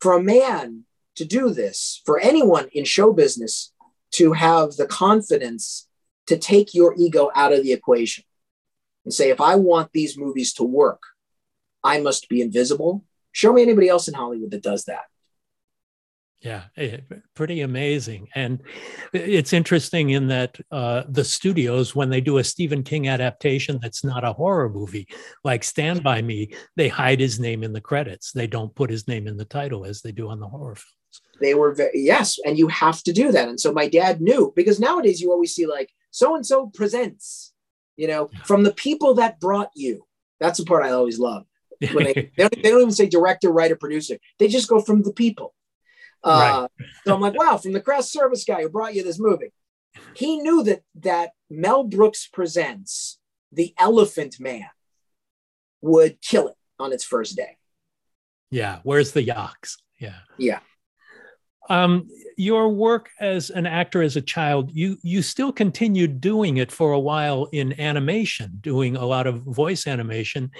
for 0.00 0.14
a 0.14 0.22
man 0.22 0.82
to 1.14 1.24
do 1.24 1.50
this, 1.50 2.02
for 2.04 2.18
anyone 2.18 2.68
in 2.72 2.84
show 2.84 3.12
business 3.12 3.72
to 4.14 4.32
have 4.32 4.72
the 4.72 4.86
confidence 4.86 5.86
to 6.26 6.36
take 6.36 6.74
your 6.74 6.96
ego 6.98 7.30
out 7.36 7.52
of 7.52 7.62
the 7.62 7.72
equation 7.72 8.24
and 9.04 9.14
say, 9.14 9.30
if 9.30 9.40
I 9.40 9.54
want 9.54 9.92
these 9.92 10.18
movies 10.18 10.52
to 10.54 10.64
work, 10.64 11.02
I 11.84 12.00
must 12.00 12.28
be 12.28 12.42
invisible. 12.42 13.04
Show 13.30 13.52
me 13.52 13.62
anybody 13.62 13.88
else 13.88 14.08
in 14.08 14.14
Hollywood 14.14 14.50
that 14.50 14.64
does 14.64 14.86
that. 14.86 15.04
Yeah, 16.42 16.64
it, 16.76 17.04
eh, 17.10 17.16
pretty 17.34 17.60
amazing. 17.60 18.28
And 18.34 18.62
it's 19.12 19.52
interesting 19.52 20.10
in 20.10 20.26
that 20.28 20.58
uh, 20.72 21.04
the 21.08 21.24
studios, 21.24 21.94
when 21.94 22.10
they 22.10 22.20
do 22.20 22.38
a 22.38 22.44
Stephen 22.44 22.82
King 22.82 23.08
adaptation 23.08 23.78
that's 23.80 24.02
not 24.02 24.24
a 24.24 24.32
horror 24.32 24.68
movie, 24.68 25.06
like 25.44 25.62
Stand 25.62 26.02
By 26.02 26.20
Me, 26.20 26.52
they 26.74 26.88
hide 26.88 27.20
his 27.20 27.38
name 27.38 27.62
in 27.62 27.72
the 27.72 27.80
credits. 27.80 28.32
They 28.32 28.48
don't 28.48 28.74
put 28.74 28.90
his 28.90 29.06
name 29.06 29.28
in 29.28 29.36
the 29.36 29.44
title 29.44 29.84
as 29.84 30.02
they 30.02 30.10
do 30.10 30.28
on 30.30 30.40
the 30.40 30.48
horror 30.48 30.74
films. 30.74 31.22
They 31.40 31.54
were, 31.54 31.74
very, 31.74 31.92
yes, 31.94 32.38
and 32.44 32.58
you 32.58 32.66
have 32.68 33.02
to 33.04 33.12
do 33.12 33.30
that. 33.30 33.48
And 33.48 33.60
so 33.60 33.72
my 33.72 33.86
dad 33.86 34.20
knew 34.20 34.52
because 34.56 34.80
nowadays 34.80 35.20
you 35.20 35.30
always 35.30 35.54
see 35.54 35.66
like 35.66 35.90
so 36.10 36.34
and 36.34 36.44
so 36.44 36.66
presents, 36.74 37.52
you 37.96 38.08
know, 38.08 38.30
yeah. 38.32 38.42
from 38.42 38.64
the 38.64 38.74
people 38.74 39.14
that 39.14 39.38
brought 39.38 39.70
you. 39.76 40.06
That's 40.40 40.58
the 40.58 40.64
part 40.64 40.84
I 40.84 40.90
always 40.90 41.20
love. 41.20 41.44
When 41.92 42.04
they, 42.04 42.12
they, 42.14 42.30
don't, 42.36 42.62
they 42.62 42.70
don't 42.70 42.80
even 42.80 42.92
say 42.92 43.08
director, 43.08 43.50
writer, 43.50 43.76
producer, 43.76 44.16
they 44.38 44.48
just 44.48 44.68
go 44.68 44.80
from 44.80 45.02
the 45.02 45.12
people 45.12 45.52
uh, 46.24 46.66
right. 46.78 46.88
so 47.04 47.14
I'm 47.14 47.20
like, 47.20 47.38
wow, 47.38 47.56
from 47.56 47.72
the 47.72 47.80
craft 47.80 48.08
service 48.08 48.44
guy 48.44 48.62
who 48.62 48.68
brought 48.68 48.94
you 48.94 49.02
this 49.02 49.18
movie. 49.18 49.52
He 50.14 50.38
knew 50.38 50.62
that 50.64 50.82
that 51.00 51.30
Mel 51.50 51.84
Brooks 51.84 52.26
presents 52.26 53.18
The 53.50 53.74
Elephant 53.78 54.40
Man 54.40 54.70
would 55.82 56.20
kill 56.20 56.48
it 56.48 56.56
on 56.78 56.92
its 56.92 57.04
first 57.04 57.36
day. 57.36 57.56
Yeah, 58.50 58.80
where's 58.84 59.12
the 59.12 59.22
yaks? 59.22 59.78
Yeah. 59.98 60.18
Yeah. 60.38 60.60
Um, 61.70 62.08
your 62.36 62.70
work 62.70 63.08
as 63.20 63.50
an 63.50 63.66
actor 63.66 64.02
as 64.02 64.16
a 64.16 64.20
child, 64.20 64.70
you 64.72 64.98
you 65.02 65.22
still 65.22 65.52
continued 65.52 66.20
doing 66.20 66.56
it 66.56 66.72
for 66.72 66.92
a 66.92 66.98
while 66.98 67.48
in 67.52 67.78
animation, 67.80 68.58
doing 68.60 68.96
a 68.96 69.06
lot 69.06 69.26
of 69.26 69.42
voice 69.42 69.86
animation. 69.86 70.50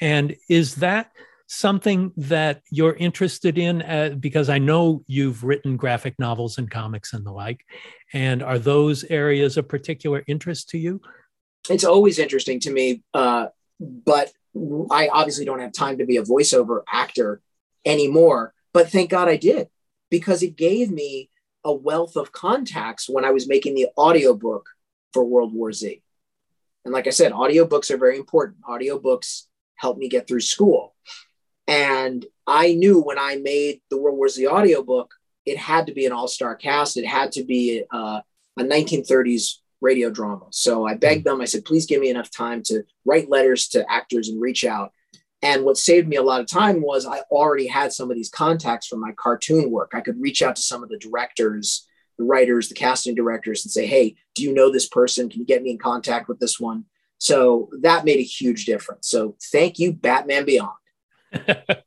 And 0.00 0.36
is 0.48 0.76
that 0.76 1.12
something 1.52 2.12
that 2.16 2.62
you're 2.70 2.94
interested 2.94 3.58
in? 3.58 3.82
Uh, 3.82 4.14
because 4.18 4.48
I 4.48 4.58
know 4.58 5.02
you've 5.08 5.42
written 5.42 5.76
graphic 5.76 6.16
novels 6.18 6.58
and 6.58 6.70
comics 6.70 7.12
and 7.12 7.26
the 7.26 7.32
like. 7.32 7.66
And 8.12 8.40
are 8.40 8.58
those 8.58 9.02
areas 9.04 9.56
of 9.56 9.68
particular 9.68 10.22
interest 10.28 10.68
to 10.70 10.78
you? 10.78 11.00
It's 11.68 11.84
always 11.84 12.20
interesting 12.20 12.60
to 12.60 12.72
me, 12.72 13.02
uh, 13.12 13.48
but 13.80 14.32
I 14.90 15.08
obviously 15.08 15.44
don't 15.44 15.58
have 15.58 15.72
time 15.72 15.98
to 15.98 16.06
be 16.06 16.18
a 16.18 16.22
voiceover 16.22 16.82
actor 16.90 17.42
anymore. 17.84 18.54
But 18.72 18.88
thank 18.88 19.10
God 19.10 19.28
I 19.28 19.36
did 19.36 19.68
because 20.08 20.44
it 20.44 20.56
gave 20.56 20.90
me 20.90 21.30
a 21.64 21.72
wealth 21.72 22.14
of 22.14 22.30
contacts 22.30 23.08
when 23.08 23.24
I 23.24 23.32
was 23.32 23.48
making 23.48 23.74
the 23.74 23.88
audiobook 23.98 24.68
for 25.12 25.24
World 25.24 25.52
War 25.52 25.72
Z. 25.72 26.00
And 26.84 26.94
like 26.94 27.08
I 27.08 27.10
said, 27.10 27.32
audiobooks 27.32 27.90
are 27.90 27.98
very 27.98 28.16
important. 28.16 28.58
Audiobooks 28.62 29.46
help 29.74 29.98
me 29.98 30.08
get 30.08 30.28
through 30.28 30.40
school. 30.40 30.94
And 31.70 32.26
I 32.48 32.74
knew 32.74 33.00
when 33.00 33.16
I 33.16 33.36
made 33.36 33.80
the 33.90 33.96
World 33.96 34.18
War 34.18 34.28
Z 34.28 34.44
audiobook, 34.44 35.14
it 35.46 35.56
had 35.56 35.86
to 35.86 35.94
be 35.94 36.04
an 36.04 36.10
all-star 36.10 36.56
cast. 36.56 36.96
It 36.96 37.06
had 37.06 37.30
to 37.32 37.44
be 37.44 37.84
uh, 37.92 38.22
a 38.58 38.62
1930s 38.62 39.58
radio 39.80 40.10
drama. 40.10 40.46
So 40.50 40.84
I 40.84 40.96
begged 40.96 41.24
them. 41.24 41.40
I 41.40 41.44
said, 41.44 41.64
please 41.64 41.86
give 41.86 42.00
me 42.00 42.10
enough 42.10 42.28
time 42.28 42.64
to 42.64 42.82
write 43.04 43.30
letters 43.30 43.68
to 43.68 43.90
actors 43.90 44.28
and 44.28 44.40
reach 44.40 44.64
out. 44.64 44.92
And 45.42 45.64
what 45.64 45.76
saved 45.76 46.08
me 46.08 46.16
a 46.16 46.24
lot 46.24 46.40
of 46.40 46.48
time 46.48 46.82
was 46.82 47.06
I 47.06 47.20
already 47.30 47.68
had 47.68 47.92
some 47.92 48.10
of 48.10 48.16
these 48.16 48.30
contacts 48.30 48.88
from 48.88 49.00
my 49.00 49.12
cartoon 49.12 49.70
work. 49.70 49.92
I 49.94 50.00
could 50.00 50.20
reach 50.20 50.42
out 50.42 50.56
to 50.56 50.62
some 50.62 50.82
of 50.82 50.88
the 50.88 50.98
directors, 50.98 51.86
the 52.18 52.24
writers, 52.24 52.68
the 52.68 52.74
casting 52.74 53.14
directors, 53.14 53.64
and 53.64 53.70
say, 53.70 53.86
hey, 53.86 54.16
do 54.34 54.42
you 54.42 54.52
know 54.52 54.72
this 54.72 54.88
person? 54.88 55.30
Can 55.30 55.38
you 55.38 55.46
get 55.46 55.62
me 55.62 55.70
in 55.70 55.78
contact 55.78 56.28
with 56.28 56.40
this 56.40 56.58
one? 56.58 56.86
So 57.18 57.70
that 57.82 58.04
made 58.04 58.18
a 58.18 58.24
huge 58.24 58.64
difference. 58.64 59.08
So 59.08 59.36
thank 59.52 59.78
you, 59.78 59.92
Batman 59.92 60.44
Beyond. 60.44 60.72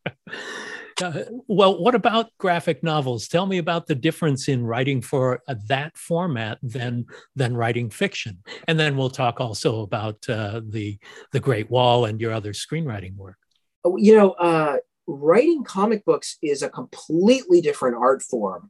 Uh, 1.01 1.23
well, 1.47 1.81
what 1.81 1.95
about 1.95 2.29
graphic 2.37 2.83
novels? 2.83 3.27
Tell 3.27 3.45
me 3.45 3.57
about 3.57 3.87
the 3.87 3.95
difference 3.95 4.47
in 4.47 4.63
writing 4.63 5.01
for 5.01 5.41
uh, 5.47 5.55
that 5.67 5.97
format 5.97 6.59
than 6.61 7.05
than 7.35 7.57
writing 7.57 7.89
fiction, 7.89 8.43
and 8.67 8.79
then 8.79 8.95
we'll 8.95 9.09
talk 9.09 9.41
also 9.41 9.81
about 9.81 10.17
uh, 10.29 10.61
the 10.63 10.97
the 11.31 11.39
Great 11.39 11.69
Wall 11.69 12.05
and 12.05 12.21
your 12.21 12.31
other 12.31 12.53
screenwriting 12.53 13.15
work. 13.15 13.37
Oh, 13.83 13.97
you 13.97 14.15
know, 14.15 14.31
uh, 14.31 14.77
writing 15.07 15.63
comic 15.63 16.05
books 16.05 16.37
is 16.43 16.61
a 16.61 16.69
completely 16.69 17.59
different 17.59 17.97
art 17.97 18.21
form, 18.21 18.69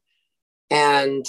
and 0.70 1.26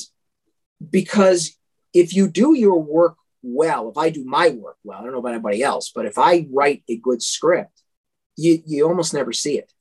because 0.91 1.57
if 1.93 2.15
you 2.15 2.29
do 2.29 2.55
your 2.55 2.81
work 2.81 3.17
well, 3.43 3.91
if 3.91 3.99
I 3.99 4.11
do 4.11 4.25
my 4.25 4.51
work 4.51 4.77
well, 4.85 4.99
I 4.99 5.03
don't 5.03 5.13
know 5.13 5.19
about 5.19 5.35
anybody 5.35 5.63
else, 5.63 5.91
but 5.95 6.07
if 6.07 6.19
I 6.19 6.47
write 6.51 6.83
a 6.89 6.97
good 6.97 7.23
script, 7.23 7.84
you 8.37 8.63
you 8.67 8.87
almost 8.87 9.15
never 9.15 9.33
see 9.33 9.59
it 9.59 9.73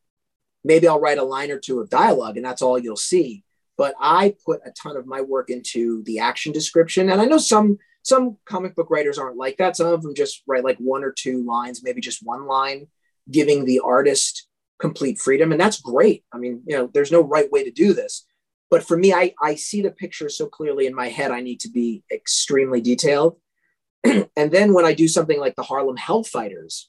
maybe 0.64 0.88
I'll 0.88 0.99
write 0.99 1.18
a 1.18 1.24
line 1.24 1.51
or 1.51 1.60
two 1.60 1.80
of 1.80 1.89
dialogue 1.89 2.38
and 2.38 2.45
that's 2.45 2.62
all 2.62 2.80
you'll 2.80 2.95
see. 2.95 3.43
But 3.78 3.95
I 3.99 4.36
put 4.45 4.62
a 4.66 4.72
ton 4.72 4.97
of 4.97 5.08
my 5.08 5.22
work 5.22 5.49
into 5.49 6.04
the 6.04 6.20
action 6.20 6.51
description. 6.51 7.10
And 7.10 7.20
I 7.22 7.26
know 7.26 7.38
some 7.38 7.80
some 8.04 8.38
comic 8.45 8.76
book 8.76 8.89
writers 8.89 9.18
aren't 9.18 9.38
like 9.38 9.58
that. 9.58 9.78
Some 9.78 9.88
of 9.88 10.01
them 10.01 10.14
just 10.14 10.43
write 10.45 10.64
like 10.64 10.78
one 10.78 11.04
or 11.04 11.12
two 11.12 11.43
lines, 11.45 11.84
maybe 11.84 12.01
just 12.01 12.20
one 12.22 12.45
line, 12.45 12.88
giving 13.32 13.66
the 13.66 13.80
artist 13.80 14.47
complete 14.78 15.20
freedom. 15.20 15.51
And 15.51 15.60
that's 15.60 15.82
great. 15.82 16.26
I 16.32 16.38
mean, 16.38 16.62
you 16.68 16.78
know, 16.78 16.89
there's 16.93 17.14
no 17.14 17.22
right 17.22 17.49
way 17.49 17.64
to 17.64 17.72
do 17.72 17.93
this. 17.93 18.26
But 18.70 18.84
for 18.84 18.97
me, 18.97 19.14
I, 19.14 19.34
I 19.41 19.56
see 19.56 19.82
the 19.82 19.91
picture 19.91 20.28
so 20.28 20.47
clearly 20.47 20.86
in 20.86 20.93
my 20.93 21.08
head, 21.08 21.32
I 21.32 21.41
need 21.41 21.62
to 21.62 21.70
be 21.70 22.04
extremely 22.12 22.82
detailed. 22.82 23.38
and 24.04 24.28
then 24.36 24.74
when 24.74 24.84
I 24.84 24.93
do 24.93 25.08
something 25.08 25.39
like 25.39 25.56
the 25.56 25.64
Harlem 25.64 25.95
Hellfighters, 25.95 26.86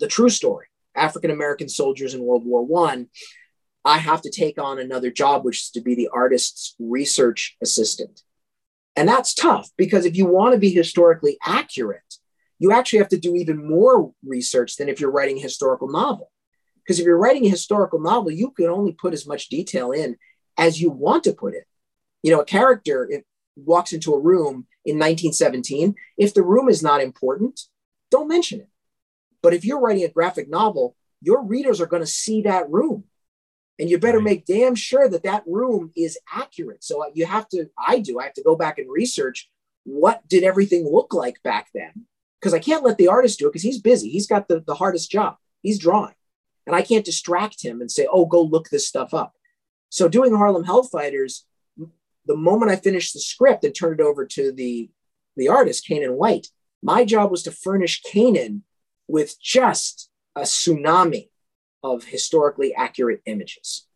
the 0.00 0.08
true 0.08 0.28
story, 0.28 0.66
African 0.96 1.30
American 1.30 1.68
soldiers 1.68 2.14
in 2.14 2.22
World 2.22 2.44
War 2.44 2.64
One, 2.64 3.08
I, 3.84 3.94
I 3.94 3.98
have 3.98 4.22
to 4.22 4.30
take 4.30 4.60
on 4.60 4.78
another 4.78 5.10
job, 5.10 5.44
which 5.44 5.62
is 5.62 5.70
to 5.70 5.80
be 5.80 5.94
the 5.94 6.08
artist's 6.12 6.74
research 6.78 7.56
assistant. 7.62 8.22
And 8.96 9.08
that's 9.08 9.34
tough 9.34 9.70
because 9.76 10.06
if 10.06 10.16
you 10.16 10.26
want 10.26 10.54
to 10.54 10.58
be 10.58 10.70
historically 10.70 11.36
accurate, 11.44 12.14
you 12.58 12.72
actually 12.72 13.00
have 13.00 13.10
to 13.10 13.18
do 13.18 13.36
even 13.36 13.68
more 13.68 14.12
research 14.24 14.76
than 14.76 14.88
if 14.88 15.00
you're 15.00 15.10
writing 15.10 15.36
a 15.36 15.42
historical 15.42 15.88
novel. 15.88 16.30
Because 16.82 16.98
if 16.98 17.04
you're 17.04 17.18
writing 17.18 17.44
a 17.44 17.50
historical 17.50 18.00
novel, 18.00 18.30
you 18.30 18.50
can 18.52 18.66
only 18.66 18.92
put 18.92 19.12
as 19.12 19.26
much 19.26 19.48
detail 19.48 19.92
in 19.92 20.16
as 20.56 20.80
you 20.80 20.90
want 20.90 21.24
to 21.24 21.32
put 21.32 21.54
it. 21.54 21.64
You 22.22 22.30
know, 22.30 22.40
a 22.40 22.44
character 22.44 23.06
it 23.10 23.24
walks 23.56 23.92
into 23.92 24.14
a 24.14 24.20
room 24.20 24.66
in 24.84 24.96
1917. 24.96 25.94
If 26.16 26.32
the 26.32 26.42
room 26.42 26.68
is 26.68 26.82
not 26.82 27.02
important, 27.02 27.60
don't 28.10 28.28
mention 28.28 28.60
it. 28.60 28.68
But 29.46 29.54
if 29.54 29.64
you're 29.64 29.78
writing 29.78 30.02
a 30.02 30.08
graphic 30.08 30.50
novel, 30.50 30.96
your 31.22 31.40
readers 31.40 31.80
are 31.80 31.86
going 31.86 32.02
to 32.02 32.06
see 32.08 32.42
that 32.42 32.68
room. 32.68 33.04
And 33.78 33.88
you 33.88 33.96
better 33.96 34.18
right. 34.18 34.24
make 34.24 34.44
damn 34.44 34.74
sure 34.74 35.08
that 35.08 35.22
that 35.22 35.44
room 35.46 35.92
is 35.96 36.18
accurate. 36.34 36.82
So 36.82 37.04
uh, 37.04 37.10
you 37.14 37.26
have 37.26 37.48
to, 37.50 37.70
I 37.78 38.00
do, 38.00 38.18
I 38.18 38.24
have 38.24 38.34
to 38.34 38.42
go 38.42 38.56
back 38.56 38.80
and 38.80 38.90
research 38.90 39.48
what 39.84 40.26
did 40.26 40.42
everything 40.42 40.84
look 40.84 41.14
like 41.14 41.40
back 41.44 41.68
then? 41.72 42.06
Because 42.40 42.54
I 42.54 42.58
can't 42.58 42.82
let 42.82 42.98
the 42.98 43.06
artist 43.06 43.38
do 43.38 43.46
it 43.46 43.50
because 43.50 43.62
he's 43.62 43.80
busy. 43.80 44.10
He's 44.10 44.26
got 44.26 44.48
the, 44.48 44.64
the 44.66 44.74
hardest 44.74 45.12
job. 45.12 45.36
He's 45.62 45.78
drawing. 45.78 46.14
And 46.66 46.74
I 46.74 46.82
can't 46.82 47.04
distract 47.04 47.62
him 47.62 47.80
and 47.80 47.88
say, 47.88 48.08
oh, 48.10 48.26
go 48.26 48.42
look 48.42 48.68
this 48.68 48.88
stuff 48.88 49.14
up. 49.14 49.34
So 49.90 50.08
doing 50.08 50.34
Harlem 50.34 50.64
Hellfighters, 50.64 51.42
the 52.26 52.36
moment 52.36 52.72
I 52.72 52.76
finished 52.76 53.14
the 53.14 53.20
script 53.20 53.62
and 53.62 53.72
turned 53.72 54.00
it 54.00 54.02
over 54.02 54.26
to 54.26 54.50
the, 54.50 54.90
the 55.36 55.46
artist, 55.50 55.86
Caanan 55.88 56.16
White, 56.16 56.48
my 56.82 57.04
job 57.04 57.30
was 57.30 57.44
to 57.44 57.52
furnish 57.52 58.02
Caanan 58.02 58.62
with 59.08 59.40
just 59.40 60.10
a 60.34 60.42
tsunami 60.42 61.28
of 61.82 62.04
historically 62.04 62.74
accurate 62.74 63.22
images. 63.26 63.86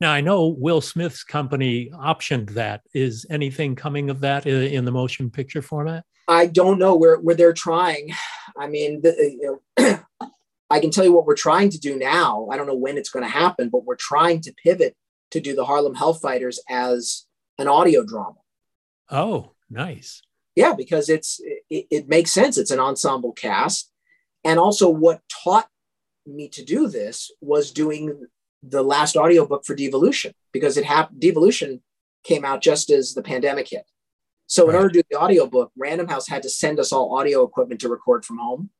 Now, 0.00 0.12
I 0.12 0.20
know 0.20 0.48
Will 0.58 0.80
Smith's 0.80 1.22
company 1.22 1.90
optioned 1.94 2.50
that. 2.54 2.82
Is 2.92 3.24
anything 3.30 3.76
coming 3.76 4.10
of 4.10 4.20
that 4.20 4.46
in 4.46 4.84
the 4.84 4.90
motion 4.90 5.30
picture 5.30 5.62
format? 5.62 6.04
I 6.26 6.46
don't 6.46 6.78
know 6.78 6.96
where, 6.96 7.18
where 7.20 7.36
they're 7.36 7.52
trying. 7.52 8.12
I 8.58 8.66
mean, 8.66 9.02
the, 9.02 9.14
you 9.40 9.60
know, 9.78 10.00
I 10.70 10.80
can 10.80 10.90
tell 10.90 11.04
you 11.04 11.12
what 11.12 11.26
we're 11.26 11.36
trying 11.36 11.70
to 11.70 11.78
do 11.78 11.96
now. 11.96 12.48
I 12.50 12.56
don't 12.56 12.66
know 12.66 12.74
when 12.74 12.96
it's 12.96 13.10
going 13.10 13.24
to 13.24 13.30
happen, 13.30 13.68
but 13.68 13.84
we're 13.84 13.94
trying 13.94 14.40
to 14.40 14.54
pivot 14.54 14.96
to 15.30 15.40
do 15.40 15.54
the 15.54 15.66
Harlem 15.66 15.94
Hellfighters 15.94 16.58
as 16.68 17.26
an 17.58 17.68
audio 17.68 18.04
drama. 18.04 18.38
Oh, 19.08 19.52
nice. 19.70 20.22
Yeah, 20.56 20.74
because 20.74 21.08
it's 21.08 21.40
it, 21.70 21.86
it 21.90 22.08
makes 22.08 22.32
sense. 22.32 22.58
It's 22.58 22.72
an 22.72 22.80
ensemble 22.80 23.32
cast 23.32 23.91
and 24.44 24.58
also, 24.58 24.88
what 24.88 25.20
taught 25.44 25.68
me 26.26 26.48
to 26.48 26.64
do 26.64 26.88
this 26.88 27.30
was 27.40 27.70
doing 27.72 28.26
the 28.62 28.82
last 28.82 29.16
audiobook 29.16 29.64
for 29.64 29.74
Devolution 29.74 30.32
because 30.52 30.76
it 30.76 30.84
happened. 30.84 31.20
Devolution 31.20 31.80
came 32.24 32.44
out 32.44 32.62
just 32.62 32.90
as 32.90 33.14
the 33.14 33.22
pandemic 33.22 33.68
hit. 33.68 33.84
So, 34.46 34.66
right. 34.66 34.70
in 34.70 34.76
order 34.76 34.88
to 34.88 34.94
do 35.00 35.02
the 35.10 35.20
audiobook, 35.20 35.72
Random 35.76 36.08
House 36.08 36.28
had 36.28 36.42
to 36.42 36.50
send 36.50 36.80
us 36.80 36.92
all 36.92 37.16
audio 37.16 37.42
equipment 37.42 37.80
to 37.82 37.88
record 37.88 38.24
from 38.24 38.38
home. 38.38 38.70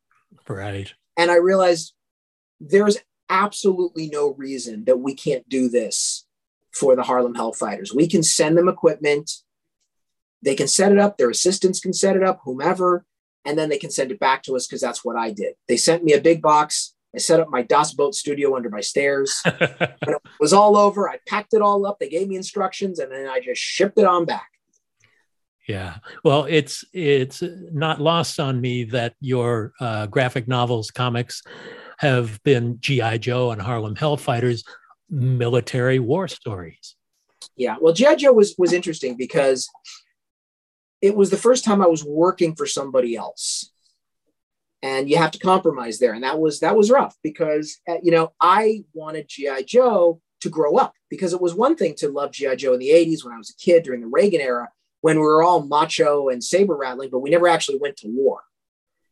Right. 0.49 0.93
And 1.17 1.31
I 1.31 1.37
realized 1.37 1.95
there's 2.61 2.99
absolutely 3.29 4.09
no 4.09 4.35
reason 4.35 4.85
that 4.85 4.99
we 4.99 5.15
can't 5.15 5.49
do 5.49 5.69
this 5.69 6.27
for 6.73 6.97
the 6.97 7.03
Harlem 7.03 7.35
Hellfighters. 7.35 7.95
We 7.95 8.09
can 8.09 8.23
send 8.23 8.57
them 8.57 8.69
equipment. 8.69 9.31
They 10.43 10.55
can 10.55 10.69
set 10.69 10.93
it 10.93 10.99
up. 10.99 11.19
Their 11.19 11.31
assistants 11.31 11.81
can 11.81 11.93
set 11.93 12.17
it 12.17 12.23
up, 12.23 12.41
whomever 12.45 13.05
and 13.45 13.59
then 13.59 13.69
they 13.69 13.79
can 13.79 13.91
send 13.91 14.13
it 14.13 14.21
back 14.21 14.43
to 14.45 14.57
us 14.57 14.67
because 14.67 14.81
that's 14.81 15.05
what 15.05 15.17
I 15.17 15.31
did. 15.31 15.55
They 15.69 15.77
sent 15.77 16.05
me 16.05 16.13
a 16.13 16.21
big 16.21 16.43
box. 16.43 16.95
I 17.15 17.19
set 17.19 17.41
up 17.41 17.51
my 17.51 17.63
Das 17.63 17.93
Boot 17.93 18.15
studio 18.15 18.57
under 18.57 18.71
my 18.71 18.81
stairs. 18.81 19.41
when 19.59 19.59
it 19.61 20.23
was 20.41 20.53
all 20.53 20.77
over, 20.77 21.11
I 21.11 21.19
packed 21.29 21.53
it 21.53 21.61
all 21.61 21.87
up. 21.87 21.99
They 21.99 22.09
gave 22.09 22.29
me 22.29 22.37
instructions, 22.37 22.99
and 22.99 23.13
then 23.13 23.29
I 23.29 23.41
just 23.41 23.61
shipped 23.61 23.99
it 23.99 24.07
on 24.07 24.25
back. 24.25 24.49
Yeah, 25.69 25.99
well, 26.25 26.47
it's 26.49 26.85
it's 26.93 27.43
not 27.73 28.01
lost 28.01 28.41
on 28.41 28.61
me 28.61 28.85
that 28.85 29.15
your 29.21 29.73
uh, 29.79 30.07
graphic 30.07 30.49
novels, 30.49 30.91
comics, 30.91 31.43
have 31.99 32.43
been 32.43 32.81
GI 32.81 33.19
Joe 33.19 33.53
and 33.53 33.63
Harlem 33.63 33.95
Hellfighters, 33.95 34.65
military 35.09 35.99
war 35.99 36.27
stories. 36.27 36.97
Yeah, 37.57 37.77
well, 37.81 37.93
GI 37.93 38.17
Joe 38.17 38.33
was 38.33 38.55
was 38.59 38.73
interesting 38.73 39.17
because 39.17 39.69
it 41.03 41.17
was 41.17 41.31
the 41.31 41.37
first 41.37 41.65
time 41.65 41.83
I 41.83 41.89
was 41.89 42.05
working 42.05 42.55
for 42.55 42.65
somebody 42.65 43.17
else. 43.17 43.71
And 44.85 45.11
you 45.11 45.17
have 45.17 45.33
to 45.33 45.39
compromise 45.39 45.99
there. 45.99 46.13
And 46.13 46.25
that 46.25 46.41
was 46.41 46.61
that 46.61 46.77
was 46.77 46.91
rough 46.91 47.17
because 47.23 47.79
uh, 47.89 47.99
you 48.03 48.11
know, 48.11 48.33
I 48.41 48.85
wanted 48.95 49.29
GI 49.29 49.65
Joe 49.65 50.21
to 50.41 50.49
grow 50.49 50.77
up 50.77 50.95
because 51.09 51.33
it 51.33 51.41
was 51.41 51.55
one 51.55 51.77
thing 51.77 51.95
to 51.97 52.09
love 52.09 52.33
GI 52.33 52.57
Joe 52.57 52.73
in 52.73 52.81
the 52.81 52.89
80s 52.89 53.25
when 53.25 53.35
I 53.35 53.39
was 53.39 53.51
a 53.51 53.63
kid 53.63 53.85
during 53.85 54.01
the 54.01 54.09
Reagan 54.09 54.41
era 54.41 54.71
when 55.03 55.17
we 55.17 55.23
were 55.23 55.43
all 55.43 55.67
macho 55.67 56.29
and 56.29 56.43
saber 56.43 56.77
rattling, 56.77 57.11
but 57.11 57.21
we 57.21 57.31
never 57.31 57.49
actually 57.49 57.79
went 57.79 57.97
to 57.99 58.09
war. 58.09 58.41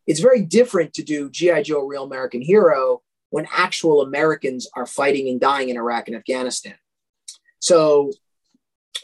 It's 0.07 0.19
very 0.19 0.41
different 0.41 0.93
to 0.95 1.03
do 1.03 1.29
GI 1.29 1.63
Joe 1.63 1.85
Real 1.85 2.03
American 2.03 2.41
Hero 2.41 3.01
when 3.29 3.47
actual 3.55 4.01
Americans 4.01 4.67
are 4.75 4.85
fighting 4.85 5.29
and 5.29 5.39
dying 5.39 5.69
in 5.69 5.77
Iraq 5.77 6.07
and 6.07 6.17
Afghanistan. 6.17 6.75
So 7.59 8.11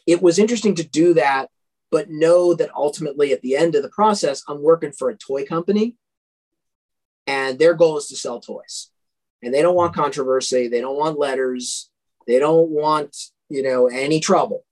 it 0.06 0.22
was 0.22 0.40
interesting 0.40 0.76
to 0.76 0.88
do 0.88 1.14
that 1.14 1.50
but 1.92 2.10
know 2.10 2.54
that 2.54 2.70
ultimately 2.76 3.32
at 3.32 3.42
the 3.42 3.56
end 3.56 3.76
of 3.76 3.84
the 3.84 3.90
process, 3.90 4.44
I'm 4.48 4.62
working 4.62 4.92
for 4.92 5.10
a 5.10 5.18
toy 5.18 5.46
company 5.46 5.96
and 7.28 7.60
their 7.60 7.74
goal 7.74 7.98
is 7.98 8.08
to 8.08 8.16
sell 8.16 8.40
toys. 8.40 8.90
And 9.44 9.54
they 9.54 9.62
don't 9.62 9.76
want 9.76 9.92
mm-hmm. 9.92 10.02
controversy, 10.02 10.68
they 10.68 10.82
don't 10.82 10.98
want 10.98 11.20
letters, 11.20 11.92
they 12.26 12.40
don't 12.40 12.70
want, 12.70 13.16
you 13.50 13.62
know, 13.62 13.88
any 13.88 14.20
trouble. 14.20 14.66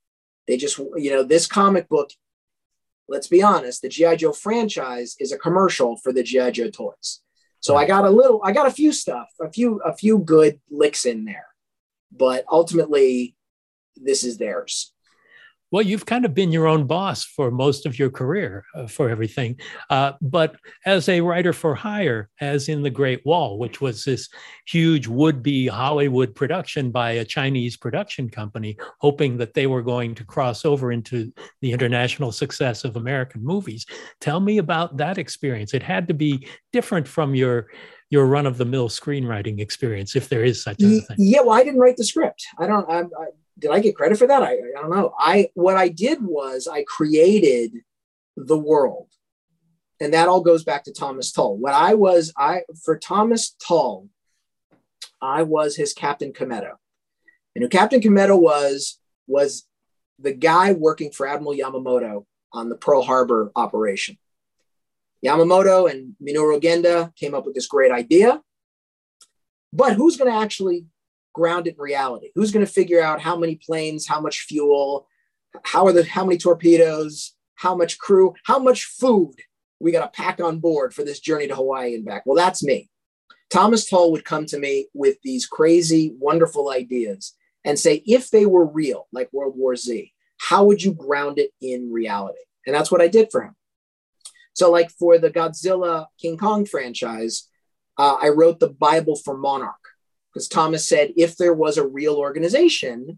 They 0.47 0.57
just, 0.57 0.77
you 0.77 1.11
know, 1.11 1.23
this 1.23 1.47
comic 1.47 1.89
book, 1.89 2.11
let's 3.07 3.27
be 3.27 3.43
honest, 3.43 3.81
the 3.81 3.89
G.I. 3.89 4.15
Joe 4.15 4.31
franchise 4.31 5.15
is 5.19 5.31
a 5.31 5.37
commercial 5.37 5.97
for 5.97 6.13
the 6.13 6.23
G.I. 6.23 6.51
Joe 6.51 6.69
toys. 6.69 7.21
So 7.59 7.75
I 7.75 7.85
got 7.85 8.05
a 8.05 8.09
little, 8.09 8.41
I 8.43 8.51
got 8.51 8.67
a 8.67 8.71
few 8.71 8.91
stuff, 8.91 9.27
a 9.41 9.51
few, 9.51 9.79
a 9.79 9.95
few 9.95 10.19
good 10.19 10.59
licks 10.69 11.05
in 11.05 11.25
there, 11.25 11.47
but 12.11 12.45
ultimately 12.51 13.35
this 13.95 14.23
is 14.23 14.37
theirs. 14.37 14.93
Well, 15.75 15.83
you've 15.83 16.05
kind 16.05 16.23
of 16.23 16.33
been 16.33 16.53
your 16.53 16.67
own 16.67 16.87
boss 16.87 17.25
for 17.25 17.51
most 17.51 17.85
of 17.85 17.99
your 17.99 18.09
career 18.09 18.63
uh, 18.75 18.87
for 18.87 19.09
everything. 19.09 19.59
Uh, 19.89 20.13
but 20.21 20.55
as 20.85 21.09
a 21.09 21.19
writer 21.19 21.51
for 21.51 21.75
hire, 21.75 22.29
as 22.39 22.69
in 22.69 22.81
The 22.81 22.89
Great 22.89 23.25
Wall, 23.25 23.59
which 23.59 23.81
was 23.81 24.05
this 24.05 24.29
huge 24.65 25.05
would 25.07 25.43
be 25.43 25.67
Hollywood 25.67 26.33
production 26.33 26.91
by 26.91 27.11
a 27.11 27.25
Chinese 27.25 27.75
production 27.75 28.29
company, 28.29 28.77
hoping 29.01 29.35
that 29.39 29.53
they 29.53 29.67
were 29.67 29.81
going 29.81 30.15
to 30.15 30.23
cross 30.23 30.63
over 30.63 30.93
into 30.93 31.33
the 31.59 31.73
international 31.73 32.31
success 32.31 32.85
of 32.85 32.95
American 32.95 33.43
movies. 33.43 33.85
Tell 34.21 34.39
me 34.39 34.59
about 34.59 34.95
that 34.95 35.17
experience. 35.17 35.73
It 35.73 35.83
had 35.83 36.07
to 36.07 36.13
be 36.13 36.47
different 36.71 37.05
from 37.05 37.35
your 37.35 37.67
your 38.09 38.27
run 38.27 38.45
of 38.45 38.57
the 38.57 38.63
mill 38.63 38.87
screenwriting 38.87 39.59
experience, 39.59 40.15
if 40.15 40.29
there 40.29 40.45
is 40.45 40.63
such 40.63 40.81
a 40.81 41.01
thing. 41.01 41.17
Yeah, 41.17 41.41
well, 41.41 41.51
I 41.51 41.65
didn't 41.65 41.81
write 41.81 41.97
the 41.97 42.05
script. 42.05 42.45
I 42.59 42.65
don't. 42.65 42.89
I, 42.89 42.99
I, 42.99 43.25
did 43.57 43.71
I 43.71 43.79
get 43.79 43.95
credit 43.95 44.17
for 44.17 44.27
that? 44.27 44.43
I, 44.43 44.53
I 44.53 44.81
don't 44.81 44.89
know. 44.89 45.13
I 45.17 45.49
what 45.53 45.77
I 45.77 45.89
did 45.89 46.21
was 46.21 46.67
I 46.67 46.83
created 46.83 47.71
the 48.35 48.57
world, 48.57 49.07
and 49.99 50.13
that 50.13 50.27
all 50.27 50.41
goes 50.41 50.63
back 50.63 50.83
to 50.85 50.93
Thomas 50.93 51.31
Tull. 51.31 51.57
What 51.57 51.73
I 51.73 51.93
was, 51.93 52.33
I 52.37 52.61
for 52.83 52.97
Thomas 52.97 53.55
Tull, 53.65 54.09
I 55.21 55.43
was 55.43 55.75
his 55.75 55.93
Captain 55.93 56.33
Kameto, 56.33 56.73
and 57.55 57.63
who 57.63 57.69
Captain 57.69 58.01
Kameto 58.01 58.39
was 58.39 58.99
was 59.27 59.65
the 60.19 60.33
guy 60.33 60.73
working 60.73 61.11
for 61.11 61.27
Admiral 61.27 61.55
Yamamoto 61.55 62.25
on 62.53 62.69
the 62.69 62.75
Pearl 62.75 63.03
Harbor 63.03 63.51
operation. 63.55 64.17
Yamamoto 65.25 65.89
and 65.89 66.15
Minoru 66.21 66.61
Genda 66.61 67.15
came 67.15 67.33
up 67.33 67.45
with 67.45 67.55
this 67.55 67.67
great 67.67 67.91
idea. 67.91 68.41
But 69.73 69.93
who's 69.93 70.15
going 70.15 70.31
to 70.31 70.37
actually 70.37 70.85
ground 71.35 71.67
it 71.67 71.75
in 71.75 71.81
reality? 71.81 72.31
Who's 72.33 72.51
going 72.51 72.65
to 72.65 72.71
figure 72.71 73.01
out 73.01 73.21
how 73.21 73.37
many 73.37 73.55
planes, 73.55 74.07
how 74.07 74.19
much 74.19 74.41
fuel, 74.41 75.07
how 75.63 75.85
are 75.85 75.91
the 75.91 76.03
how 76.03 76.25
many 76.25 76.37
torpedoes, 76.37 77.35
how 77.55 77.75
much 77.75 77.99
crew, 77.99 78.33
how 78.45 78.57
much 78.57 78.85
food 78.85 79.35
we 79.79 79.91
got 79.91 80.11
to 80.11 80.21
pack 80.21 80.39
on 80.39 80.59
board 80.59 80.93
for 80.93 81.03
this 81.03 81.19
journey 81.19 81.47
to 81.47 81.55
Hawaii 81.55 81.93
and 81.93 82.05
back? 82.05 82.23
Well, 82.25 82.37
that's 82.37 82.63
me. 82.63 82.89
Thomas 83.51 83.87
Tull 83.87 84.11
would 84.11 84.25
come 84.25 84.45
to 84.47 84.59
me 84.59 84.87
with 84.93 85.17
these 85.23 85.45
crazy, 85.45 86.15
wonderful 86.17 86.71
ideas 86.71 87.33
and 87.63 87.77
say, 87.77 88.01
if 88.05 88.29
they 88.29 88.45
were 88.45 88.65
real, 88.65 89.07
like 89.11 89.31
World 89.31 89.55
War 89.55 89.75
Z, 89.75 90.11
how 90.37 90.63
would 90.65 90.81
you 90.81 90.93
ground 90.93 91.37
it 91.37 91.51
in 91.61 91.91
reality? 91.91 92.39
And 92.65 92.75
that's 92.75 92.91
what 92.91 93.01
I 93.01 93.07
did 93.07 93.29
for 93.31 93.43
him. 93.43 93.55
So, 94.53 94.71
like 94.71 94.89
for 94.89 95.17
the 95.17 95.29
Godzilla 95.29 96.07
King 96.19 96.37
Kong 96.37 96.65
franchise, 96.65 97.49
uh, 97.97 98.17
I 98.21 98.29
wrote 98.29 98.59
the 98.59 98.69
Bible 98.69 99.15
for 99.15 99.37
Monarch 99.37 99.84
because 100.35 100.47
Thomas 100.47 100.87
said 100.87 101.13
if 101.15 101.37
there 101.37 101.53
was 101.53 101.77
a 101.77 101.87
real 101.87 102.17
organization, 102.17 103.17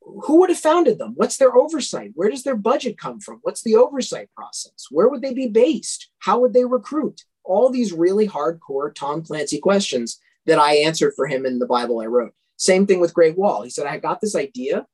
who 0.00 0.40
would 0.40 0.50
have 0.50 0.58
founded 0.58 0.98
them? 0.98 1.14
What's 1.16 1.38
their 1.38 1.56
oversight? 1.56 2.12
Where 2.14 2.30
does 2.30 2.42
their 2.44 2.54
budget 2.54 2.98
come 2.98 3.18
from? 3.18 3.40
What's 3.42 3.62
the 3.62 3.74
oversight 3.74 4.28
process? 4.36 4.86
Where 4.90 5.08
would 5.08 5.22
they 5.22 5.34
be 5.34 5.48
based? 5.48 6.10
How 6.20 6.38
would 6.38 6.52
they 6.52 6.64
recruit? 6.64 7.24
All 7.42 7.70
these 7.70 7.92
really 7.92 8.28
hardcore 8.28 8.94
Tom 8.94 9.24
Clancy 9.24 9.58
questions 9.58 10.20
that 10.44 10.58
I 10.58 10.74
answered 10.74 11.14
for 11.16 11.26
him 11.26 11.46
in 11.46 11.58
the 11.58 11.66
Bible 11.66 12.00
I 12.00 12.06
wrote. 12.06 12.34
Same 12.56 12.86
thing 12.86 13.00
with 13.00 13.14
Great 13.14 13.36
Wall. 13.36 13.62
He 13.62 13.70
said, 13.70 13.86
I 13.86 13.98
got 13.98 14.20
this 14.20 14.36
idea, 14.36 14.86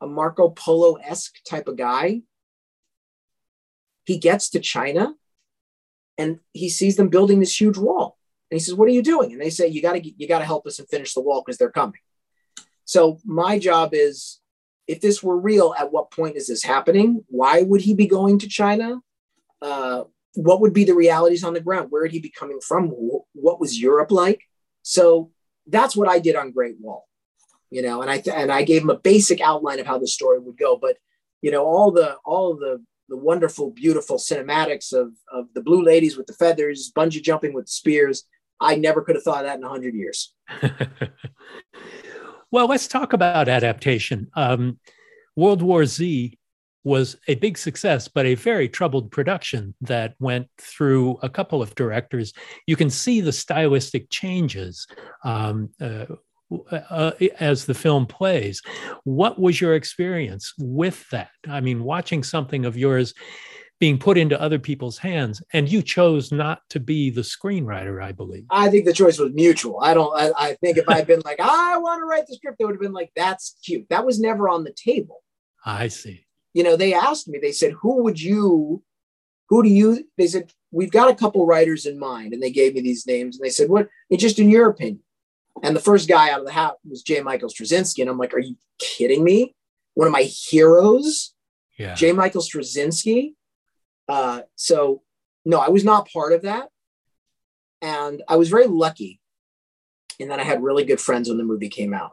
a 0.00 0.06
Marco 0.06 0.48
Polo 0.48 0.94
esque 0.94 1.36
type 1.44 1.68
of 1.68 1.76
guy 1.76 2.22
he 4.08 4.18
gets 4.18 4.48
to 4.50 4.58
China 4.58 5.14
and 6.16 6.38
he 6.54 6.70
sees 6.70 6.96
them 6.96 7.10
building 7.10 7.40
this 7.40 7.60
huge 7.60 7.76
wall. 7.76 8.17
And 8.50 8.58
he 8.58 8.64
says, 8.64 8.74
What 8.74 8.88
are 8.88 8.92
you 8.92 9.02
doing? 9.02 9.32
And 9.32 9.40
they 9.40 9.50
say, 9.50 9.68
You 9.68 9.82
gotta 9.82 10.00
you 10.02 10.28
gotta 10.28 10.44
help 10.44 10.66
us 10.66 10.78
and 10.78 10.88
finish 10.88 11.14
the 11.14 11.20
wall 11.20 11.42
because 11.44 11.58
they're 11.58 11.70
coming. 11.70 12.00
So 12.84 13.18
my 13.24 13.58
job 13.58 13.90
is 13.92 14.40
if 14.86 15.00
this 15.00 15.22
were 15.22 15.38
real, 15.38 15.74
at 15.78 15.92
what 15.92 16.10
point 16.10 16.36
is 16.36 16.48
this 16.48 16.62
happening? 16.62 17.24
Why 17.28 17.62
would 17.62 17.82
he 17.82 17.94
be 17.94 18.06
going 18.06 18.38
to 18.38 18.48
China? 18.48 19.00
Uh, 19.60 20.04
what 20.34 20.60
would 20.62 20.72
be 20.72 20.84
the 20.84 20.94
realities 20.94 21.44
on 21.44 21.52
the 21.52 21.60
ground? 21.60 21.90
Where 21.90 22.02
would 22.02 22.12
he 22.12 22.20
be 22.20 22.30
coming 22.30 22.60
from? 22.60 22.88
What 22.88 23.60
was 23.60 23.78
Europe 23.78 24.10
like? 24.10 24.42
So 24.82 25.30
that's 25.66 25.94
what 25.94 26.08
I 26.08 26.18
did 26.18 26.36
on 26.36 26.52
Great 26.52 26.76
Wall, 26.80 27.06
you 27.70 27.82
know, 27.82 28.00
and 28.00 28.10
I 28.10 28.22
and 28.34 28.50
I 28.50 28.62
gave 28.62 28.82
him 28.82 28.90
a 28.90 28.98
basic 28.98 29.40
outline 29.42 29.80
of 29.80 29.86
how 29.86 29.98
the 29.98 30.06
story 30.06 30.38
would 30.38 30.56
go. 30.56 30.78
But 30.78 30.96
you 31.42 31.50
know, 31.50 31.64
all 31.66 31.90
the 31.90 32.16
all 32.24 32.56
the 32.56 32.82
the 33.08 33.16
wonderful, 33.16 33.70
beautiful 33.70 34.18
cinematics 34.18 34.92
of, 34.92 35.12
of 35.32 35.46
the 35.54 35.62
blue 35.62 35.82
ladies 35.82 36.16
with 36.16 36.26
the 36.26 36.34
feathers, 36.34 36.92
bungee 36.94 37.22
jumping 37.22 37.54
with 37.54 37.66
the 37.66 37.72
spears. 37.72 38.24
I 38.60 38.76
never 38.76 39.02
could 39.02 39.16
have 39.16 39.24
thought 39.24 39.40
of 39.40 39.46
that 39.46 39.56
in 39.56 39.62
100 39.62 39.94
years. 39.94 40.34
well, 42.50 42.66
let's 42.66 42.88
talk 42.88 43.12
about 43.12 43.48
adaptation. 43.48 44.28
Um, 44.34 44.78
World 45.36 45.62
War 45.62 45.86
Z 45.86 46.36
was 46.84 47.16
a 47.28 47.34
big 47.36 47.58
success, 47.58 48.08
but 48.08 48.26
a 48.26 48.34
very 48.34 48.68
troubled 48.68 49.10
production 49.10 49.74
that 49.82 50.14
went 50.18 50.48
through 50.58 51.18
a 51.22 51.28
couple 51.28 51.62
of 51.62 51.74
directors. 51.74 52.32
You 52.66 52.76
can 52.76 52.90
see 52.90 53.20
the 53.20 53.32
stylistic 53.32 54.10
changes. 54.10 54.86
Um, 55.24 55.70
uh, 55.80 56.06
uh, 56.70 57.10
as 57.40 57.66
the 57.66 57.74
film 57.74 58.06
plays. 58.06 58.62
What 59.04 59.38
was 59.38 59.60
your 59.60 59.74
experience 59.74 60.54
with 60.58 61.06
that? 61.10 61.28
I 61.46 61.60
mean, 61.60 61.84
watching 61.84 62.22
something 62.22 62.64
of 62.64 62.74
yours 62.74 63.12
being 63.78 63.98
put 63.98 64.18
into 64.18 64.40
other 64.40 64.58
people's 64.58 64.98
hands, 64.98 65.42
and 65.52 65.70
you 65.70 65.82
chose 65.82 66.32
not 66.32 66.62
to 66.70 66.80
be 66.80 67.10
the 67.10 67.20
screenwriter, 67.20 68.02
I 68.02 68.12
believe. 68.12 68.44
I 68.50 68.68
think 68.68 68.84
the 68.84 68.92
choice 68.92 69.18
was 69.18 69.32
mutual. 69.32 69.80
I 69.80 69.94
don't. 69.94 70.12
I, 70.18 70.32
I 70.36 70.54
think 70.54 70.78
if 70.78 70.88
I'd 70.88 71.06
been 71.06 71.22
like, 71.24 71.40
I 71.40 71.76
want 71.78 72.00
to 72.00 72.06
write 72.06 72.26
the 72.26 72.34
script, 72.34 72.58
they 72.58 72.64
would 72.64 72.74
have 72.74 72.80
been 72.80 72.92
like, 72.92 73.12
that's 73.14 73.56
cute. 73.64 73.86
That 73.90 74.04
was 74.04 74.20
never 74.20 74.48
on 74.48 74.64
the 74.64 74.72
table. 74.72 75.22
I 75.64 75.88
see. 75.88 76.24
You 76.54 76.62
know, 76.62 76.76
they 76.76 76.94
asked 76.94 77.28
me. 77.28 77.38
They 77.38 77.52
said, 77.52 77.72
"Who 77.80 78.02
would 78.02 78.20
you? 78.20 78.82
Who 79.48 79.62
do 79.62 79.68
you?" 79.68 80.04
They 80.16 80.26
said, 80.26 80.50
"We've 80.72 80.90
got 80.90 81.10
a 81.10 81.14
couple 81.14 81.46
writers 81.46 81.86
in 81.86 81.98
mind," 81.98 82.32
and 82.32 82.42
they 82.42 82.50
gave 82.50 82.74
me 82.74 82.80
these 82.80 83.06
names. 83.06 83.36
And 83.36 83.44
they 83.44 83.50
said, 83.50 83.68
"What? 83.68 83.88
Just 84.16 84.38
in 84.38 84.50
your 84.50 84.68
opinion." 84.68 85.02
And 85.62 85.74
the 85.74 85.80
first 85.80 86.08
guy 86.08 86.30
out 86.30 86.40
of 86.40 86.46
the 86.46 86.52
hat 86.52 86.74
was 86.88 87.02
J. 87.02 87.20
Michael 87.20 87.48
Straczynski. 87.48 88.00
And 88.00 88.10
I'm 88.10 88.18
like, 88.18 88.34
are 88.34 88.38
you 88.38 88.56
kidding 88.78 89.24
me? 89.24 89.54
One 89.94 90.06
of 90.06 90.12
my 90.12 90.22
heroes, 90.22 91.34
yeah. 91.78 91.94
J. 91.94 92.12
Michael 92.12 92.42
Straczynski. 92.42 93.34
Uh, 94.08 94.42
so, 94.56 95.02
no, 95.44 95.58
I 95.58 95.68
was 95.68 95.84
not 95.84 96.10
part 96.10 96.32
of 96.32 96.42
that. 96.42 96.68
And 97.80 98.22
I 98.28 98.36
was 98.36 98.48
very 98.48 98.66
lucky 98.66 99.20
in 100.18 100.28
that 100.28 100.40
I 100.40 100.44
had 100.44 100.62
really 100.62 100.84
good 100.84 101.00
friends 101.00 101.28
when 101.28 101.38
the 101.38 101.44
movie 101.44 101.68
came 101.68 101.94
out. 101.94 102.12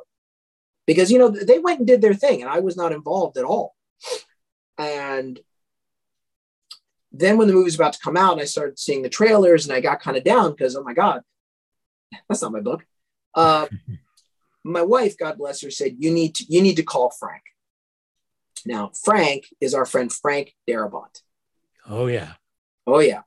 Because, 0.86 1.12
you 1.12 1.18
know, 1.18 1.30
they 1.30 1.58
went 1.58 1.80
and 1.80 1.88
did 1.88 2.02
their 2.02 2.14
thing, 2.14 2.42
and 2.42 2.52
I 2.52 2.60
was 2.60 2.78
not 2.78 2.92
involved 2.92 3.38
at 3.38 3.44
all. 3.44 3.76
And 4.78 5.40
then 7.12 7.38
when 7.38 7.48
the 7.48 7.54
movie 7.54 7.66
was 7.66 7.76
about 7.76 7.94
to 7.94 8.00
come 8.04 8.18
out, 8.18 8.40
I 8.40 8.46
started 8.46 8.78
seeing 8.78 9.02
the 9.02 9.10
trailers 9.10 9.66
and 9.66 9.74
I 9.74 9.80
got 9.80 10.02
kind 10.02 10.18
of 10.18 10.24
down 10.24 10.52
because, 10.52 10.76
oh 10.76 10.84
my 10.84 10.94
God, 10.94 11.22
that's 12.28 12.42
not 12.42 12.52
my 12.52 12.60
book. 12.60 12.86
Uh, 13.34 13.68
my 14.64 14.82
wife, 14.82 15.18
God 15.18 15.38
bless 15.38 15.62
her, 15.62 15.72
said, 15.72 15.96
"You 16.00 16.12
need 16.12 16.36
to 16.36 16.46
you 16.50 16.62
need 16.62 16.76
to 16.76 16.84
call 16.84 17.12
Frank." 17.12 17.44
Now, 18.66 18.92
Frank 19.04 19.46
is 19.62 19.74
our 19.74 19.86
friend 19.86 20.12
Frank 20.12 20.56
Darabont. 20.68 21.22
Oh 21.88 22.08
yeah, 22.08 22.34
oh 22.88 23.00
yeah, 23.00 23.22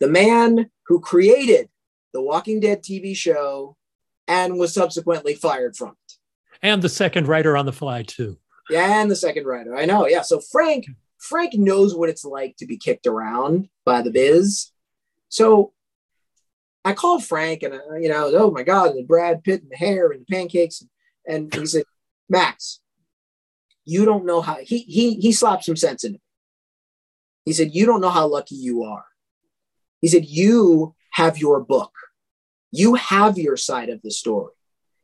the 0.00 0.08
man 0.08 0.70
who 0.86 1.00
created 1.00 1.68
the 2.12 2.22
Walking 2.22 2.60
Dead 2.60 2.82
TV 2.82 3.16
show 3.16 3.76
and 4.28 4.58
was 4.58 4.72
subsequently 4.72 5.34
fired 5.34 5.76
from 5.76 5.90
it. 5.90 6.14
And 6.62 6.82
the 6.82 6.88
second 6.88 7.28
writer 7.28 7.56
on 7.56 7.66
the 7.66 7.72
Fly 7.72 8.04
II. 8.18 8.36
Yeah, 8.70 9.00
and 9.00 9.10
the 9.10 9.16
second 9.16 9.46
writer. 9.46 9.76
I 9.76 9.84
know. 9.84 10.06
Yeah. 10.06 10.22
So 10.22 10.40
Frank, 10.40 10.86
Frank 11.18 11.54
knows 11.54 11.94
what 11.94 12.08
it's 12.08 12.24
like 12.24 12.56
to 12.56 12.66
be 12.66 12.76
kicked 12.76 13.06
around 13.06 13.68
by 13.84 14.02
the 14.02 14.10
biz. 14.10 14.70
So 15.28 15.72
I 16.84 16.92
called 16.92 17.24
Frank 17.24 17.62
and, 17.62 17.74
uh, 17.74 17.96
you 17.96 18.08
know, 18.08 18.30
oh 18.34 18.50
my 18.50 18.62
God, 18.62 18.94
the 18.94 19.04
Brad 19.04 19.44
Pitt 19.44 19.62
and 19.62 19.70
the 19.70 19.76
hair 19.76 20.10
and 20.10 20.22
the 20.22 20.32
pancakes. 20.32 20.82
And 21.28 21.52
he 21.52 21.66
said, 21.66 21.84
Max, 22.28 22.80
you 23.84 24.04
don't 24.04 24.24
know 24.24 24.40
how, 24.40 24.56
he, 24.62 24.78
he, 24.78 25.14
he 25.14 25.32
slapped 25.32 25.64
some 25.64 25.76
sense 25.76 26.04
into 26.04 26.14
me. 26.14 26.20
He 27.46 27.54
said, 27.54 27.74
you 27.74 27.86
don't 27.86 28.02
know 28.02 28.10
how 28.10 28.26
lucky 28.26 28.56
you 28.56 28.82
are. 28.82 29.06
He 30.02 30.08
said, 30.08 30.26
you 30.26 30.94
have 31.12 31.38
your 31.38 31.60
book. 31.60 31.92
You 32.72 32.96
have 32.96 33.38
your 33.38 33.56
side 33.56 33.88
of 33.88 34.02
the 34.02 34.10
story. 34.10 34.52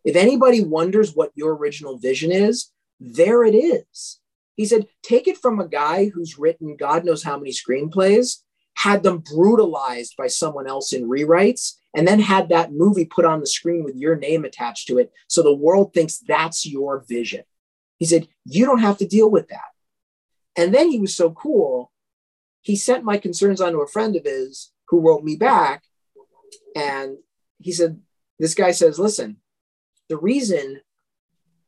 If 0.04 0.16
anybody 0.16 0.62
wonders 0.62 1.14
what 1.14 1.30
your 1.34 1.56
original 1.56 1.96
vision 1.96 2.30
is, 2.30 2.70
there 3.00 3.44
it 3.44 3.54
is. 3.54 4.20
He 4.56 4.66
said, 4.66 4.88
take 5.02 5.28
it 5.28 5.38
from 5.38 5.60
a 5.60 5.68
guy 5.68 6.08
who's 6.08 6.38
written 6.38 6.76
God 6.76 7.04
knows 7.04 7.22
how 7.22 7.38
many 7.38 7.52
screenplays 7.52 8.38
had 8.74 9.02
them 9.02 9.18
brutalized 9.18 10.16
by 10.16 10.26
someone 10.26 10.66
else 10.66 10.92
in 10.92 11.08
rewrites, 11.08 11.74
and 11.94 12.08
then 12.08 12.18
had 12.18 12.48
that 12.48 12.72
movie 12.72 13.04
put 13.04 13.24
on 13.24 13.40
the 13.40 13.46
screen 13.46 13.84
with 13.84 13.96
your 13.96 14.16
name 14.16 14.44
attached 14.44 14.88
to 14.88 14.98
it. 14.98 15.12
So 15.28 15.42
the 15.42 15.54
world 15.54 15.92
thinks 15.92 16.18
that's 16.18 16.66
your 16.66 17.04
vision. 17.08 17.42
He 17.98 18.06
said, 18.06 18.26
You 18.44 18.64
don't 18.64 18.80
have 18.80 18.98
to 18.98 19.06
deal 19.06 19.30
with 19.30 19.48
that. 19.48 19.60
And 20.56 20.74
then 20.74 20.90
he 20.90 20.98
was 20.98 21.14
so 21.14 21.30
cool. 21.30 21.91
He 22.62 22.76
sent 22.76 23.04
my 23.04 23.18
concerns 23.18 23.60
on 23.60 23.72
to 23.72 23.80
a 23.80 23.88
friend 23.88 24.16
of 24.16 24.24
his 24.24 24.72
who 24.88 25.00
wrote 25.00 25.24
me 25.24 25.36
back. 25.36 25.82
And 26.74 27.18
he 27.58 27.72
said, 27.72 28.00
This 28.38 28.54
guy 28.54 28.70
says, 28.70 28.98
Listen, 28.98 29.38
the 30.08 30.16
reason 30.16 30.80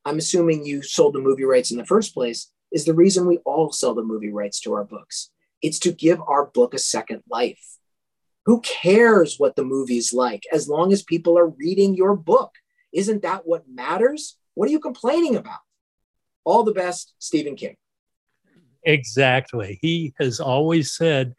I'm 0.04 0.18
assuming 0.18 0.64
you 0.64 0.82
sold 0.82 1.14
the 1.14 1.20
movie 1.20 1.44
rights 1.44 1.70
in 1.70 1.78
the 1.78 1.86
first 1.86 2.14
place 2.14 2.50
is 2.70 2.84
the 2.84 2.94
reason 2.94 3.26
we 3.26 3.38
all 3.38 3.72
sell 3.72 3.94
the 3.94 4.02
movie 4.02 4.32
rights 4.32 4.60
to 4.60 4.74
our 4.74 4.84
books. 4.84 5.30
It's 5.62 5.78
to 5.80 5.92
give 5.92 6.20
our 6.26 6.46
book 6.46 6.74
a 6.74 6.78
second 6.78 7.22
life. 7.28 7.78
Who 8.46 8.60
cares 8.60 9.36
what 9.38 9.56
the 9.56 9.64
movie's 9.64 10.12
like 10.12 10.42
as 10.52 10.68
long 10.68 10.92
as 10.92 11.02
people 11.02 11.38
are 11.38 11.48
reading 11.48 11.94
your 11.94 12.14
book? 12.14 12.52
Isn't 12.92 13.22
that 13.22 13.46
what 13.46 13.64
matters? 13.68 14.36
What 14.54 14.68
are 14.68 14.72
you 14.72 14.80
complaining 14.80 15.36
about? 15.36 15.60
All 16.44 16.62
the 16.62 16.72
best, 16.72 17.14
Stephen 17.18 17.56
King. 17.56 17.76
Exactly. 18.84 19.78
He 19.80 20.14
has 20.18 20.40
always 20.40 20.92
said, 20.92 21.34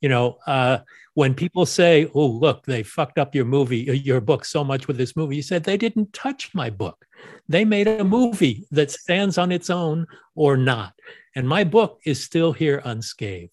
you 0.00 0.08
know, 0.08 0.38
uh, 0.46 0.78
when 1.14 1.32
people 1.32 1.64
say, 1.64 2.10
"Oh, 2.14 2.26
look, 2.26 2.64
they 2.66 2.82
fucked 2.82 3.18
up 3.18 3.34
your 3.34 3.44
movie, 3.44 3.88
uh, 3.88 3.92
your 3.92 4.20
book 4.20 4.44
so 4.44 4.64
much 4.64 4.86
with 4.86 4.96
this 4.96 5.16
movie," 5.16 5.36
he 5.36 5.42
said 5.42 5.64
they 5.64 5.76
didn't 5.76 6.12
touch 6.12 6.52
my 6.54 6.68
book. 6.70 7.06
They 7.48 7.64
made 7.64 7.86
a 7.86 8.04
movie 8.04 8.66
that 8.72 8.90
stands 8.90 9.38
on 9.38 9.52
its 9.52 9.70
own 9.70 10.06
or 10.34 10.56
not, 10.56 10.94
and 11.34 11.48
my 11.48 11.64
book 11.64 12.00
is 12.04 12.22
still 12.22 12.52
here 12.52 12.82
unscathed. 12.84 13.52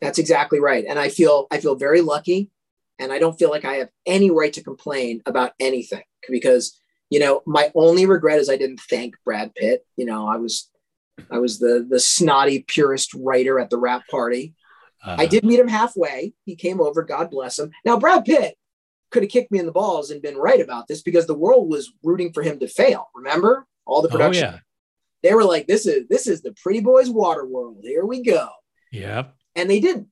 That's 0.00 0.18
exactly 0.18 0.60
right, 0.60 0.84
and 0.86 0.98
I 0.98 1.08
feel 1.08 1.46
I 1.50 1.58
feel 1.58 1.74
very 1.74 2.02
lucky, 2.02 2.50
and 2.98 3.12
I 3.12 3.18
don't 3.18 3.38
feel 3.38 3.50
like 3.50 3.64
I 3.64 3.74
have 3.74 3.90
any 4.06 4.30
right 4.30 4.52
to 4.52 4.62
complain 4.62 5.22
about 5.26 5.52
anything 5.58 6.04
because 6.28 6.78
you 7.08 7.18
know 7.18 7.42
my 7.46 7.72
only 7.74 8.04
regret 8.04 8.38
is 8.38 8.50
I 8.50 8.56
didn't 8.58 8.80
thank 8.80 9.16
Brad 9.24 9.54
Pitt. 9.54 9.86
You 9.96 10.04
know, 10.04 10.26
I 10.26 10.36
was 10.36 10.70
I 11.30 11.38
was 11.38 11.58
the 11.58 11.86
the 11.88 12.00
snotty 12.00 12.64
purist 12.66 13.14
writer 13.14 13.58
at 13.58 13.70
the 13.70 13.78
wrap 13.78 14.06
party 14.08 14.54
uh, 15.04 15.16
I 15.18 15.26
did 15.26 15.44
meet 15.44 15.58
him 15.58 15.68
halfway. 15.68 16.32
He 16.44 16.54
came 16.54 16.80
over, 16.80 17.02
God 17.02 17.30
bless 17.30 17.58
him. 17.58 17.70
Now, 17.84 17.98
Brad 17.98 18.24
Pitt 18.24 18.56
could 19.10 19.22
have 19.22 19.32
kicked 19.32 19.50
me 19.50 19.58
in 19.58 19.66
the 19.66 19.72
balls 19.72 20.10
and 20.10 20.22
been 20.22 20.36
right 20.36 20.60
about 20.60 20.86
this 20.86 21.02
because 21.02 21.26
the 21.26 21.34
world 21.34 21.68
was 21.68 21.92
rooting 22.02 22.32
for 22.32 22.42
him 22.42 22.60
to 22.60 22.68
fail. 22.68 23.08
Remember 23.14 23.66
all 23.84 24.02
the 24.02 24.08
oh, 24.08 24.12
production? 24.12 24.44
Oh, 24.44 24.52
yeah. 24.52 24.58
They 25.22 25.34
were 25.34 25.44
like, 25.44 25.68
"This 25.68 25.86
is 25.86 26.08
this 26.08 26.26
is 26.26 26.42
the 26.42 26.52
Pretty 26.62 26.80
Boys 26.80 27.08
Water 27.08 27.46
World. 27.46 27.78
Here 27.82 28.04
we 28.04 28.24
go." 28.24 28.48
Yeah. 28.90 29.26
And 29.54 29.70
they 29.70 29.78
didn't. 29.78 30.08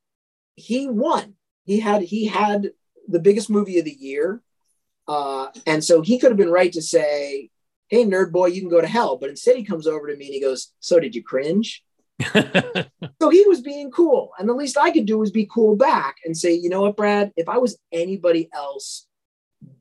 He 0.55 0.88
won. 0.88 1.34
He 1.64 1.80
had 1.80 2.03
he 2.03 2.26
had 2.26 2.70
the 3.09 3.18
biggest 3.18 3.51
movie 3.51 3.80
of 3.80 3.84
the 3.84 3.96
year, 3.98 4.40
uh, 5.09 5.48
and 5.66 5.82
so 5.82 6.01
he 6.01 6.18
could 6.18 6.30
have 6.30 6.38
been 6.38 6.53
right 6.53 6.72
to 6.74 6.82
say, 6.82 7.51
"Hey, 7.91 8.05
nerd 8.05 8.32
boy, 8.32 8.47
you 8.47 8.62
can 8.62 8.70
go 8.70 8.80
to 8.80 8.86
hell." 8.86 9.18
But 9.18 9.28
instead, 9.28 9.57
he 9.57 9.64
comes 9.64 9.86
over 9.86 10.07
to 10.07 10.16
me 10.16 10.26
and 10.26 10.34
he 10.34 10.41
goes, 10.41 10.72
"So 10.80 10.99
did 10.99 11.14
you 11.14 11.22
cringe?" 11.22 11.84
so 12.32 13.28
he 13.30 13.45
was 13.47 13.61
being 13.61 13.91
cool. 13.91 14.32
And 14.38 14.49
the 14.49 14.55
least 14.55 14.78
I 14.78 14.91
could 14.91 15.07
do 15.07 15.18
was 15.18 15.30
be 15.30 15.49
cool 15.53 15.76
back 15.76 16.16
and 16.24 16.36
say, 16.36 16.53
you 16.53 16.68
know 16.68 16.82
what, 16.82 16.97
Brad, 16.97 17.32
if 17.36 17.49
I 17.49 17.59
was 17.59 17.78
anybody 17.93 18.49
else 18.55 19.07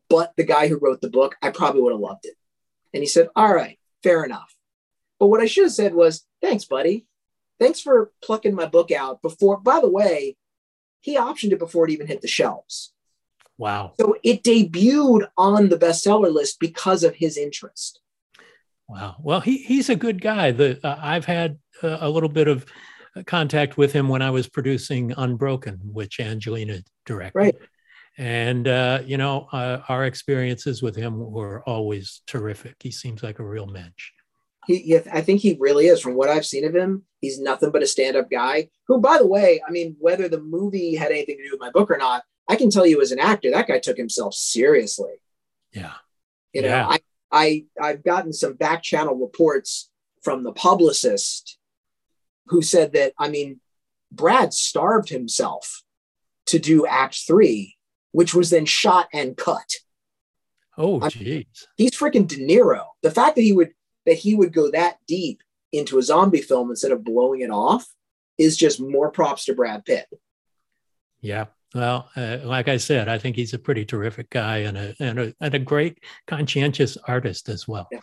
but 0.09 0.33
the 0.35 0.43
guy 0.43 0.67
who 0.67 0.79
wrote 0.79 1.01
the 1.01 1.09
book, 1.09 1.35
I 1.41 1.51
probably 1.51 1.81
would 1.81 1.93
have 1.93 1.99
loved 1.99 2.25
it. 2.25 2.35
And 2.93 3.03
he 3.03 3.07
said, 3.07 3.29
all 3.35 3.53
right, 3.53 3.77
fair 4.03 4.23
enough. 4.23 4.53
But 5.19 5.27
what 5.27 5.41
I 5.41 5.45
should 5.45 5.65
have 5.65 5.73
said 5.73 5.93
was, 5.93 6.25
thanks, 6.41 6.65
buddy. 6.65 7.05
Thanks 7.59 7.79
for 7.79 8.11
plucking 8.23 8.55
my 8.55 8.65
book 8.65 8.91
out 8.91 9.21
before. 9.21 9.59
By 9.59 9.79
the 9.81 9.89
way, 9.89 10.37
he 11.01 11.17
optioned 11.17 11.51
it 11.51 11.59
before 11.59 11.85
it 11.85 11.91
even 11.91 12.07
hit 12.07 12.21
the 12.21 12.27
shelves. 12.27 12.93
Wow. 13.59 13.91
So 13.99 14.15
it 14.23 14.41
debuted 14.41 15.27
on 15.37 15.67
the 15.67 15.77
bestseller 15.77 16.33
list 16.33 16.59
because 16.59 17.03
of 17.03 17.13
his 17.15 17.37
interest. 17.37 17.99
Wow. 18.87 19.17
Well, 19.21 19.41
he, 19.41 19.57
he's 19.57 19.89
a 19.89 19.95
good 19.95 20.21
guy. 20.21 20.51
The, 20.51 20.79
uh, 20.83 20.97
I've 20.99 21.25
had 21.25 21.59
uh, 21.83 21.97
a 21.99 22.09
little 22.09 22.29
bit 22.29 22.47
of 22.47 22.65
contact 23.27 23.77
with 23.77 23.91
him 23.91 24.07
when 24.07 24.21
I 24.21 24.31
was 24.31 24.47
producing 24.47 25.13
Unbroken, 25.15 25.79
which 25.83 26.21
Angelina 26.21 26.79
directed. 27.05 27.37
Right. 27.37 27.55
And, 28.17 28.65
uh, 28.67 29.01
you 29.05 29.17
know, 29.17 29.47
uh, 29.51 29.81
our 29.89 30.05
experiences 30.05 30.81
with 30.81 30.95
him 30.95 31.19
were 31.19 31.61
always 31.67 32.21
terrific. 32.27 32.77
He 32.79 32.91
seems 32.91 33.21
like 33.21 33.39
a 33.39 33.45
real 33.45 33.67
mensch. 33.67 34.11
He, 34.67 34.97
I 35.11 35.21
think 35.21 35.41
he 35.41 35.57
really 35.59 35.87
is. 35.87 35.99
From 35.99 36.15
what 36.15 36.29
I've 36.29 36.45
seen 36.45 36.63
of 36.63 36.75
him, 36.75 37.03
he's 37.19 37.39
nothing 37.39 37.71
but 37.71 37.83
a 37.83 37.87
stand 37.87 38.15
up 38.15 38.29
guy 38.31 38.69
who, 38.87 39.01
by 39.01 39.17
the 39.17 39.27
way, 39.27 39.61
I 39.67 39.71
mean, 39.71 39.97
whether 39.99 40.29
the 40.29 40.41
movie 40.41 40.95
had 40.95 41.11
anything 41.11 41.37
to 41.37 41.43
do 41.43 41.51
with 41.51 41.59
my 41.59 41.71
book 41.71 41.91
or 41.91 41.97
not, 41.97 42.23
I 42.49 42.55
can 42.55 42.71
tell 42.71 42.85
you 42.85 42.99
as 43.01 43.11
an 43.11 43.19
actor, 43.19 43.51
that 43.51 43.67
guy 43.67 43.79
took 43.79 43.95
himself 43.95 44.33
seriously. 44.33 45.13
Yeah. 45.71 45.93
You 46.51 46.63
know, 46.63 46.69
yeah. 46.69 46.87
I, 46.87 46.99
I 47.31 47.65
I've 47.79 48.03
gotten 48.03 48.33
some 48.33 48.53
back 48.53 48.81
channel 48.81 49.15
reports 49.15 49.91
from 50.23 50.43
the 50.43 50.51
publicist 50.51 51.59
who 52.47 52.63
said 52.63 52.93
that 52.93 53.13
I 53.19 53.29
mean 53.29 53.59
Brad 54.11 54.53
starved 54.53 55.09
himself 55.09 55.83
to 56.47 56.57
do 56.57 56.87
Act 56.87 57.21
Three, 57.27 57.77
which 58.11 58.33
was 58.33 58.49
then 58.49 58.65
shot 58.65 59.07
and 59.13 59.37
cut. 59.37 59.75
Oh, 60.75 60.99
jeez. 61.01 61.45
He's 61.77 61.91
freaking 61.91 62.27
De 62.27 62.37
Niro. 62.37 62.85
The 63.03 63.11
fact 63.11 63.35
that 63.35 63.43
he 63.43 63.53
would 63.53 63.73
that 64.07 64.17
he 64.17 64.33
would 64.33 64.53
go 64.53 64.71
that 64.71 64.97
deep 65.07 65.43
into 65.71 65.99
a 65.99 66.01
zombie 66.01 66.41
film 66.41 66.71
instead 66.71 66.91
of 66.91 67.03
blowing 67.03 67.41
it 67.41 67.51
off 67.51 67.85
is 68.39 68.57
just 68.57 68.81
more 68.81 69.11
props 69.11 69.45
to 69.45 69.53
Brad 69.53 69.85
Pitt. 69.85 70.07
Yeah, 71.21 71.45
well, 71.75 72.09
uh, 72.15 72.37
like 72.43 72.67
I 72.67 72.77
said, 72.77 73.07
I 73.07 73.17
think 73.17 73.35
he's 73.35 73.53
a 73.53 73.59
pretty 73.59 73.85
terrific 73.85 74.29
guy 74.29 74.57
and 74.59 74.77
a 74.77 74.95
and 74.99 75.19
a, 75.19 75.33
and 75.39 75.53
a 75.53 75.59
great 75.59 75.99
conscientious 76.27 76.97
artist 77.07 77.49
as 77.49 77.67
well. 77.67 77.87
Yeah. 77.91 77.99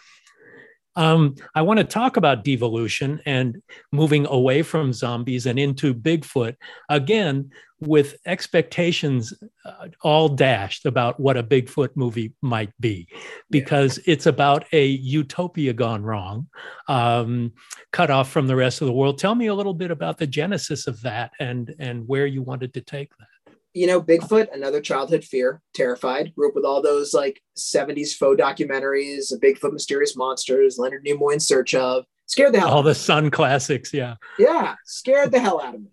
Um, 0.97 1.35
I 1.55 1.61
want 1.61 1.79
to 1.79 1.85
talk 1.85 2.17
about 2.17 2.43
devolution 2.43 3.21
and 3.27 3.61
moving 3.93 4.27
away 4.27 4.63
from 4.63 4.95
zombies 4.95 5.45
and 5.45 5.59
into 5.59 5.93
Bigfoot 5.93 6.57
again 6.89 7.51
with 7.81 8.17
expectations 8.25 9.35
uh, 9.67 9.89
all 10.01 10.31
dashed 10.31 10.87
about 10.87 11.21
what 11.21 11.37
a 11.37 11.43
Bigfoot 11.43 11.91
movie 11.97 12.33
might 12.41 12.73
be, 12.81 13.07
because 13.51 13.99
yeah. 13.99 14.15
it's 14.15 14.25
about 14.25 14.65
a 14.73 14.87
utopia 14.87 15.75
gone 15.75 16.03
wrong, 16.03 16.47
um, 16.89 17.53
cut 17.93 18.11
off 18.11 18.31
from 18.31 18.47
the 18.47 18.57
rest 18.57 18.81
of 18.81 18.87
the 18.87 18.95
world. 18.95 19.19
Tell 19.19 19.35
me 19.35 19.49
a 19.49 19.55
little 19.55 19.75
bit 19.75 19.91
about 19.91 20.17
the 20.17 20.27
genesis 20.27 20.87
of 20.87 21.03
that 21.03 21.33
and 21.39 21.75
and 21.79 22.09
where 22.09 22.27
you 22.27 22.41
wanted 22.43 22.73
to 22.73 22.81
take 22.81 23.11
that 23.19 23.36
you 23.77 23.87
know, 23.87 24.01
Bigfoot, 24.01 24.55
another 24.55 24.81
childhood 24.81 25.23
fear, 25.23 25.61
terrified. 25.75 26.35
Grew 26.35 26.49
up 26.49 26.55
with 26.55 26.65
all 26.65 26.81
those 26.81 27.13
like 27.13 27.43
70s 27.59 28.15
faux 28.15 28.41
documentaries, 28.41 29.31
Bigfoot 29.39 29.75
Mysterious 29.75 30.17
Monsters, 30.17 30.79
Leonard 30.79 31.05
Nimoy 31.05 31.35
in 31.35 31.41
Search 31.41 31.75
of. 31.75 32.07
Scared 32.25 32.55
the 32.55 32.61
hell 32.61 32.71
All 32.71 32.83
the 32.83 32.95
Sunn 32.95 33.31
Classics, 33.31 33.93
yeah. 33.93 34.15
Yeah, 34.39 34.77
scared 34.87 35.31
the 35.31 35.41
hell 35.41 35.61
out 35.61 35.75
of 35.75 35.83
me. 35.83 35.91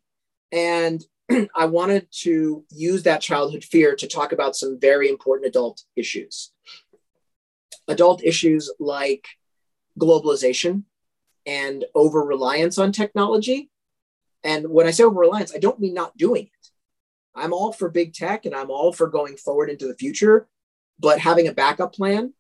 And 0.54 1.04
I 1.56 1.66
wanted 1.66 2.08
to 2.22 2.64
use 2.72 3.04
that 3.04 3.20
childhood 3.20 3.66
fear 3.66 3.98
to 3.98 4.08
talk 4.08 4.32
about 4.32 4.56
some 4.56 4.80
very 4.80 5.10
important 5.10 5.50
adult 5.50 5.84
issues. 5.98 6.54
Adult 7.90 8.24
issues 8.24 8.72
like 8.80 9.28
globalization 10.00 10.84
and 11.46 11.84
over 11.94 12.24
reliance 12.24 12.78
on 12.78 12.94
technology. 12.94 13.70
And 14.42 14.70
when 14.70 14.88
I 14.88 14.92
say 14.92 15.04
over 15.04 15.20
reliance, 15.20 15.54
I 15.54 15.60
don't 15.60 15.82
mean 15.82 15.94
not 15.94 16.16
doing 16.16 16.46
it. 16.46 16.63
I'm 17.36 17.54
all 17.54 17.72
for 17.72 17.90
big 17.90 18.14
tech 18.14 18.46
and 18.46 18.56
I'm 18.56 18.70
all 18.70 18.94
for 18.94 19.08
going 19.08 19.38
forward 19.38 19.70
into 19.70 19.88
the 19.88 19.96
future, 19.96 20.48
but 21.00 21.20
having 21.20 21.48
a 21.48 21.54
backup 21.54 21.94
plan 21.94 22.34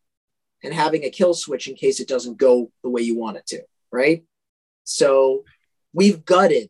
and 0.63 0.73
having 0.73 1.03
a 1.03 1.09
kill 1.09 1.33
switch 1.33 1.67
in 1.67 1.75
case 1.75 1.99
it 1.99 2.07
doesn't 2.07 2.37
go 2.37 2.71
the 2.83 2.89
way 2.89 3.01
you 3.01 3.17
want 3.17 3.37
it 3.37 3.45
to, 3.47 3.61
right? 3.91 4.23
So 4.83 5.43
we've 5.93 6.23
gutted 6.23 6.69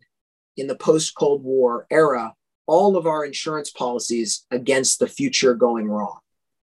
in 0.58 0.68
the 0.68 0.76
post 0.76 1.16
Cold 1.16 1.44
War 1.44 1.86
era 1.90 2.34
all 2.66 2.96
of 2.96 3.08
our 3.08 3.26
insurance 3.26 3.70
policies 3.70 4.46
against 4.52 5.00
the 5.00 5.08
future 5.08 5.54
going 5.54 5.90
wrong. 5.90 6.20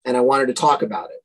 And 0.04 0.18
I 0.18 0.22
wanted 0.22 0.48
to 0.48 0.54
talk 0.54 0.82
about 0.82 1.12
it. 1.12 1.22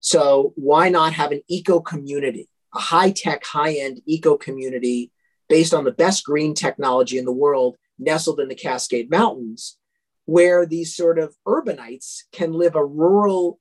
So 0.00 0.52
why 0.56 0.88
not 0.88 1.14
have 1.14 1.32
an 1.32 1.42
eco 1.48 1.80
community, 1.80 2.48
a 2.74 2.78
high 2.78 3.10
tech, 3.10 3.44
high 3.44 3.74
end 3.74 4.00
eco 4.06 4.36
community 4.36 5.10
based 5.48 5.72
on 5.72 5.84
the 5.84 5.92
best 5.92 6.24
green 6.24 6.54
technology 6.54 7.18
in 7.18 7.24
the 7.24 7.32
world 7.32 7.76
nestled 7.98 8.40
in 8.40 8.48
the 8.48 8.54
Cascade 8.54 9.10
Mountains, 9.10 9.78
where 10.24 10.66
these 10.66 10.94
sort 10.94 11.18
of 11.18 11.36
urbanites 11.46 12.22
can 12.32 12.52
live 12.52 12.74
a 12.74 12.84
rural 12.84 13.60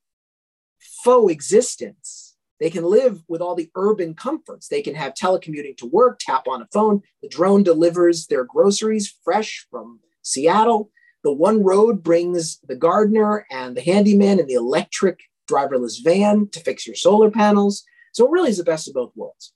faux 1.03 1.31
existence. 1.31 2.35
They 2.59 2.69
can 2.69 2.83
live 2.83 3.21
with 3.27 3.41
all 3.41 3.55
the 3.55 3.69
urban 3.75 4.13
comforts. 4.13 4.67
They 4.67 4.81
can 4.81 4.95
have 4.95 5.13
telecommuting 5.13 5.77
to 5.77 5.85
work, 5.85 6.19
tap 6.19 6.47
on 6.47 6.61
a 6.61 6.67
phone. 6.71 7.01
The 7.21 7.29
drone 7.29 7.63
delivers 7.63 8.27
their 8.27 8.45
groceries 8.45 9.13
fresh 9.23 9.67
from 9.69 9.99
Seattle. 10.21 10.89
The 11.23 11.33
one 11.33 11.63
road 11.63 12.03
brings 12.03 12.59
the 12.59 12.75
gardener 12.75 13.45
and 13.51 13.75
the 13.75 13.81
handyman 13.81 14.39
in 14.39 14.47
the 14.47 14.53
electric 14.53 15.19
driverless 15.49 16.03
van 16.03 16.47
to 16.51 16.59
fix 16.59 16.87
your 16.87 16.95
solar 16.95 17.29
panels. 17.29 17.83
So 18.13 18.25
it 18.25 18.31
really 18.31 18.49
is 18.49 18.57
the 18.57 18.63
best 18.63 18.87
of 18.87 18.93
both 18.93 19.11
worlds 19.15 19.53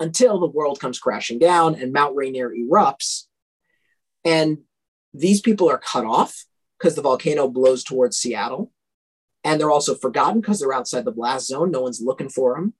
until 0.00 0.40
the 0.40 0.46
world 0.46 0.80
comes 0.80 0.98
crashing 0.98 1.38
down 1.38 1.74
and 1.74 1.92
Mount 1.92 2.16
Rainier 2.16 2.50
erupts 2.50 3.24
and 4.24 4.58
these 5.12 5.40
people 5.40 5.70
are 5.70 5.78
cut 5.78 6.04
off 6.04 6.44
because 6.78 6.94
the 6.94 7.02
volcano 7.02 7.48
blows 7.48 7.84
towards 7.84 8.18
Seattle. 8.18 8.72
And 9.44 9.60
they're 9.60 9.70
also 9.70 9.94
forgotten 9.94 10.40
because 10.40 10.60
they're 10.60 10.72
outside 10.72 11.04
the 11.04 11.12
blast 11.12 11.46
zone. 11.48 11.70
No 11.70 11.82
one's 11.82 12.00
looking 12.00 12.30
for 12.30 12.54
them. 12.54 12.74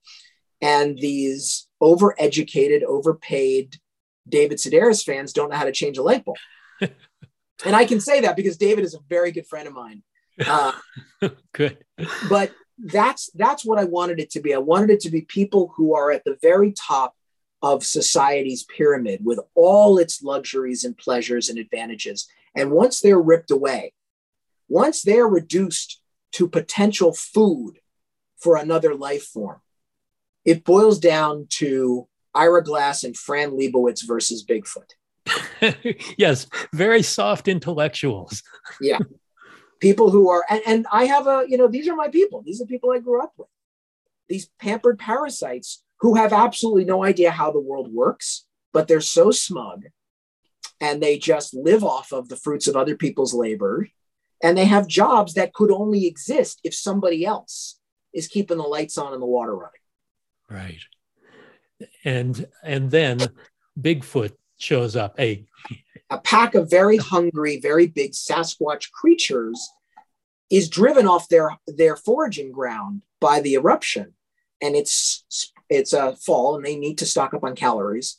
And 0.62 0.99
these 0.99 1.68
overeducated, 1.82 2.82
overpaid 2.82 3.76
David 4.26 4.59
Sedaris 4.59 5.05
fans 5.05 5.32
don't 5.32 5.51
know 5.51 5.57
how 5.57 5.64
to 5.64 5.72
change 5.72 5.99
a 5.99 6.03
light 6.03 6.24
bulb. 6.24 6.38
and 6.80 7.76
I 7.76 7.84
can 7.84 8.01
say 8.01 8.20
that 8.20 8.36
because 8.36 8.57
David 8.57 8.84
is 8.84 8.95
a 8.95 9.01
very 9.09 9.30
good 9.30 9.47
friend 9.47 9.68
of 9.68 9.74
mine. 9.74 10.03
Uh, 10.45 10.72
good. 11.53 11.84
But 12.28 12.53
that's 12.78 13.30
that's 13.34 13.64
what 13.64 13.78
I 13.78 13.84
wanted 13.84 14.18
it 14.20 14.30
to 14.30 14.40
be. 14.40 14.55
I 14.55 14.59
wanted 14.59 14.90
it 14.90 15.01
to 15.01 15.11
be 15.11 15.20
people 15.22 15.72
who 15.76 15.95
are 15.95 16.11
at 16.11 16.24
the 16.24 16.36
very 16.40 16.72
top 16.72 17.14
of 17.64 17.82
society's 17.82 18.62
pyramid 18.62 19.24
with 19.24 19.40
all 19.54 19.96
its 19.96 20.22
luxuries 20.22 20.84
and 20.84 20.98
pleasures 20.98 21.48
and 21.48 21.58
advantages. 21.58 22.28
And 22.54 22.70
once 22.70 23.00
they're 23.00 23.18
ripped 23.18 23.50
away, 23.50 23.94
once 24.68 25.00
they're 25.00 25.26
reduced 25.26 26.02
to 26.32 26.46
potential 26.46 27.14
food 27.14 27.78
for 28.36 28.56
another 28.56 28.94
life 28.94 29.22
form, 29.22 29.62
it 30.44 30.62
boils 30.62 30.98
down 30.98 31.46
to 31.52 32.06
Ira 32.34 32.62
Glass 32.62 33.02
and 33.02 33.16
Fran 33.16 33.52
Lebowitz 33.52 34.06
versus 34.06 34.44
Bigfoot. 34.44 34.90
yes, 36.18 36.46
very 36.74 37.00
soft 37.00 37.48
intellectuals. 37.48 38.42
yeah. 38.82 38.98
People 39.80 40.10
who 40.10 40.28
are, 40.28 40.44
and, 40.50 40.60
and 40.66 40.86
I 40.92 41.06
have 41.06 41.26
a, 41.26 41.46
you 41.48 41.56
know, 41.56 41.66
these 41.68 41.88
are 41.88 41.96
my 41.96 42.08
people. 42.08 42.42
These 42.42 42.60
are 42.60 42.66
people 42.66 42.92
I 42.92 42.98
grew 42.98 43.22
up 43.22 43.32
with. 43.38 43.48
These 44.28 44.50
pampered 44.58 44.98
parasites 44.98 45.82
who 46.01 46.16
have 46.16 46.32
absolutely 46.32 46.84
no 46.84 47.05
idea 47.05 47.30
how 47.30 47.51
the 47.51 47.61
world 47.61 47.92
works, 47.92 48.47
but 48.72 48.88
they're 48.88 49.01
so 49.01 49.30
smug 49.30 49.84
and 50.80 51.03
they 51.03 51.18
just 51.18 51.55
live 51.55 51.84
off 51.84 52.12
of 52.12 52.28
the 52.28 52.36
fruits 52.36 52.68
of 52.68 52.76
other 52.76 52.97
people's 52.97 53.34
labor. 53.34 53.88
And 54.42 54.59
they 54.59 54.66
have 54.66 54.86
jobs 54.86 55.34
that 55.34 55.55
could 55.55 55.70
only 55.70 56.07
exist 56.07 56.61
if 56.64 56.74
somebody 56.74 57.24
else 57.24 57.78
is 58.12 58.28
keeping 58.28 58.59
the 58.59 58.64
lights 58.64 58.99
on 58.99 59.12
and 59.12 59.22
the 59.22 59.26
water 59.26 59.57
running. 59.57 59.80
Right. 60.51 60.80
And 62.05 62.47
and 62.62 62.90
then 62.90 63.20
Bigfoot 63.80 64.32
shows 64.59 64.97
up. 64.97 65.18
A 65.18 65.47
a 66.11 66.18
pack 66.18 66.55
of 66.55 66.70
very 66.70 66.97
hungry, 66.99 67.59
very 67.59 67.86
big 67.86 68.12
Sasquatch 68.12 68.90
creatures 68.92 69.70
is 70.51 70.68
driven 70.68 71.07
off 71.07 71.28
their 71.28 71.57
their 71.66 71.97
foraging 71.97 72.53
ground 72.53 73.03
by 73.20 73.40
the 73.40 73.55
eruption, 73.55 74.14
and 74.61 74.76
it's 74.76 75.24
it's 75.68 75.92
a 75.92 76.16
fall, 76.16 76.56
and 76.56 76.64
they 76.64 76.76
need 76.76 76.98
to 76.98 77.06
stock 77.06 77.34
up 77.34 77.44
on 77.44 77.54
calories. 77.54 78.16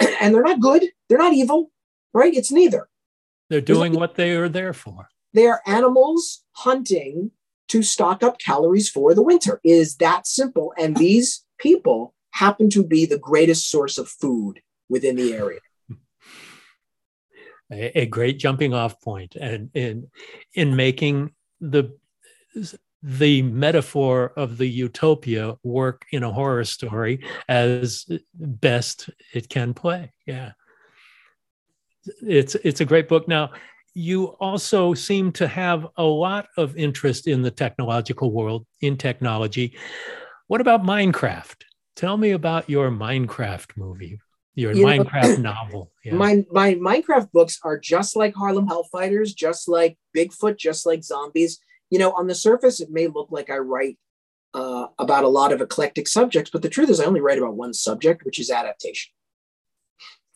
And 0.20 0.34
they're 0.34 0.42
not 0.42 0.60
good. 0.60 0.84
They're 1.08 1.18
not 1.18 1.32
evil, 1.32 1.70
right? 2.12 2.34
It's 2.34 2.50
neither. 2.50 2.88
They're 3.50 3.60
doing 3.60 3.94
what 3.94 4.14
they 4.14 4.32
are 4.32 4.48
there 4.48 4.72
for. 4.72 5.08
They 5.34 5.46
are 5.46 5.60
animals 5.66 6.42
hunting 6.52 7.30
to 7.68 7.82
stock 7.82 8.22
up 8.22 8.38
calories 8.38 8.88
for 8.88 9.14
the 9.14 9.22
winter. 9.22 9.60
It 9.64 9.70
is 9.70 9.96
that 9.96 10.26
simple. 10.26 10.72
And 10.78 10.96
these 10.96 11.44
people 11.58 12.14
happen 12.32 12.70
to 12.70 12.84
be 12.84 13.06
the 13.06 13.18
greatest 13.18 13.70
source 13.70 13.98
of 13.98 14.08
food 14.08 14.60
within 14.88 15.16
the 15.16 15.34
area. 15.34 15.60
A, 17.70 18.00
a 18.00 18.06
great 18.06 18.38
jumping 18.38 18.74
off 18.74 19.00
point 19.00 19.36
and 19.36 19.70
in 19.72 20.08
in 20.54 20.76
making 20.76 21.32
the 21.60 21.96
the 23.02 23.42
metaphor 23.42 24.32
of 24.36 24.58
the 24.58 24.66
utopia 24.66 25.56
work 25.64 26.06
in 26.12 26.22
a 26.22 26.32
horror 26.32 26.64
story 26.64 27.24
as 27.48 28.06
best 28.34 29.10
it 29.32 29.48
can 29.48 29.74
play. 29.74 30.12
Yeah. 30.26 30.52
It's 32.22 32.54
it's 32.56 32.80
a 32.80 32.84
great 32.84 33.08
book. 33.08 33.28
Now, 33.28 33.50
you 33.94 34.26
also 34.40 34.94
seem 34.94 35.32
to 35.32 35.46
have 35.46 35.86
a 35.96 36.04
lot 36.04 36.48
of 36.56 36.76
interest 36.76 37.26
in 37.26 37.42
the 37.42 37.50
technological 37.50 38.32
world, 38.32 38.66
in 38.80 38.96
technology. 38.96 39.76
What 40.46 40.60
about 40.60 40.82
Minecraft? 40.82 41.62
Tell 41.94 42.16
me 42.16 42.30
about 42.32 42.70
your 42.70 42.90
Minecraft 42.90 43.76
movie, 43.76 44.18
your 44.54 44.72
you 44.72 44.86
Minecraft 44.86 45.38
know, 45.38 45.50
novel. 45.52 45.92
Yeah. 46.04 46.14
My 46.14 46.44
my 46.50 46.74
Minecraft 46.74 47.30
books 47.32 47.58
are 47.62 47.78
just 47.78 48.16
like 48.16 48.34
Harlem 48.34 48.68
Hellfighters, 48.68 49.34
just 49.34 49.68
like 49.68 49.98
Bigfoot, 50.16 50.56
just 50.56 50.86
like 50.86 51.04
zombies. 51.04 51.60
You 51.92 51.98
know, 51.98 52.12
on 52.12 52.26
the 52.26 52.34
surface, 52.34 52.80
it 52.80 52.90
may 52.90 53.06
look 53.06 53.28
like 53.30 53.50
I 53.50 53.58
write 53.58 53.98
uh, 54.54 54.86
about 54.98 55.24
a 55.24 55.28
lot 55.28 55.52
of 55.52 55.60
eclectic 55.60 56.08
subjects, 56.08 56.50
but 56.50 56.62
the 56.62 56.70
truth 56.70 56.88
is, 56.88 57.00
I 57.00 57.04
only 57.04 57.20
write 57.20 57.36
about 57.36 57.54
one 57.54 57.74
subject, 57.74 58.24
which 58.24 58.40
is 58.40 58.50
adaptation. 58.50 59.12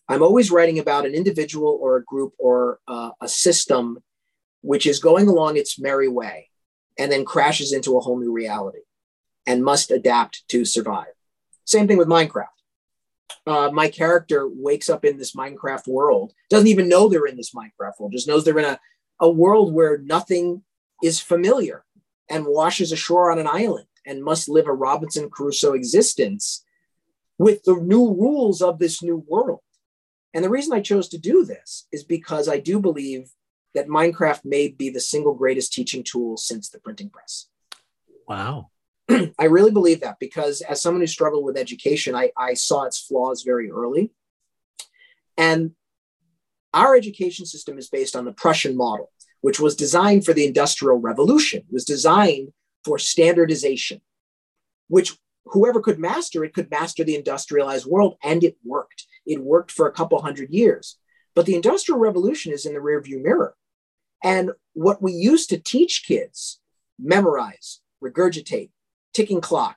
I'm 0.06 0.22
always 0.22 0.50
writing 0.50 0.78
about 0.78 1.06
an 1.06 1.14
individual 1.14 1.78
or 1.80 1.96
a 1.96 2.04
group 2.04 2.34
or 2.38 2.80
uh, 2.86 3.12
a 3.22 3.26
system 3.26 4.00
which 4.60 4.84
is 4.84 4.98
going 4.98 5.28
along 5.28 5.56
its 5.56 5.78
merry 5.78 6.08
way 6.08 6.50
and 6.98 7.10
then 7.10 7.24
crashes 7.24 7.72
into 7.72 7.96
a 7.96 8.00
whole 8.00 8.20
new 8.20 8.32
reality 8.32 8.80
and 9.46 9.64
must 9.64 9.90
adapt 9.90 10.46
to 10.48 10.66
survive. 10.66 11.14
Same 11.64 11.88
thing 11.88 11.96
with 11.96 12.06
Minecraft. 12.06 12.48
Uh, 13.46 13.70
my 13.72 13.88
character 13.88 14.46
wakes 14.46 14.90
up 14.90 15.06
in 15.06 15.16
this 15.16 15.34
Minecraft 15.34 15.88
world, 15.88 16.34
doesn't 16.50 16.68
even 16.68 16.86
know 16.86 17.08
they're 17.08 17.24
in 17.24 17.38
this 17.38 17.54
Minecraft 17.54 17.98
world, 17.98 18.12
just 18.12 18.28
knows 18.28 18.44
they're 18.44 18.58
in 18.58 18.66
a, 18.66 18.78
a 19.20 19.30
world 19.30 19.72
where 19.72 19.96
nothing 19.96 20.62
is 21.02 21.20
familiar 21.20 21.84
and 22.28 22.46
washes 22.46 22.92
ashore 22.92 23.30
on 23.30 23.38
an 23.38 23.46
island 23.46 23.86
and 24.06 24.22
must 24.22 24.48
live 24.48 24.66
a 24.66 24.72
Robinson 24.72 25.28
Crusoe 25.28 25.74
existence 25.74 26.64
with 27.38 27.62
the 27.64 27.74
new 27.74 28.14
rules 28.14 28.62
of 28.62 28.78
this 28.78 29.02
new 29.02 29.24
world. 29.28 29.60
And 30.32 30.44
the 30.44 30.50
reason 30.50 30.72
I 30.72 30.80
chose 30.80 31.08
to 31.10 31.18
do 31.18 31.44
this 31.44 31.86
is 31.92 32.04
because 32.04 32.48
I 32.48 32.58
do 32.58 32.80
believe 32.80 33.30
that 33.74 33.88
Minecraft 33.88 34.44
may 34.44 34.68
be 34.68 34.90
the 34.90 35.00
single 35.00 35.34
greatest 35.34 35.72
teaching 35.72 36.02
tool 36.02 36.36
since 36.36 36.68
the 36.68 36.80
printing 36.80 37.10
press. 37.10 37.46
Wow. 38.26 38.70
I 39.10 39.44
really 39.44 39.70
believe 39.70 40.00
that 40.00 40.18
because 40.18 40.62
as 40.62 40.82
someone 40.82 41.00
who 41.00 41.06
struggled 41.06 41.44
with 41.44 41.56
education, 41.56 42.14
I, 42.14 42.32
I 42.36 42.54
saw 42.54 42.84
its 42.84 42.98
flaws 42.98 43.42
very 43.42 43.70
early. 43.70 44.12
And 45.36 45.72
our 46.72 46.96
education 46.96 47.46
system 47.46 47.78
is 47.78 47.88
based 47.88 48.16
on 48.16 48.24
the 48.24 48.32
Prussian 48.32 48.76
model, 48.76 49.10
which 49.46 49.60
was 49.60 49.76
designed 49.76 50.24
for 50.24 50.32
the 50.32 50.44
Industrial 50.44 50.98
Revolution, 50.98 51.60
it 51.60 51.72
was 51.72 51.84
designed 51.84 52.48
for 52.84 52.98
standardization, 52.98 54.00
which 54.88 55.16
whoever 55.44 55.80
could 55.80 56.00
master 56.00 56.42
it 56.44 56.52
could 56.52 56.68
master 56.68 57.04
the 57.04 57.14
industrialized 57.14 57.86
world, 57.86 58.16
and 58.24 58.42
it 58.42 58.56
worked. 58.64 59.06
It 59.24 59.40
worked 59.40 59.70
for 59.70 59.86
a 59.86 59.92
couple 59.92 60.20
hundred 60.20 60.50
years. 60.50 60.98
But 61.36 61.46
the 61.46 61.54
Industrial 61.54 61.96
Revolution 61.96 62.52
is 62.52 62.66
in 62.66 62.74
the 62.74 62.80
rearview 62.80 63.22
mirror. 63.22 63.54
And 64.20 64.50
what 64.72 65.00
we 65.00 65.12
used 65.12 65.50
to 65.50 65.58
teach 65.58 66.04
kids, 66.04 66.58
memorize, 66.98 67.82
regurgitate, 68.02 68.70
ticking 69.14 69.40
clock, 69.40 69.76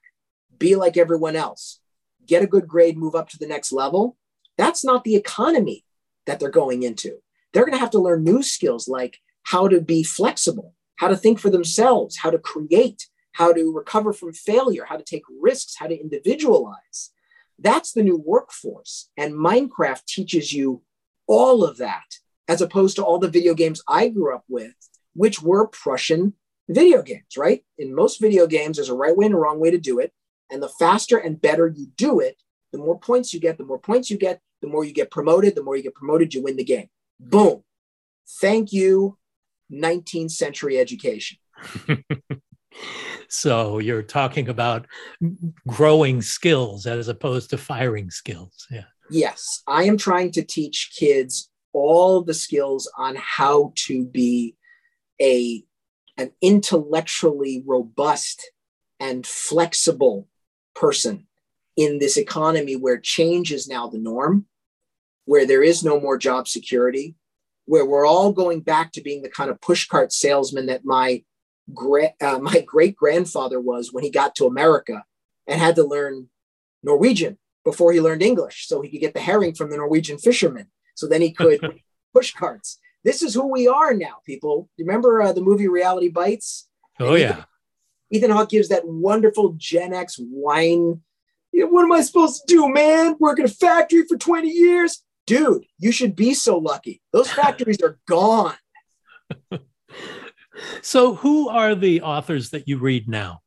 be 0.57 0.75
like 0.75 0.97
everyone 0.97 1.35
else, 1.35 1.79
get 2.25 2.41
a 2.41 2.47
good 2.47 2.67
grade, 2.67 2.97
move 2.97 3.13
up 3.13 3.29
to 3.29 3.37
the 3.37 3.45
next 3.45 3.71
level. 3.71 4.17
That's 4.57 4.83
not 4.83 5.03
the 5.03 5.15
economy 5.15 5.85
that 6.25 6.39
they're 6.39 6.49
going 6.49 6.81
into. 6.81 7.19
They're 7.53 7.65
going 7.65 7.77
to 7.77 7.85
have 7.85 7.91
to 7.91 7.99
learn 7.99 8.23
new 8.23 8.41
skills 8.41 8.87
like 8.87 9.19
how 9.49 9.67
to 9.67 9.81
be 9.81 10.03
flexible, 10.03 10.75
how 10.97 11.07
to 11.07 11.17
think 11.17 11.39
for 11.39 11.49
themselves, 11.49 12.17
how 12.17 12.29
to 12.29 12.37
create, 12.37 13.07
how 13.31 13.51
to 13.51 13.73
recover 13.73 14.13
from 14.13 14.31
failure, 14.31 14.85
how 14.87 14.95
to 14.95 15.03
take 15.03 15.23
risks, 15.41 15.75
how 15.75 15.87
to 15.87 15.99
individualize. 15.99 17.09
That's 17.57 17.91
the 17.91 18.03
new 18.03 18.21
workforce. 18.23 19.09
And 19.17 19.33
Minecraft 19.33 20.05
teaches 20.05 20.53
you 20.53 20.83
all 21.25 21.63
of 21.63 21.77
that, 21.77 22.05
as 22.47 22.61
opposed 22.61 22.95
to 22.97 23.03
all 23.03 23.17
the 23.17 23.27
video 23.27 23.55
games 23.55 23.81
I 23.87 24.09
grew 24.09 24.35
up 24.35 24.43
with, 24.47 24.75
which 25.15 25.41
were 25.41 25.67
Prussian 25.67 26.35
video 26.69 27.01
games, 27.01 27.35
right? 27.35 27.65
In 27.79 27.95
most 27.95 28.21
video 28.21 28.45
games, 28.45 28.77
there's 28.77 28.89
a 28.89 28.93
right 28.93 29.17
way 29.17 29.25
and 29.25 29.33
a 29.33 29.39
wrong 29.39 29.59
way 29.59 29.71
to 29.71 29.79
do 29.79 29.97
it. 29.97 30.13
And 30.51 30.61
the 30.61 30.69
faster 30.69 31.17
and 31.17 31.41
better 31.41 31.65
you 31.67 31.87
do 31.97 32.19
it, 32.19 32.37
the 32.71 32.77
more 32.77 32.99
points 32.99 33.33
you 33.33 33.39
get, 33.39 33.57
the 33.57 33.65
more 33.65 33.79
points 33.79 34.11
you 34.11 34.17
get, 34.19 34.41
the 34.61 34.67
more 34.67 34.85
you 34.85 34.93
get 34.93 35.09
promoted, 35.09 35.55
the 35.55 35.63
more 35.63 35.75
you 35.75 35.81
get 35.81 35.95
promoted, 35.95 36.35
you 36.35 36.43
win 36.43 36.55
the 36.55 36.63
game. 36.63 36.89
Boom. 37.19 37.63
Thank 38.39 38.71
you, 38.71 39.17
19th 39.71 40.31
century 40.31 40.79
education. 40.79 41.37
so 43.27 43.79
you're 43.79 44.03
talking 44.03 44.49
about 44.49 44.87
growing 45.67 46.21
skills 46.21 46.85
as 46.85 47.07
opposed 47.07 47.49
to 47.51 47.57
firing 47.57 48.09
skills. 48.09 48.67
Yeah. 48.71 48.85
Yes. 49.09 49.63
I 49.67 49.83
am 49.83 49.97
trying 49.97 50.31
to 50.33 50.43
teach 50.43 50.91
kids 50.97 51.49
all 51.73 52.23
the 52.23 52.33
skills 52.33 52.91
on 52.97 53.15
how 53.15 53.73
to 53.75 54.05
be 54.05 54.55
a 55.21 55.63
an 56.17 56.31
intellectually 56.41 57.63
robust 57.65 58.51
and 58.99 59.25
flexible 59.25 60.27
person 60.75 61.27
in 61.77 61.99
this 61.99 62.17
economy 62.17 62.75
where 62.75 62.97
change 62.97 63.53
is 63.53 63.67
now 63.67 63.87
the 63.87 63.97
norm, 63.97 64.45
where 65.23 65.45
there 65.45 65.63
is 65.63 65.81
no 65.83 65.99
more 65.99 66.17
job 66.17 66.47
security, 66.47 67.15
where 67.69 67.85
we're 67.85 68.05
all 68.05 68.31
going 68.31 68.61
back 68.61 68.91
to 68.91 69.01
being 69.01 69.21
the 69.21 69.29
kind 69.29 69.49
of 69.49 69.59
pushcart 69.61 70.11
salesman 70.11 70.65
that 70.65 70.83
my 70.83 71.23
gra- 71.73 72.13
uh, 72.21 72.39
my 72.41 72.61
great 72.61 72.95
grandfather 72.95 73.59
was 73.59 73.93
when 73.93 74.03
he 74.03 74.09
got 74.09 74.35
to 74.35 74.45
America 74.45 75.03
and 75.47 75.59
had 75.59 75.75
to 75.75 75.83
learn 75.83 76.29
Norwegian 76.83 77.37
before 77.63 77.91
he 77.91 78.01
learned 78.01 78.23
English, 78.23 78.67
so 78.67 78.81
he 78.81 78.89
could 78.89 79.01
get 79.01 79.13
the 79.13 79.19
herring 79.19 79.53
from 79.53 79.69
the 79.69 79.77
Norwegian 79.77 80.17
fishermen. 80.17 80.67
So 80.95 81.07
then 81.07 81.21
he 81.21 81.31
could 81.31 81.81
push 82.13 82.33
carts 82.33 82.79
this 83.03 83.21
is 83.21 83.33
who 83.33 83.47
we 83.47 83.67
are 83.67 83.93
now, 83.93 84.17
people. 84.25 84.69
Remember 84.77 85.21
uh, 85.21 85.33
the 85.33 85.41
movie 85.41 85.67
Reality 85.67 86.09
Bites? 86.09 86.67
Oh, 86.99 87.15
yeah. 87.15 87.29
Ethan, 87.31 87.45
Ethan 88.11 88.31
Hawke 88.31 88.49
gives 88.49 88.69
that 88.69 88.85
wonderful 88.85 89.53
Gen 89.57 89.93
X 89.93 90.17
whine. 90.19 91.01
You 91.51 91.65
know, 91.65 91.67
what 91.67 91.83
am 91.83 91.91
I 91.91 92.01
supposed 92.01 92.43
to 92.47 92.53
do, 92.53 92.71
man? 92.71 93.15
Work 93.19 93.39
in 93.39 93.45
a 93.45 93.49
factory 93.49 94.03
for 94.07 94.17
20 94.17 94.49
years? 94.49 95.03
Dude, 95.29 95.65
you 95.77 95.91
should 95.91 96.15
be 96.15 96.33
so 96.33 96.57
lucky. 96.57 97.01
Those 97.13 97.29
factories 97.41 97.81
are 97.83 97.99
gone. 98.07 98.55
so, 100.81 101.13
who 101.13 101.49
are 101.49 101.75
the 101.75 102.01
authors 102.01 102.49
that 102.49 102.67
you 102.67 102.79
read 102.79 103.07
now? 103.07 103.41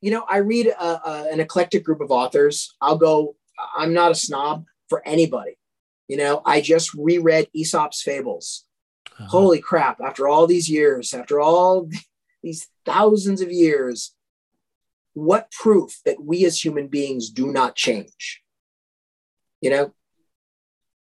You 0.00 0.12
know, 0.12 0.24
I 0.28 0.38
read 0.38 0.72
uh, 0.78 0.98
uh, 1.04 1.24
an 1.32 1.40
eclectic 1.40 1.84
group 1.84 2.00
of 2.00 2.12
authors. 2.12 2.76
I'll 2.80 2.96
go 2.96 3.34
I'm 3.76 3.92
not 3.92 4.12
a 4.12 4.14
snob 4.14 4.66
for 4.88 5.06
anybody. 5.06 5.58
You 6.06 6.16
know, 6.16 6.42
I 6.44 6.60
just 6.60 6.94
reread 6.94 7.48
Aesop's 7.52 8.00
Fables. 8.00 8.64
Uh-huh. 9.18 9.26
Holy 9.26 9.60
crap! 9.60 10.00
After 10.00 10.28
all 10.28 10.46
these 10.46 10.70
years, 10.70 11.12
after 11.12 11.40
all 11.40 11.88
these 12.42 12.68
thousands 12.86 13.40
of 13.40 13.50
years, 13.50 14.14
what 15.14 15.50
proof 15.50 15.98
that 16.04 16.22
we 16.22 16.44
as 16.44 16.64
human 16.64 16.86
beings 16.86 17.30
do 17.30 17.50
not 17.50 17.74
change? 17.74 18.42
You 19.60 19.70
know, 19.70 19.94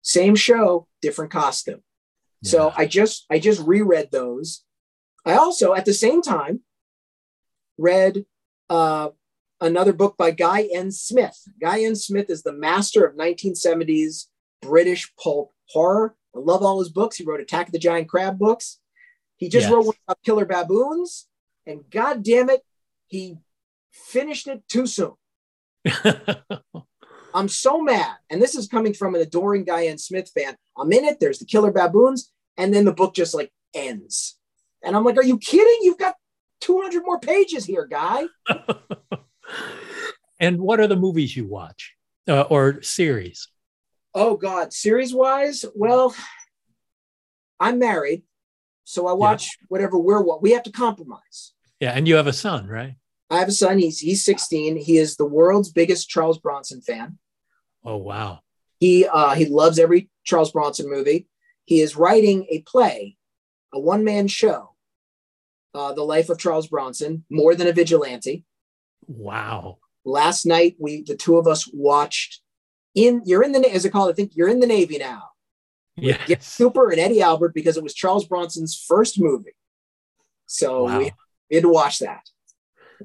same 0.03 0.35
show, 0.35 0.87
different 1.03 1.31
costume. 1.31 1.83
Yeah. 2.43 2.51
So 2.51 2.73
I 2.77 2.87
just 2.87 3.27
I 3.31 3.39
just 3.39 3.61
reread 3.67 4.11
those. 4.11 4.65
I 5.25 5.35
also 5.35 5.75
at 5.75 5.85
the 5.85 5.93
same 5.93 6.23
time 6.23 6.61
read 7.77 8.25
uh, 8.69 9.11
another 9.61 9.93
book 9.93 10.17
by 10.17 10.31
Guy 10.31 10.69
N. 10.73 10.91
Smith. 10.91 11.39
Guy 11.61 11.83
N. 11.83 11.95
Smith 11.95 12.31
is 12.31 12.43
the 12.43 12.53
master 12.53 13.05
of 13.05 13.17
1970s 13.17 14.27
British 14.63 15.13
pulp 15.23 15.53
horror. 15.69 16.17
I 16.35 16.39
love 16.39 16.63
all 16.63 16.79
his 16.79 16.91
books. 16.91 17.17
He 17.17 17.25
wrote 17.25 17.41
Attack 17.41 17.67
of 17.67 17.73
the 17.73 17.79
Giant 17.79 18.09
Crab 18.09 18.39
books. 18.39 18.79
He 19.37 19.49
just 19.49 19.65
yes. 19.65 19.73
wrote 19.73 19.87
one 19.87 19.97
about 20.07 20.23
killer 20.23 20.45
baboons, 20.45 21.27
and 21.67 21.83
god 21.91 22.23
damn 22.23 22.51
it, 22.51 22.61
he 23.09 23.39
finished 23.91 24.47
it 24.47 24.63
too 24.69 24.87
soon. 24.87 25.13
I'm 27.35 27.49
so 27.49 27.81
mad. 27.81 28.17
And 28.29 28.41
this 28.41 28.55
is 28.55 28.69
coming 28.69 28.95
from 28.95 29.15
an 29.15 29.21
adoring 29.21 29.65
Guy 29.65 29.87
N. 29.87 29.99
Smith 29.99 30.31
fan. 30.35 30.57
I'm 30.77 30.93
in 30.93 31.05
it. 31.05 31.21
There's 31.21 31.39
the 31.39 31.45
killer 31.45 31.71
baboons. 31.71 32.31
And 32.57 32.75
then 32.75 32.85
the 32.85 32.93
book 32.93 33.15
just 33.15 33.35
like 33.35 33.53
ends. 33.75 34.39
And 34.83 34.97
I'm 34.97 35.05
like, 35.05 35.17
are 35.17 35.25
you 35.25 35.39
kidding? 35.39 35.79
You've 35.83 35.99
got 35.99 36.15
200 36.61 37.03
more 37.05 37.19
pages 37.19 37.65
here, 37.65 37.87
guy. 37.87 38.25
and 40.41 40.61
what 40.61 40.81
are 40.81 40.87
the 40.87 40.97
movies 40.97 41.37
you 41.37 41.47
watch 41.47 41.95
uh, 42.29 42.43
or 42.43 42.83
series? 42.83 43.49
Oh, 44.15 44.37
God. 44.37 44.73
Series 44.73 45.15
wise, 45.15 45.65
well, 45.75 46.15
I'm 47.59 47.79
married. 47.79 48.23
So 48.85 49.07
I 49.07 49.13
watch 49.13 49.45
yeah. 49.45 49.67
whatever 49.69 49.99
we're 49.99 50.23
what 50.23 50.43
we 50.43 50.51
have 50.53 50.65
to 50.65 50.73
compromise. 50.73 51.53
Yeah. 51.79 51.93
And 51.93 52.09
you 52.09 52.17
have 52.17 52.27
a 52.27 52.33
son, 52.33 52.67
right? 52.67 52.97
I 53.31 53.39
have 53.39 53.49
a 53.49 53.53
son. 53.53 53.79
He's 53.79 54.01
he's 54.01 54.25
16. 54.25 54.77
He 54.77 54.99
is 54.99 55.17
the 55.17 55.25
world's 55.25 55.71
biggest 55.71 56.09
Charles 56.09 56.39
Bronson 56.39 56.83
fan. 56.83 57.19
Oh 57.85 57.97
wow. 57.97 58.41
He 58.79 59.07
uh, 59.07 59.35
he 59.35 59.47
loves 59.47 59.79
every 59.79 60.11
Charles 60.25 60.51
Bronson 60.51 60.91
movie. 60.91 61.29
He 61.65 61.81
is 61.81 61.97
writing 61.97 62.47
a 62.51 62.63
play, 62.63 63.17
a 63.73 63.79
one 63.79 64.03
man 64.05 64.27
show, 64.27 64.75
uh, 65.75 65.93
the 65.93 66.03
life 66.03 66.29
of 66.29 66.39
Charles 66.39 66.67
Bronson, 66.67 67.25
more 67.31 67.55
than 67.55 67.69
a 67.69 67.73
vigilante. 67.73 68.45
Wow. 69.07 69.79
Last 70.05 70.47
night 70.47 70.77
we 70.79 71.03
the 71.03 71.17
two 71.17 71.37
of 71.37 71.47
us 71.47 71.69
watched 71.73 72.41
in 72.95 73.23
you're 73.25 73.45
in 73.45 73.53
the 73.53 73.61
is 73.61 73.85
it 73.85 73.91
called 73.91 74.11
I 74.11 74.15
think 74.15 74.33
you're 74.35 74.49
in 74.49 74.61
the 74.61 74.67
Navy 74.67 74.99
now. 74.99 75.31
Yeah. 75.97 76.21
Yes. 76.27 76.57
Cooper 76.57 76.91
and 76.91 76.99
Eddie 76.99 77.23
Albert 77.23 77.55
because 77.55 77.77
it 77.77 77.83
was 77.83 77.95
Charles 77.95 78.27
Bronson's 78.27 78.75
first 78.75 79.21
movie. 79.21 79.55
So 80.47 80.85
wow. 80.85 80.99
we, 80.99 81.13
we 81.51 81.57
had 81.57 81.63
to 81.63 81.69
watch 81.69 82.01
that. 82.01 82.23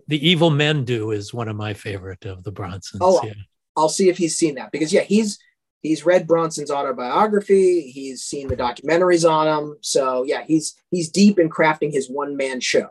The 0.07 0.27
Evil 0.27 0.49
Men 0.49 0.85
Do 0.85 1.11
is 1.11 1.33
one 1.33 1.47
of 1.47 1.55
my 1.55 1.73
favorite 1.73 2.25
of 2.25 2.43
the 2.43 2.51
Bronsons. 2.51 2.99
Oh, 3.01 3.21
yeah. 3.23 3.33
I'll 3.75 3.89
see 3.89 4.09
if 4.09 4.17
he's 4.17 4.37
seen 4.37 4.55
that 4.55 4.71
because 4.71 4.93
yeah, 4.93 5.01
he's 5.01 5.37
he's 5.81 6.05
read 6.05 6.27
Bronson's 6.27 6.71
autobiography. 6.71 7.81
He's 7.81 8.23
seen 8.23 8.47
the 8.47 8.57
documentaries 8.57 9.29
on 9.29 9.47
him. 9.47 9.77
So 9.81 10.23
yeah, 10.23 10.43
he's 10.45 10.75
he's 10.91 11.09
deep 11.09 11.39
in 11.39 11.49
crafting 11.49 11.91
his 11.91 12.09
one 12.09 12.37
man 12.37 12.59
show. 12.59 12.87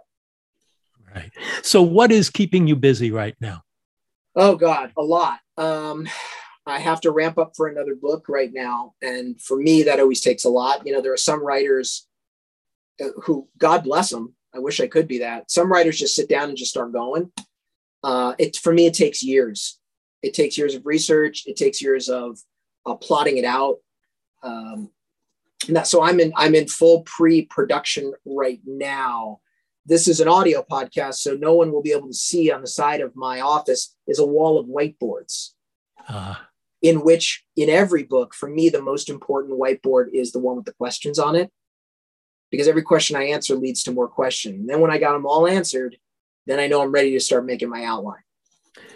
Right. 1.14 1.30
So 1.62 1.82
what 1.82 2.12
is 2.12 2.28
keeping 2.28 2.66
you 2.66 2.76
busy 2.76 3.10
right 3.10 3.36
now? 3.40 3.62
Oh 4.36 4.56
God, 4.56 4.92
a 4.96 5.02
lot. 5.02 5.38
Um, 5.56 6.08
I 6.66 6.80
have 6.80 7.00
to 7.02 7.10
ramp 7.10 7.38
up 7.38 7.52
for 7.56 7.68
another 7.68 7.94
book 7.94 8.26
right 8.28 8.50
now, 8.52 8.94
and 9.02 9.40
for 9.40 9.56
me, 9.56 9.84
that 9.84 10.00
always 10.00 10.20
takes 10.20 10.44
a 10.44 10.48
lot. 10.48 10.86
You 10.86 10.92
know, 10.92 11.00
there 11.00 11.12
are 11.12 11.18
some 11.18 11.44
writers 11.44 12.06
uh, 13.00 13.08
who, 13.22 13.48
God 13.58 13.84
bless 13.84 14.10
them, 14.10 14.34
I 14.54 14.60
wish 14.60 14.80
I 14.80 14.86
could 14.86 15.08
be 15.08 15.18
that. 15.18 15.50
Some 15.50 15.70
writers 15.70 15.98
just 15.98 16.14
sit 16.14 16.28
down 16.28 16.48
and 16.48 16.56
just 16.56 16.70
start 16.70 16.92
going. 16.92 17.32
Uh, 18.02 18.34
it 18.38 18.56
for 18.56 18.72
me, 18.72 18.86
it 18.86 18.94
takes 18.94 19.22
years. 19.22 19.78
It 20.22 20.34
takes 20.34 20.56
years 20.56 20.74
of 20.74 20.86
research. 20.86 21.42
It 21.46 21.56
takes 21.56 21.82
years 21.82 22.08
of 22.08 22.38
uh, 22.86 22.94
plotting 22.94 23.36
it 23.36 23.44
out. 23.44 23.76
Um, 24.42 24.90
that, 25.68 25.86
so 25.86 26.02
I'm 26.02 26.20
in 26.20 26.32
I'm 26.36 26.54
in 26.54 26.68
full 26.68 27.02
pre-production 27.02 28.12
right 28.24 28.60
now. 28.66 29.40
This 29.86 30.08
is 30.08 30.20
an 30.20 30.28
audio 30.28 30.64
podcast, 30.70 31.14
so 31.16 31.34
no 31.34 31.54
one 31.54 31.72
will 31.72 31.82
be 31.82 31.92
able 31.92 32.08
to 32.08 32.14
see 32.14 32.50
on 32.50 32.60
the 32.60 32.66
side 32.66 33.00
of 33.00 33.16
my 33.16 33.40
office 33.40 33.94
is 34.06 34.18
a 34.18 34.26
wall 34.26 34.58
of 34.58 34.66
whiteboards. 34.66 35.50
Uh. 36.08 36.36
In 36.80 37.02
which, 37.02 37.44
in 37.56 37.70
every 37.70 38.02
book, 38.02 38.34
for 38.34 38.46
me, 38.48 38.68
the 38.68 38.82
most 38.82 39.08
important 39.08 39.58
whiteboard 39.58 40.08
is 40.12 40.32
the 40.32 40.38
one 40.38 40.56
with 40.56 40.66
the 40.66 40.74
questions 40.74 41.18
on 41.18 41.34
it 41.34 41.50
because 42.54 42.68
every 42.68 42.82
question 42.82 43.16
I 43.16 43.24
answer 43.24 43.56
leads 43.56 43.82
to 43.82 43.90
more 43.90 44.06
questions. 44.06 44.60
And 44.60 44.68
then 44.68 44.78
when 44.78 44.92
I 44.92 44.98
got 44.98 45.14
them 45.14 45.26
all 45.26 45.48
answered, 45.48 45.96
then 46.46 46.60
I 46.60 46.68
know 46.68 46.82
I'm 46.82 46.92
ready 46.92 47.10
to 47.10 47.18
start 47.18 47.44
making 47.44 47.68
my 47.68 47.82
outline. 47.82 48.22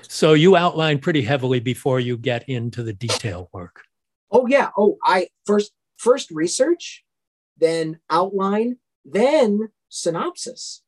So 0.02 0.34
you 0.34 0.54
outline 0.54 1.00
pretty 1.00 1.22
heavily 1.22 1.58
before 1.58 1.98
you 1.98 2.16
get 2.16 2.48
into 2.48 2.84
the 2.84 2.92
detail 2.92 3.50
work. 3.52 3.82
Oh 4.30 4.46
yeah. 4.46 4.70
Oh, 4.78 4.96
I 5.02 5.26
first 5.44 5.72
first 5.96 6.30
research, 6.30 7.04
then 7.56 7.98
outline, 8.08 8.76
then 9.04 9.70
synopsis. 9.88 10.84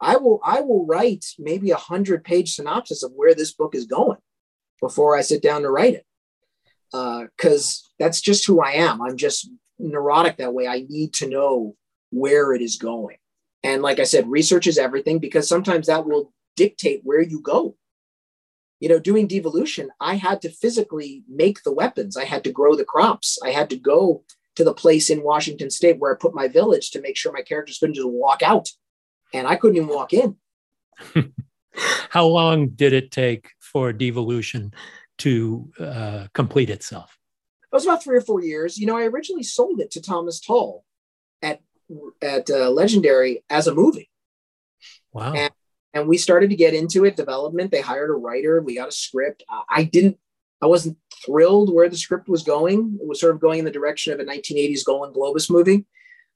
I 0.00 0.16
will 0.16 0.40
I 0.42 0.62
will 0.62 0.84
write 0.86 1.26
maybe 1.38 1.70
a 1.70 1.76
hundred 1.76 2.24
page 2.24 2.56
synopsis 2.56 3.04
of 3.04 3.12
where 3.14 3.34
this 3.34 3.52
book 3.52 3.76
is 3.76 3.86
going 3.86 4.18
before 4.80 5.16
I 5.16 5.20
sit 5.20 5.40
down 5.40 5.62
to 5.62 5.70
write 5.70 5.94
it. 5.94 6.06
Because 6.90 7.84
uh, 7.84 7.88
that's 8.00 8.20
just 8.20 8.44
who 8.44 8.60
I 8.60 8.72
am. 8.72 9.00
I'm 9.00 9.16
just 9.16 9.48
neurotic 9.78 10.36
that 10.38 10.54
way. 10.54 10.66
I 10.66 10.86
need 10.88 11.14
to 11.14 11.28
know 11.28 11.76
where 12.10 12.52
it 12.52 12.62
is 12.62 12.76
going. 12.76 13.16
And 13.62 13.82
like 13.82 13.98
I 13.98 14.04
said, 14.04 14.28
research 14.28 14.66
is 14.66 14.78
everything 14.78 15.18
because 15.18 15.48
sometimes 15.48 15.86
that 15.86 16.06
will 16.06 16.32
dictate 16.56 17.00
where 17.04 17.20
you 17.20 17.40
go. 17.40 17.76
You 18.80 18.90
know, 18.90 18.98
doing 18.98 19.26
devolution, 19.26 19.90
I 20.00 20.16
had 20.16 20.42
to 20.42 20.50
physically 20.50 21.24
make 21.28 21.62
the 21.62 21.72
weapons. 21.72 22.16
I 22.16 22.24
had 22.24 22.44
to 22.44 22.52
grow 22.52 22.76
the 22.76 22.84
crops. 22.84 23.38
I 23.42 23.50
had 23.50 23.70
to 23.70 23.76
go 23.76 24.22
to 24.56 24.64
the 24.64 24.74
place 24.74 25.08
in 25.10 25.22
Washington 25.22 25.70
state 25.70 25.98
where 25.98 26.14
I 26.14 26.18
put 26.18 26.34
my 26.34 26.48
village 26.48 26.90
to 26.90 27.00
make 27.00 27.16
sure 27.16 27.32
my 27.32 27.42
characters 27.42 27.78
couldn't 27.78 27.94
just 27.94 28.08
walk 28.08 28.42
out. 28.42 28.68
And 29.32 29.46
I 29.46 29.56
couldn't 29.56 29.76
even 29.76 29.88
walk 29.88 30.12
in. 30.12 30.36
How 32.10 32.26
long 32.26 32.68
did 32.68 32.92
it 32.92 33.10
take 33.10 33.50
for 33.60 33.92
devolution 33.92 34.72
to 35.18 35.70
uh, 35.78 36.26
complete 36.32 36.70
itself? 36.70 37.18
It 37.72 37.74
was 37.74 37.84
about 37.84 38.02
three 38.02 38.16
or 38.16 38.22
four 38.22 38.42
years. 38.42 38.78
You 38.78 38.86
know, 38.86 38.96
I 38.96 39.04
originally 39.04 39.42
sold 39.42 39.80
it 39.80 39.90
to 39.92 40.00
Thomas 40.00 40.40
Tull 40.40 40.84
at 41.42 41.60
at 42.22 42.50
uh, 42.50 42.70
Legendary 42.70 43.44
as 43.50 43.66
a 43.66 43.74
movie. 43.74 44.10
Wow. 45.12 45.32
And, 45.32 45.52
and, 45.94 46.08
we 46.08 46.18
started 46.18 46.50
to 46.50 46.56
get 46.56 46.74
into 46.74 47.04
it, 47.04 47.16
development. 47.16 47.70
They 47.70 47.80
hired 47.80 48.10
a 48.10 48.14
writer. 48.14 48.60
We 48.60 48.74
got 48.74 48.88
a 48.88 48.92
script. 48.92 49.44
I 49.70 49.84
didn't, 49.84 50.18
I 50.60 50.66
wasn't 50.66 50.98
thrilled 51.24 51.72
where 51.72 51.88
the 51.88 51.96
script 51.96 52.28
was 52.28 52.42
going. 52.42 52.98
It 53.00 53.06
was 53.06 53.20
sort 53.20 53.34
of 53.34 53.40
going 53.40 53.60
in 53.60 53.64
the 53.64 53.70
direction 53.70 54.12
of 54.12 54.20
a 54.20 54.24
1980s 54.24 54.84
Golan 54.84 55.14
Globus 55.14 55.50
movie. 55.50 55.86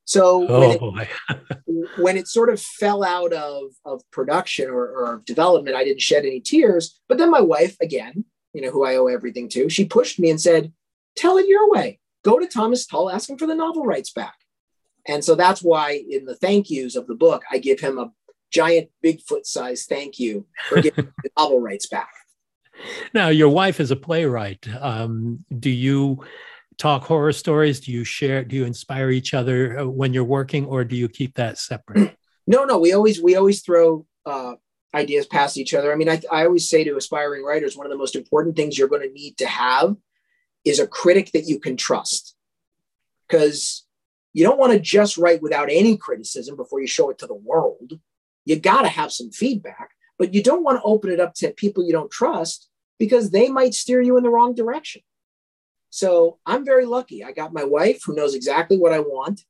So 0.05 0.47
oh, 0.49 0.61
when, 0.61 0.71
it, 0.99 1.89
when, 1.99 2.17
it, 2.17 2.27
sort 2.27 2.49
of 2.49 2.61
fell 2.61 3.05
out 3.05 3.33
of, 3.33 3.65
of 3.85 4.03
production 4.11 4.71
or, 4.71 4.87
or 4.87 5.23
development, 5.27 5.77
I 5.77 5.85
didn't 5.85 6.01
shed 6.01 6.25
any 6.25 6.41
tears. 6.41 6.99
But 7.09 7.19
then 7.19 7.31
my 7.31 7.41
wife, 7.41 7.77
again, 7.81 8.25
you 8.55 8.63
know, 8.63 8.71
who 8.71 8.85
I 8.85 8.97
owe 8.97 9.07
everything 9.07 9.49
to, 9.51 9.69
she 9.69 9.85
pushed 9.85 10.19
me 10.19 10.31
and 10.31 10.41
said, 10.41 10.73
tell 11.17 11.37
it 11.39 11.47
your 11.47 11.71
way. 11.71 11.99
Go 12.25 12.39
to 12.39 12.47
Thomas 12.47 12.87
Tull, 12.87 13.11
ask 13.11 13.29
him 13.29 13.39
for 13.39 13.47
the 13.47 13.55
novel 13.55 13.85
rights 13.85 14.13
back. 14.13 14.35
And 15.07 15.25
so 15.25 15.35
that's 15.35 15.63
why 15.63 16.03
in 16.09 16.27
the 16.27 16.35
thank 16.35 16.71
yous 16.71 16.97
of 16.97 17.07
the 17.07 17.15
book, 17.15 17.43
I 17.51 17.59
give 17.59 17.81
him 17.81 17.99
a 17.99 18.13
giant 18.51 18.91
Bigfoot 19.05 19.47
size 19.47 19.87
thank 19.87 20.19
you 20.19 20.47
for 20.69 20.83
getting 20.83 21.13
the 21.23 21.31
novel 21.39 21.61
rights 21.61 21.87
back. 21.87 22.11
Now, 23.15 23.29
your 23.29 23.49
wife 23.49 23.81
is 23.81 23.91
a 23.91 23.97
playwright. 23.97 24.67
Um, 24.81 25.45
do 25.59 25.71
you 25.71 26.25
talk 26.79 27.05
horror 27.05 27.33
stories? 27.33 27.81
Do 27.81 27.93
you 27.93 28.05
share? 28.05 28.45
Do 28.45 28.57
you 28.57 28.65
inspire 28.65 29.11
each 29.11 29.35
other 29.35 29.81
uh, 29.81 29.87
when 29.87 30.15
you're 30.15 30.25
working, 30.25 30.65
or 30.67 30.85
do 30.85 30.97
you 30.97 31.09
keep 31.09 31.35
that 31.35 31.59
separate? 31.59 32.17
No, 32.47 32.65
no. 32.65 32.79
We 32.79 32.93
always 32.95 33.23
we 33.23 33.37
always 33.37 33.63
throw 33.63 34.07
uh, 34.27 34.55
ideas 34.93 35.27
past 35.27 35.57
each 35.57 35.73
other. 35.73 35.93
I 35.93 35.95
mean, 35.95 36.09
I, 36.09 36.21
I 36.33 36.47
always 36.47 36.69
say 36.69 36.83
to 36.83 36.97
aspiring 36.97 37.45
writers, 37.45 37.77
one 37.77 37.87
of 37.87 37.93
the 37.93 37.99
most 37.99 38.17
important 38.17 38.57
things 38.57 38.77
you're 38.77 38.89
going 38.89 39.07
to 39.07 39.13
need 39.13 39.37
to 39.39 39.47
have 39.47 39.95
is 40.65 40.79
a 40.79 40.87
critic 40.87 41.33
that 41.33 41.47
you 41.47 41.59
can 41.59 41.77
trust. 41.77 42.35
Because 43.29 43.87
you 44.33 44.45
don't 44.45 44.59
want 44.59 44.73
to 44.73 44.79
just 44.79 45.17
write 45.17 45.43
without 45.43 45.69
any 45.71 45.97
criticism 45.97 46.57
before 46.57 46.81
you 46.81 46.87
show 46.87 47.11
it 47.11 47.19
to 47.19 47.27
the 47.27 47.35
world. 47.35 47.99
You 48.45 48.57
got 48.57 48.83
to 48.83 48.89
have 48.89 49.13
some 49.13 49.31
feedback, 49.31 49.91
but 50.19 50.35
you 50.35 50.43
don't 50.43 50.63
want 50.63 50.79
to 50.79 50.83
open 50.85 51.11
it 51.11 51.21
up 51.21 51.35
to 51.35 51.51
people 51.51 51.85
you 51.85 51.93
don't 51.93 52.11
trust 52.11 52.69
because 52.99 53.31
they 53.31 53.49
might 53.49 53.75
steer 53.75 54.01
you 54.01 54.17
in 54.17 54.23
the 54.23 54.31
wrong 54.31 54.55
direction. 54.55 55.03
So 55.91 56.39
I'm 56.47 56.65
very 56.65 56.87
lucky. 56.87 57.25
I 57.25 57.33
got 57.33 57.53
my 57.53 57.65
wife 57.65 58.03
who 58.05 58.15
knows 58.15 58.35
exactly 58.35 58.79
what 58.79 58.93
I 58.93 59.01
want. 59.01 59.43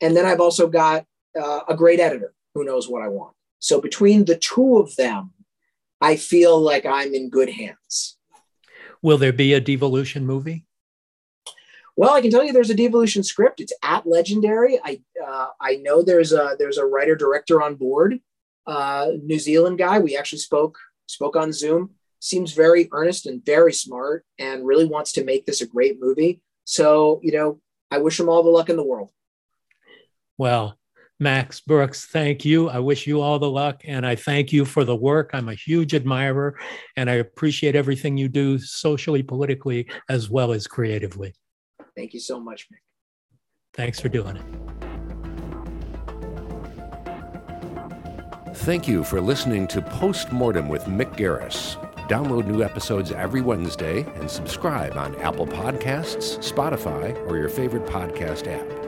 And 0.00 0.14
then 0.16 0.26
I've 0.26 0.40
also 0.40 0.68
got 0.68 1.06
uh, 1.40 1.60
a 1.66 1.74
great 1.74 2.00
editor 2.00 2.34
who 2.54 2.64
knows 2.64 2.88
what 2.88 3.02
I 3.02 3.08
want. 3.08 3.34
So 3.58 3.80
between 3.80 4.24
the 4.24 4.36
two 4.36 4.78
of 4.78 4.94
them, 4.96 5.32
I 6.00 6.16
feel 6.16 6.60
like 6.60 6.84
I'm 6.86 7.14
in 7.14 7.30
good 7.30 7.50
hands. 7.50 8.17
Will 9.02 9.18
there 9.18 9.32
be 9.32 9.54
a 9.54 9.60
devolution 9.60 10.26
movie? 10.26 10.64
Well, 11.96 12.14
I 12.14 12.20
can 12.20 12.30
tell 12.30 12.44
you 12.44 12.52
there's 12.52 12.70
a 12.70 12.74
devolution 12.74 13.24
script. 13.24 13.60
It's 13.60 13.72
at 13.82 14.06
Legendary. 14.06 14.78
I 14.84 15.00
uh, 15.24 15.48
I 15.60 15.76
know 15.76 16.02
there's 16.02 16.32
a 16.32 16.54
there's 16.56 16.78
a 16.78 16.86
writer 16.86 17.16
director 17.16 17.60
on 17.60 17.74
board, 17.74 18.20
uh, 18.68 19.08
New 19.20 19.38
Zealand 19.40 19.78
guy. 19.78 19.98
We 19.98 20.16
actually 20.16 20.38
spoke 20.38 20.78
spoke 21.06 21.34
on 21.34 21.52
Zoom. 21.52 21.90
Seems 22.20 22.52
very 22.52 22.88
earnest 22.92 23.26
and 23.26 23.44
very 23.44 23.72
smart, 23.72 24.24
and 24.38 24.64
really 24.64 24.84
wants 24.84 25.10
to 25.12 25.24
make 25.24 25.44
this 25.44 25.60
a 25.60 25.66
great 25.66 26.00
movie. 26.00 26.40
So 26.64 27.18
you 27.22 27.32
know, 27.32 27.60
I 27.90 27.98
wish 27.98 28.20
him 28.20 28.28
all 28.28 28.44
the 28.44 28.50
luck 28.50 28.70
in 28.70 28.76
the 28.76 28.84
world. 28.84 29.10
Well, 30.36 30.77
Max 31.20 31.60
Brooks, 31.60 32.06
thank 32.06 32.44
you. 32.44 32.68
I 32.68 32.78
wish 32.78 33.06
you 33.06 33.20
all 33.20 33.38
the 33.40 33.50
luck 33.50 33.82
and 33.84 34.06
I 34.06 34.14
thank 34.14 34.52
you 34.52 34.64
for 34.64 34.84
the 34.84 34.94
work. 34.94 35.30
I'm 35.32 35.48
a 35.48 35.54
huge 35.54 35.94
admirer 35.94 36.56
and 36.96 37.10
I 37.10 37.14
appreciate 37.14 37.74
everything 37.74 38.16
you 38.16 38.28
do 38.28 38.58
socially, 38.58 39.22
politically, 39.24 39.88
as 40.08 40.30
well 40.30 40.52
as 40.52 40.68
creatively. 40.68 41.34
Thank 41.96 42.14
you 42.14 42.20
so 42.20 42.38
much, 42.38 42.68
Mick. 42.70 42.78
Thanks 43.74 43.98
for 43.98 44.08
doing 44.08 44.36
it. 44.36 44.44
Thank 48.58 48.86
you 48.86 49.02
for 49.02 49.20
listening 49.20 49.66
to 49.68 49.82
Postmortem 49.82 50.68
with 50.68 50.84
Mick 50.84 51.16
Garris. 51.16 51.76
Download 52.08 52.46
new 52.46 52.62
episodes 52.62 53.12
every 53.12 53.40
Wednesday 53.40 54.02
and 54.16 54.30
subscribe 54.30 54.96
on 54.96 55.14
Apple 55.16 55.46
Podcasts, 55.46 56.38
Spotify, 56.38 57.14
or 57.28 57.36
your 57.36 57.48
favorite 57.48 57.86
podcast 57.86 58.46
app. 58.46 58.87